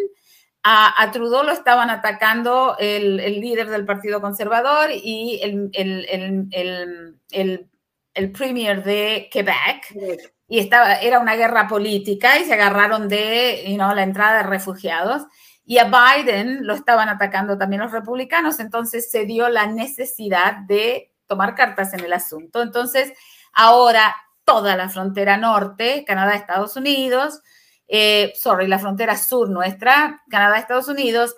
A, 0.62 1.10
Trudeau 1.12 1.44
lo 1.44 1.52
estaban 1.52 1.88
atacando 1.88 2.76
el, 2.78 3.16
líder 3.40 3.70
del 3.70 3.86
Partido 3.86 4.20
Conservador 4.20 4.90
y 4.92 5.40
el, 5.42 5.70
el, 7.32 8.30
premier 8.32 8.82
de 8.82 9.30
Quebec. 9.32 9.94
Y 10.48 10.58
estaba, 10.58 10.96
era 10.96 11.20
una 11.20 11.36
guerra 11.36 11.66
política 11.68 12.38
y 12.38 12.44
se 12.44 12.54
agarraron 12.54 13.08
de 13.08 13.74
la 13.78 14.02
entrada 14.02 14.38
de 14.38 14.42
refugiados 14.42 15.22
y 15.70 15.78
a 15.78 15.84
Biden 15.84 16.66
lo 16.66 16.74
estaban 16.74 17.08
atacando 17.08 17.56
también 17.56 17.80
los 17.80 17.92
republicanos, 17.92 18.58
entonces 18.58 19.08
se 19.08 19.24
dio 19.24 19.48
la 19.48 19.66
necesidad 19.66 20.56
de 20.66 21.12
tomar 21.28 21.54
cartas 21.54 21.94
en 21.94 22.00
el 22.00 22.12
asunto. 22.12 22.60
Entonces, 22.60 23.12
ahora 23.52 24.16
toda 24.44 24.74
la 24.74 24.88
frontera 24.88 25.36
norte, 25.36 26.04
Canadá, 26.04 26.34
Estados 26.34 26.74
Unidos, 26.74 27.40
eh, 27.86 28.32
sorry, 28.34 28.66
la 28.66 28.80
frontera 28.80 29.16
sur 29.16 29.48
nuestra, 29.48 30.24
Canadá, 30.28 30.58
Estados 30.58 30.88
Unidos, 30.88 31.36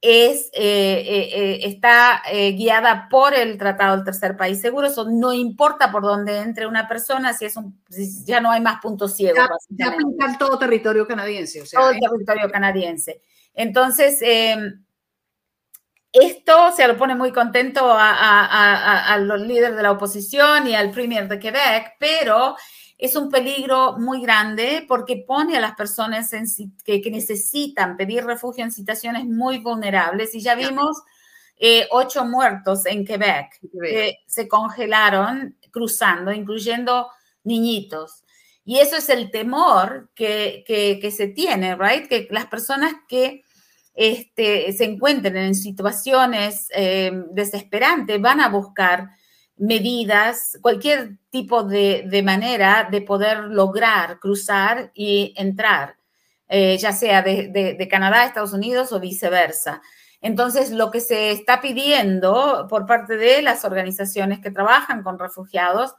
es, 0.00 0.50
eh, 0.54 1.30
eh, 1.32 1.60
está 1.62 2.24
guiada 2.56 3.06
por 3.08 3.32
el 3.32 3.58
Tratado 3.58 3.94
del 3.94 4.04
Tercer 4.04 4.36
País 4.36 4.60
Seguro. 4.60 4.88
Eso 4.88 5.08
no 5.08 5.32
importa 5.32 5.92
por 5.92 6.02
dónde 6.02 6.38
entre 6.38 6.66
una 6.66 6.88
persona, 6.88 7.32
si 7.32 7.44
es 7.44 7.56
un, 7.56 7.80
ya 8.24 8.40
no 8.40 8.50
hay 8.50 8.60
más 8.60 8.80
puntos 8.80 9.14
ciegos. 9.14 9.48
Ya, 9.70 9.96
ya 9.96 10.36
todo 10.36 10.58
territorio 10.58 11.06
canadiense. 11.06 11.62
todo 11.72 11.92
territorio 11.92 12.50
canadiense. 12.50 13.22
Entonces, 13.58 14.20
em, 14.22 14.84
esto 16.12 16.70
se 16.76 16.86
lo 16.86 16.96
pone 16.96 17.16
muy 17.16 17.32
contento 17.32 17.80
a, 17.90 19.18
los 19.20 19.40
líderes 19.40 19.76
de 19.76 19.82
la 19.82 19.90
oposición 19.90 20.68
y 20.68 20.76
al 20.76 20.92
premier 20.92 21.26
de 21.26 21.40
Quebec, 21.40 21.96
pero 21.98 22.56
es 22.96 23.16
un 23.16 23.28
peligro 23.28 23.98
muy 23.98 24.22
grande 24.22 24.84
porque 24.86 25.24
pone 25.26 25.56
a 25.56 25.60
las 25.60 25.74
personas 25.74 26.30
que, 26.84 27.10
necesitan 27.10 27.96
pedir 27.96 28.24
refugio 28.24 28.62
en 28.62 28.70
situaciones 28.70 29.24
muy 29.24 29.58
vulnerables. 29.58 30.36
Y 30.36 30.40
ya 30.40 30.54
vimos 30.54 31.02
eh, 31.56 31.88
ocho 31.90 32.24
muertos 32.24 32.86
en 32.86 33.04
Quebec 33.04 33.58
que 33.82 34.20
se 34.24 34.46
congelaron 34.46 35.58
cruzando, 35.72 36.30
incluyendo 36.30 37.08
niñitos. 37.42 38.22
Y 38.64 38.78
eso 38.78 38.96
es 38.96 39.08
el 39.08 39.32
temor 39.32 40.10
que, 40.14 40.62
que 40.64 41.10
se 41.10 41.26
tiene, 41.26 41.74
¿right? 41.74 42.06
Que 42.06 42.28
las 42.30 42.46
personas 42.46 42.94
que 43.08 43.42
este, 44.00 44.72
se 44.72 44.84
encuentren 44.84 45.36
en 45.36 45.56
situaciones 45.56 46.68
eh, 46.72 47.10
desesperantes, 47.32 48.20
van 48.20 48.40
a 48.40 48.48
buscar 48.48 49.10
medidas, 49.56 50.56
cualquier 50.62 51.18
tipo 51.30 51.64
de, 51.64 52.22
manera 52.24 52.86
de 52.88 53.02
poder 53.02 53.46
lograr 53.46 54.20
cruzar 54.20 54.92
y 54.94 55.34
entrar, 55.36 55.96
eh, 56.46 56.78
ya 56.78 56.92
sea 56.92 57.22
de, 57.22 57.88
Canadá 57.90 58.22
a 58.22 58.26
Estados 58.26 58.52
Unidos 58.52 58.92
o 58.92 59.00
viceversa. 59.00 59.82
Entonces, 60.20 60.70
lo 60.70 60.92
que 60.92 61.00
se 61.00 61.32
está 61.32 61.60
pidiendo 61.60 62.68
por 62.70 62.86
parte 62.86 63.16
de 63.16 63.42
las 63.42 63.64
organizaciones 63.64 64.38
que 64.38 64.52
trabajan 64.52 65.02
con 65.02 65.18
refugiados, 65.18 65.96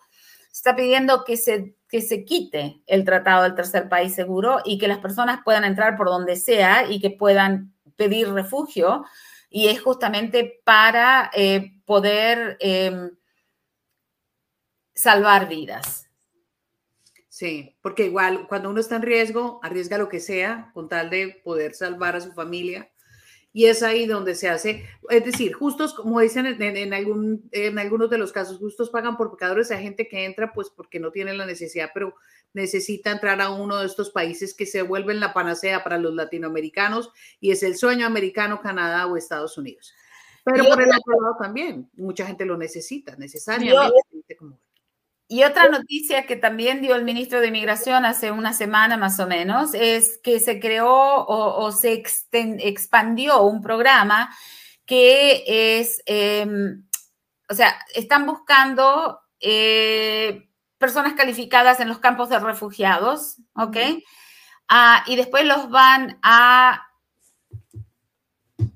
está 0.54 0.74
pidiendo 0.74 1.26
que 1.26 1.36
se, 1.36 1.76
que 1.90 2.02
se 2.02 2.24
quite 2.24 2.82
el 2.88 3.04
tratado 3.04 3.44
del 3.44 3.56
tercer 3.56 3.90
país 3.90 4.16
seguro 4.16 4.62
y 4.64 4.78
que 4.78 4.88
las 4.88 5.00
personas 5.00 5.42
puedan 5.44 5.66
entrar 5.66 5.98
por 5.98 6.08
donde 6.08 6.38
sea 6.38 6.90
y 6.90 7.02
que 7.02 7.10
puedan 7.10 7.74
pedir 8.00 8.32
refugio 8.32 9.06
y 9.50 9.68
es 9.68 9.82
justamente 9.82 10.62
para 10.64 11.30
eh, 11.34 11.74
poder 11.86 12.58
em, 12.62 13.12
salvar 14.96 15.50
vidas. 15.50 16.10
Sí, 17.28 17.78
porque 17.82 18.06
igual 18.06 18.48
cuando 18.48 18.70
uno 18.70 18.80
está 18.80 18.96
en 18.96 19.02
riesgo, 19.02 19.60
arriesga 19.64 19.98
lo 19.98 20.08
que 20.08 20.20
sea 20.22 20.72
con 20.74 20.88
tal 20.88 21.10
de 21.10 21.42
poder 21.44 21.76
salvar 21.76 22.16
a 22.16 22.22
su 22.22 22.32
familia. 22.32 22.90
Y 23.52 23.66
es 23.66 23.82
ahí 23.82 24.06
donde 24.06 24.36
se 24.36 24.48
hace, 24.48 24.86
es 25.10 25.26
decir, 25.26 25.54
justos, 25.54 25.96
como 25.96 26.20
dicen 26.20 26.46
en, 26.46 26.94
algún, 26.94 27.50
en 27.52 27.80
algunos 27.80 28.10
de 28.10 28.20
los 28.20 28.32
casos, 28.32 28.60
justos 28.60 28.92
pagan 28.92 29.18
por 29.18 29.32
pecadores. 29.32 29.72
Hay 29.72 29.82
gente 29.82 30.08
que 30.08 30.26
entra 30.26 30.54
pues 30.54 30.70
porque 30.70 31.00
no 31.00 31.12
tiene 31.12 31.34
la 31.34 31.48
necesidad, 31.48 31.90
pero 31.94 32.14
necesita 32.54 33.12
entrar 33.12 33.42
a 33.42 33.50
uno 33.50 33.78
de 33.78 33.88
estos 33.88 34.12
países 34.12 34.54
que 34.54 34.66
se 34.66 34.82
vuelven 34.84 35.20
la 35.20 35.34
panacea 35.34 35.84
para 35.84 35.98
los 35.98 36.14
latinoamericanos 36.14 37.12
y 37.40 37.52
es 37.52 37.64
el 37.64 37.76
sueño 37.76 38.06
americano, 38.06 38.62
Canadá 38.62 39.08
o 39.08 39.18
Estados 39.18 39.58
Unidos. 39.58 39.94
Pero 40.44 40.66
por 40.66 40.82
el 40.82 40.90
otro 40.90 41.22
lado 41.22 41.36
también, 41.40 41.90
mucha 41.96 42.26
gente 42.26 42.46
lo 42.46 42.58
necesita, 42.58 43.16
necesariamente. 43.18 43.94
Y 45.32 45.44
otra 45.44 45.70
noticia 45.70 46.26
que 46.26 46.36
también 46.36 46.82
dio 46.82 46.96
el 46.96 47.04
ministro 47.04 47.40
de 47.40 47.50
Inmigración 47.50 48.04
hace 48.04 48.32
una 48.32 48.52
semana 48.52 48.98
más 48.98 49.20
o 49.20 49.28
menos 49.28 49.76
es 49.76 50.20
que 50.24 50.40
se 50.40 50.60
creó 50.60 51.24
o, 51.28 51.72
se 51.72 52.04
expandió 52.34 53.44
un 53.44 53.62
programa 53.62 54.36
que 54.88 55.44
es, 55.80 56.02
em, 56.08 56.84
o 57.48 57.54
sea, 57.54 57.76
están 57.94 58.26
buscando 58.26 59.20
eh, 59.40 60.50
personas 60.80 61.14
calificadas 61.14 61.80
en 61.80 61.90
los 61.90 62.00
campos 62.00 62.30
de 62.30 62.40
refugiados, 62.40 63.38
¿ok? 63.54 63.78
Ah, 64.68 65.04
y 65.06 65.16
después 65.16 65.46
los 65.46 65.70
van 65.70 66.18
a, 66.24 66.88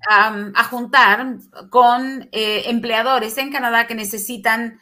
a 0.07 0.63
juntar 0.65 1.37
con 1.71 2.29
eh, 2.31 2.69
empleadores 2.69 3.39
en 3.39 3.51
Canadá 3.51 3.87
que 3.87 3.95
necesitan 3.95 4.79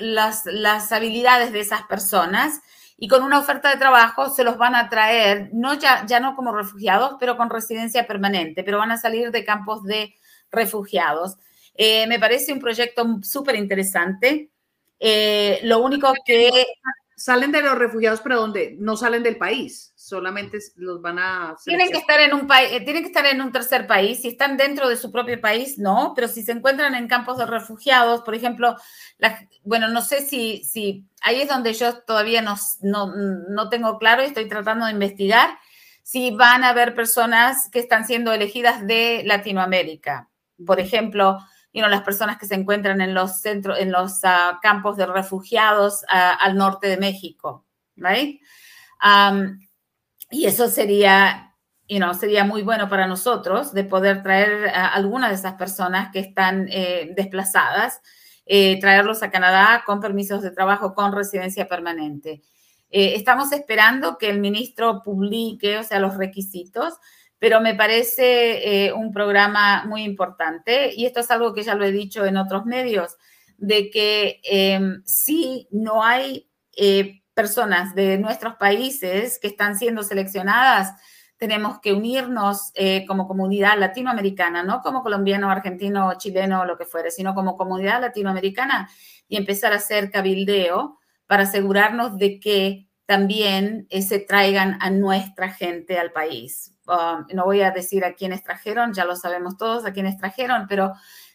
las, 0.00 0.46
las, 0.46 0.92
habilidades 0.92 1.52
de 1.52 1.60
esas 1.60 1.82
personas 1.82 2.62
y 2.96 3.08
con 3.08 3.22
una 3.22 3.38
oferta 3.38 3.70
de 3.70 3.76
trabajo 3.76 4.30
se 4.30 4.44
los 4.44 4.56
van 4.56 4.74
a 4.74 4.88
traer, 4.88 5.50
no 5.52 5.74
ya, 5.74 6.06
ya 6.06 6.20
no 6.20 6.34
como 6.36 6.52
refugiados, 6.52 7.16
pero 7.20 7.36
con 7.36 7.50
residencia 7.50 8.06
permanente, 8.06 8.64
pero 8.64 8.78
van 8.78 8.92
a 8.92 8.96
salir 8.96 9.30
de 9.30 9.44
campos 9.44 9.82
de 9.82 10.14
refugiados. 10.50 11.36
Eh, 11.74 12.06
me 12.06 12.18
parece 12.18 12.52
un 12.52 12.60
proyecto 12.60 13.04
súper 13.22 13.56
interesante. 13.56 14.50
Eh, 14.98 15.60
lo 15.64 15.80
único 15.80 16.12
que... 16.24 16.50
Salen 17.14 17.52
de 17.52 17.62
los 17.62 17.78
refugiados, 17.78 18.20
pero 18.20 18.40
¿dónde? 18.40 18.74
No 18.80 18.96
salen 18.96 19.22
del 19.22 19.36
país, 19.36 19.91
solamente 20.12 20.58
los 20.76 21.00
van 21.00 21.18
a... 21.18 21.56
Tienen 21.64 21.90
que, 21.90 21.96
estar 21.96 22.20
en 22.20 22.34
un 22.34 22.46
país, 22.46 22.68
eh, 22.70 22.82
tienen 22.82 23.02
que 23.02 23.08
estar 23.08 23.24
en 23.24 23.40
un 23.40 23.50
tercer 23.50 23.86
país. 23.86 24.20
Si 24.20 24.28
están 24.28 24.58
dentro 24.58 24.90
de 24.90 24.98
su 24.98 25.10
propio 25.10 25.40
país, 25.40 25.78
no, 25.78 26.12
pero 26.14 26.28
si 26.28 26.42
se 26.42 26.52
encuentran 26.52 26.94
en 26.94 27.08
campos 27.08 27.38
de 27.38 27.46
refugiados, 27.46 28.20
por 28.20 28.34
ejemplo, 28.34 28.76
bueno, 29.64 29.88
no 29.88 30.02
sé 30.02 30.20
si, 30.20 30.64
si 30.64 31.06
ahí 31.22 31.40
es 31.40 31.48
donde 31.48 31.72
yo 31.72 32.00
todavía 32.00 32.42
no, 32.42 32.56
no, 32.82 33.10
no 33.48 33.70
tengo 33.70 33.98
claro 33.98 34.22
y 34.22 34.26
estoy 34.26 34.46
tratando 34.50 34.84
de 34.84 34.92
investigar 34.92 35.58
si 36.02 36.30
van 36.30 36.62
a 36.62 36.68
haber 36.68 36.94
personas 36.94 37.70
que 37.72 37.78
están 37.78 38.06
siendo 38.06 38.34
elegidas 38.34 38.86
de 38.86 39.22
Latinoamérica. 39.24 40.28
Por 40.66 40.78
ejemplo, 40.78 41.38
las 41.72 42.02
personas 42.02 42.36
que 42.36 42.44
se 42.44 42.54
encuentran 42.54 43.00
en 43.00 43.14
los 43.14 43.40
centros, 43.40 43.78
en 43.78 43.90
los 43.90 44.20
ah, 44.24 44.58
campos 44.60 44.98
de 44.98 45.06
refugiados 45.06 46.04
ah, 46.10 46.36
al 46.38 46.54
norte 46.56 46.86
de 46.88 46.98
México, 46.98 47.64
right? 47.96 48.42
Y 50.32 50.46
eso 50.46 50.68
sería, 50.68 51.54
sería 52.18 52.44
muy 52.44 52.62
bueno 52.62 52.88
para 52.88 53.06
nosotros 53.06 53.74
de 53.74 53.84
poder 53.84 54.22
traer 54.22 54.70
a 54.70 54.88
algunas 54.88 55.28
de 55.28 55.36
esas 55.36 55.54
personas 55.54 56.10
que 56.10 56.20
están 56.20 56.66
eh, 56.70 57.12
desplazadas 57.14 58.00
eh, 58.46 58.80
traerlos 58.80 59.22
a 59.22 59.30
Canadá 59.30 59.84
con 59.86 60.00
permisos 60.00 60.42
de 60.42 60.50
trabajo 60.50 60.94
con 60.94 61.12
residencia 61.12 61.68
permanente. 61.68 62.42
Eh, 62.90 63.14
estamos 63.14 63.52
esperando 63.52 64.18
que 64.18 64.30
el 64.30 64.40
ministro 64.40 65.02
publique, 65.04 65.78
o 65.78 65.82
sea, 65.84 66.00
los 66.00 66.16
requisitos, 66.16 66.94
pero 67.38 67.60
me 67.60 67.74
parece 67.74 68.92
un 68.94 69.12
programa 69.12 69.84
muy 69.84 70.02
importante 70.02 70.94
y 70.94 71.06
esto 71.06 71.20
es 71.20 71.30
algo 71.30 71.52
que 71.52 71.62
ya 71.62 71.74
lo 71.74 71.84
he 71.84 71.92
dicho 71.92 72.24
en 72.24 72.36
otros 72.36 72.66
medios, 72.66 73.16
de 73.58 73.90
que 73.90 74.40
si 75.04 75.66
no 75.72 76.04
hay 76.04 76.48
personas 77.34 77.94
de 77.94 78.18
nuestros 78.18 78.54
países 78.56 79.38
que 79.38 79.48
están 79.48 79.76
siendo 79.76 80.02
seleccionadas, 80.02 80.94
tenemos 81.36 81.80
que 81.80 81.92
unirnos 81.92 82.70
eh, 82.74 83.04
como 83.06 83.26
comunidad 83.26 83.76
latinoamericana, 83.76 84.62
no 84.62 84.80
como 84.80 85.02
colombiano, 85.02 85.50
argentino, 85.50 86.12
chileno 86.16 86.64
lo 86.64 86.78
que 86.78 86.84
fuere, 86.84 87.10
sino 87.10 87.34
como 87.34 87.56
comunidad 87.56 88.00
latinoamericana 88.00 88.88
y 89.26 89.36
empezar 89.36 89.72
a 89.72 89.76
hacer 89.76 90.10
cabildeo 90.10 90.98
para 91.26 91.42
asegurarnos 91.42 92.16
de 92.16 92.38
que 92.38 92.88
también 93.06 93.86
eh, 93.90 94.02
se 94.02 94.20
traigan 94.20 94.78
a 94.80 94.90
nuestra 94.90 95.50
gente 95.50 95.98
al 95.98 96.12
país. 96.12 96.74
Um, 96.86 97.26
no 97.34 97.44
voy 97.44 97.62
a 97.62 97.70
decir 97.70 98.04
a 98.04 98.14
quiénes 98.14 98.42
trajeron, 98.42 98.92
ya 98.92 99.04
lo 99.04 99.16
sabemos 99.16 99.56
todos 99.56 99.84
a 99.84 99.92
quiénes 99.92 100.18
trajeron, 100.18 100.66
pero 100.68 100.92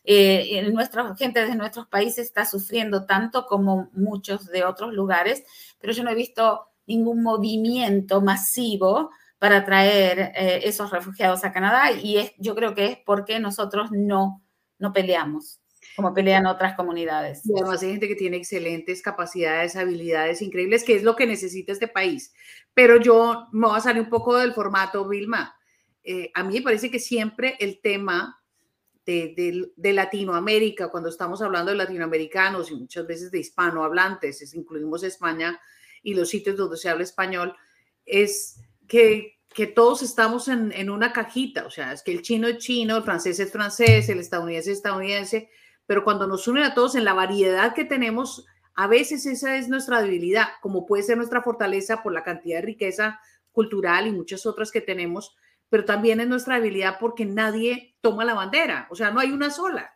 eh, 0.10 0.70
nuestra 0.72 1.14
gente 1.18 1.46
de 1.46 1.54
nuestros 1.56 1.88
países 1.88 2.28
está 2.28 2.46
sufriendo 2.46 3.06
tanto 3.06 3.46
como 3.46 3.90
muchos 3.92 4.48
de 4.48 4.64
otros 4.64 4.94
lugares, 4.94 5.44
pero 5.80 5.92
yo 5.92 6.04
no 6.04 6.12
he 6.12 6.16
visto 6.16 6.66
ningún 6.86 7.22
movimiento 7.22 8.22
masivo 8.22 9.12
para 9.38 9.66
traer 9.66 10.32
eh, 10.34 10.62
esos 10.64 10.92
refugiados 10.92 11.44
a 11.44 11.52
Canadá 11.52 11.92
y 11.92 12.32
yo 12.38 12.56
creo 12.56 12.74
que 12.74 12.86
es 12.86 12.98
porque 13.06 13.42
nosotros 13.42 13.90
no, 13.92 14.42
no 14.80 14.94
peleamos 14.94 15.60
como 15.98 16.14
pelean 16.14 16.46
otras 16.46 16.76
comunidades. 16.76 17.42
Y 17.44 17.54
además 17.60 17.82
hay 17.82 17.90
gente 17.90 18.08
que 18.08 18.16
tiene 18.16 18.38
excelentes 18.38 19.02
capacidades, 19.02 19.76
habilidades 19.76 20.44
increíbles, 20.44 20.84
que 20.84 20.96
es 20.96 21.02
lo 21.02 21.16
que 21.16 21.26
necesita 21.26 21.72
este 21.72 21.88
país. 21.88 22.32
Pero 22.76 23.02
yo 23.02 23.48
me 23.52 23.68
voy 23.68 23.78
a 23.78 23.82
salir 23.82 24.04
un 24.04 24.10
poco 24.10 24.38
del 24.38 24.54
formato, 24.54 25.08
Vilma. 25.08 25.56
Eh, 26.04 26.30
a 26.36 26.44
mí 26.44 26.54
me 26.54 26.62
parece 26.62 26.92
que 26.92 27.00
siempre 27.00 27.56
el 27.60 27.82
tema 27.82 28.40
de, 29.08 29.72
de, 29.78 29.94
Latinoamérica, 29.94 30.90
cuando 30.90 31.08
estamos 31.08 31.42
hablando 31.42 31.72
de 31.72 31.78
latinoamericanos 31.78 32.70
y 32.70 32.76
muchas 32.76 33.08
veces 33.08 33.32
de 33.32 33.40
hispanohablantes, 33.40 34.54
incluimos 34.54 35.02
España 35.04 35.58
y 36.04 36.14
los 36.14 36.28
sitios 36.28 36.58
donde 36.58 36.76
se 36.76 36.90
habla 36.90 37.06
español, 37.06 37.56
es 38.06 38.60
que, 38.88 39.36
todos 39.74 40.04
estamos 40.04 40.50
en, 40.50 40.90
una 40.90 41.14
cajita, 41.14 41.66
o 41.66 41.72
sea, 41.72 41.94
es 41.94 42.04
que 42.04 42.12
el 42.12 42.22
chino 42.22 42.48
es 42.48 42.58
chino, 42.58 42.98
el 42.98 43.04
francés 43.04 43.40
es 43.40 43.52
francés, 43.52 44.08
el 44.10 44.20
estadounidense 44.20 44.72
es 44.72 44.78
estadounidense, 44.78 45.50
pero 45.88 46.04
cuando 46.04 46.28
nos 46.28 46.48
unen 46.48 46.66
a 46.66 46.76
todos 46.76 46.94
en 46.94 47.06
la 47.06 47.14
variedad 47.14 47.74
que 47.74 47.86
tenemos, 47.86 48.46
a 48.76 48.88
veces 48.88 49.26
esa 49.26 49.58
es 49.58 49.68
nuestra 49.68 50.02
debilidad, 50.02 50.48
como 50.62 50.86
puede 50.86 51.02
ser 51.02 51.18
nuestra 51.18 51.42
fortaleza 51.42 52.04
por 52.04 52.14
la 52.14 52.24
cantidad 52.24 52.58
de 52.58 52.68
riqueza 52.68 53.20
cultural 53.52 54.06
y 54.06 54.12
muchas 54.12 54.46
otras 54.46 54.70
que 54.70 54.82
tenemos, 54.82 55.36
pero 55.70 55.86
también 55.86 56.20
es 56.20 56.28
nuestra 56.28 56.56
debilidad 56.56 56.98
porque 57.00 57.26
nadie 57.26 57.96
toma 58.02 58.26
la 58.26 58.34
bandera, 58.34 58.88
o 58.90 58.96
sea, 58.96 59.12
no 59.12 59.20
hay 59.20 59.32
una 59.32 59.50
sola. 59.50 59.94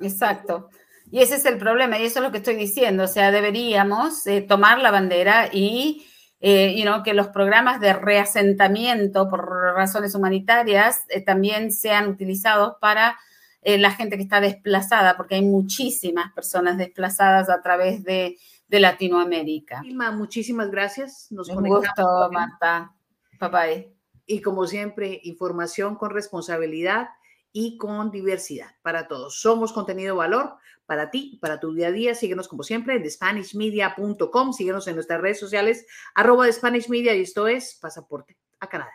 Exacto. 0.00 0.68
Y 1.10 1.20
ese 1.20 1.36
es 1.36 1.44
el 1.44 1.58
problema, 1.58 1.98
y 1.98 2.04
eso 2.04 2.20
es 2.20 2.24
lo 2.24 2.32
que 2.32 2.38
estoy 2.38 2.54
diciendo, 2.54 3.04
o 3.04 3.08
sea, 3.08 3.30
deberíamos 3.30 4.26
eh, 4.26 4.40
tomar 4.42 4.78
la 4.80 4.90
bandera 4.90 5.50
y 5.52 6.06
eh, 6.44 6.84
que 7.04 7.14
los 7.14 7.28
programas 7.28 7.80
de 7.80 7.92
reasentamiento 7.92 9.28
por 9.30 9.48
razones 9.76 10.16
humanitarias 10.16 11.02
eh, 11.08 11.20
también 11.20 11.70
sean 11.70 12.08
utilizados 12.08 12.74
para 12.80 13.16
eh, 13.62 13.78
la 13.78 13.92
gente 13.92 14.16
que 14.16 14.24
está 14.24 14.40
desplazada, 14.40 15.16
porque 15.16 15.36
hay 15.36 15.42
muchísimas 15.42 16.32
personas 16.32 16.78
desplazadas 16.78 17.48
a 17.48 17.62
través 17.62 18.02
de, 18.02 18.36
Latinoamérica. 18.68 19.82
muchísimas 20.12 20.70
gracias. 20.70 21.26
Nos 21.30 21.50
Un 21.50 21.68
gusto, 21.68 22.30
Marta. 22.32 22.90
Bye 23.38 23.50
bye. 23.50 24.01
Y 24.26 24.40
como 24.40 24.66
siempre, 24.66 25.20
información 25.24 25.96
con 25.96 26.10
responsabilidad 26.10 27.08
y 27.52 27.76
con 27.76 28.10
diversidad 28.10 28.70
para 28.82 29.08
todos. 29.08 29.40
Somos 29.40 29.72
contenido 29.72 30.16
valor 30.16 30.54
para 30.86 31.10
ti, 31.10 31.38
para 31.40 31.60
tu 31.60 31.74
día 31.74 31.88
a 31.88 31.92
día. 31.92 32.14
Síguenos 32.14 32.48
como 32.48 32.62
siempre 32.62 32.96
en 32.96 33.10
spanishmedia.com. 33.10 34.52
Síguenos 34.52 34.86
en 34.88 34.94
nuestras 34.94 35.20
redes 35.20 35.40
sociales, 35.40 35.86
arroba 36.14 36.50
de. 36.50 37.14
Y 37.14 37.22
esto 37.22 37.46
es 37.48 37.78
Pasaporte 37.80 38.36
a 38.60 38.68
Canadá. 38.68 38.92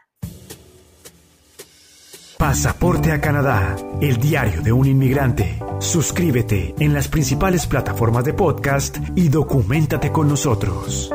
Pasaporte 2.38 3.12
a 3.12 3.20
Canadá, 3.20 3.76
el 4.00 4.18
diario 4.18 4.62
de 4.62 4.72
un 4.72 4.86
inmigrante. 4.86 5.60
Suscríbete 5.80 6.76
en 6.78 6.94
las 6.94 7.08
principales 7.08 7.66
plataformas 7.66 8.26
de 8.26 8.34
podcast 8.34 8.98
y 9.16 9.30
documentate 9.30 10.12
con 10.12 10.28
nosotros. 10.28 11.12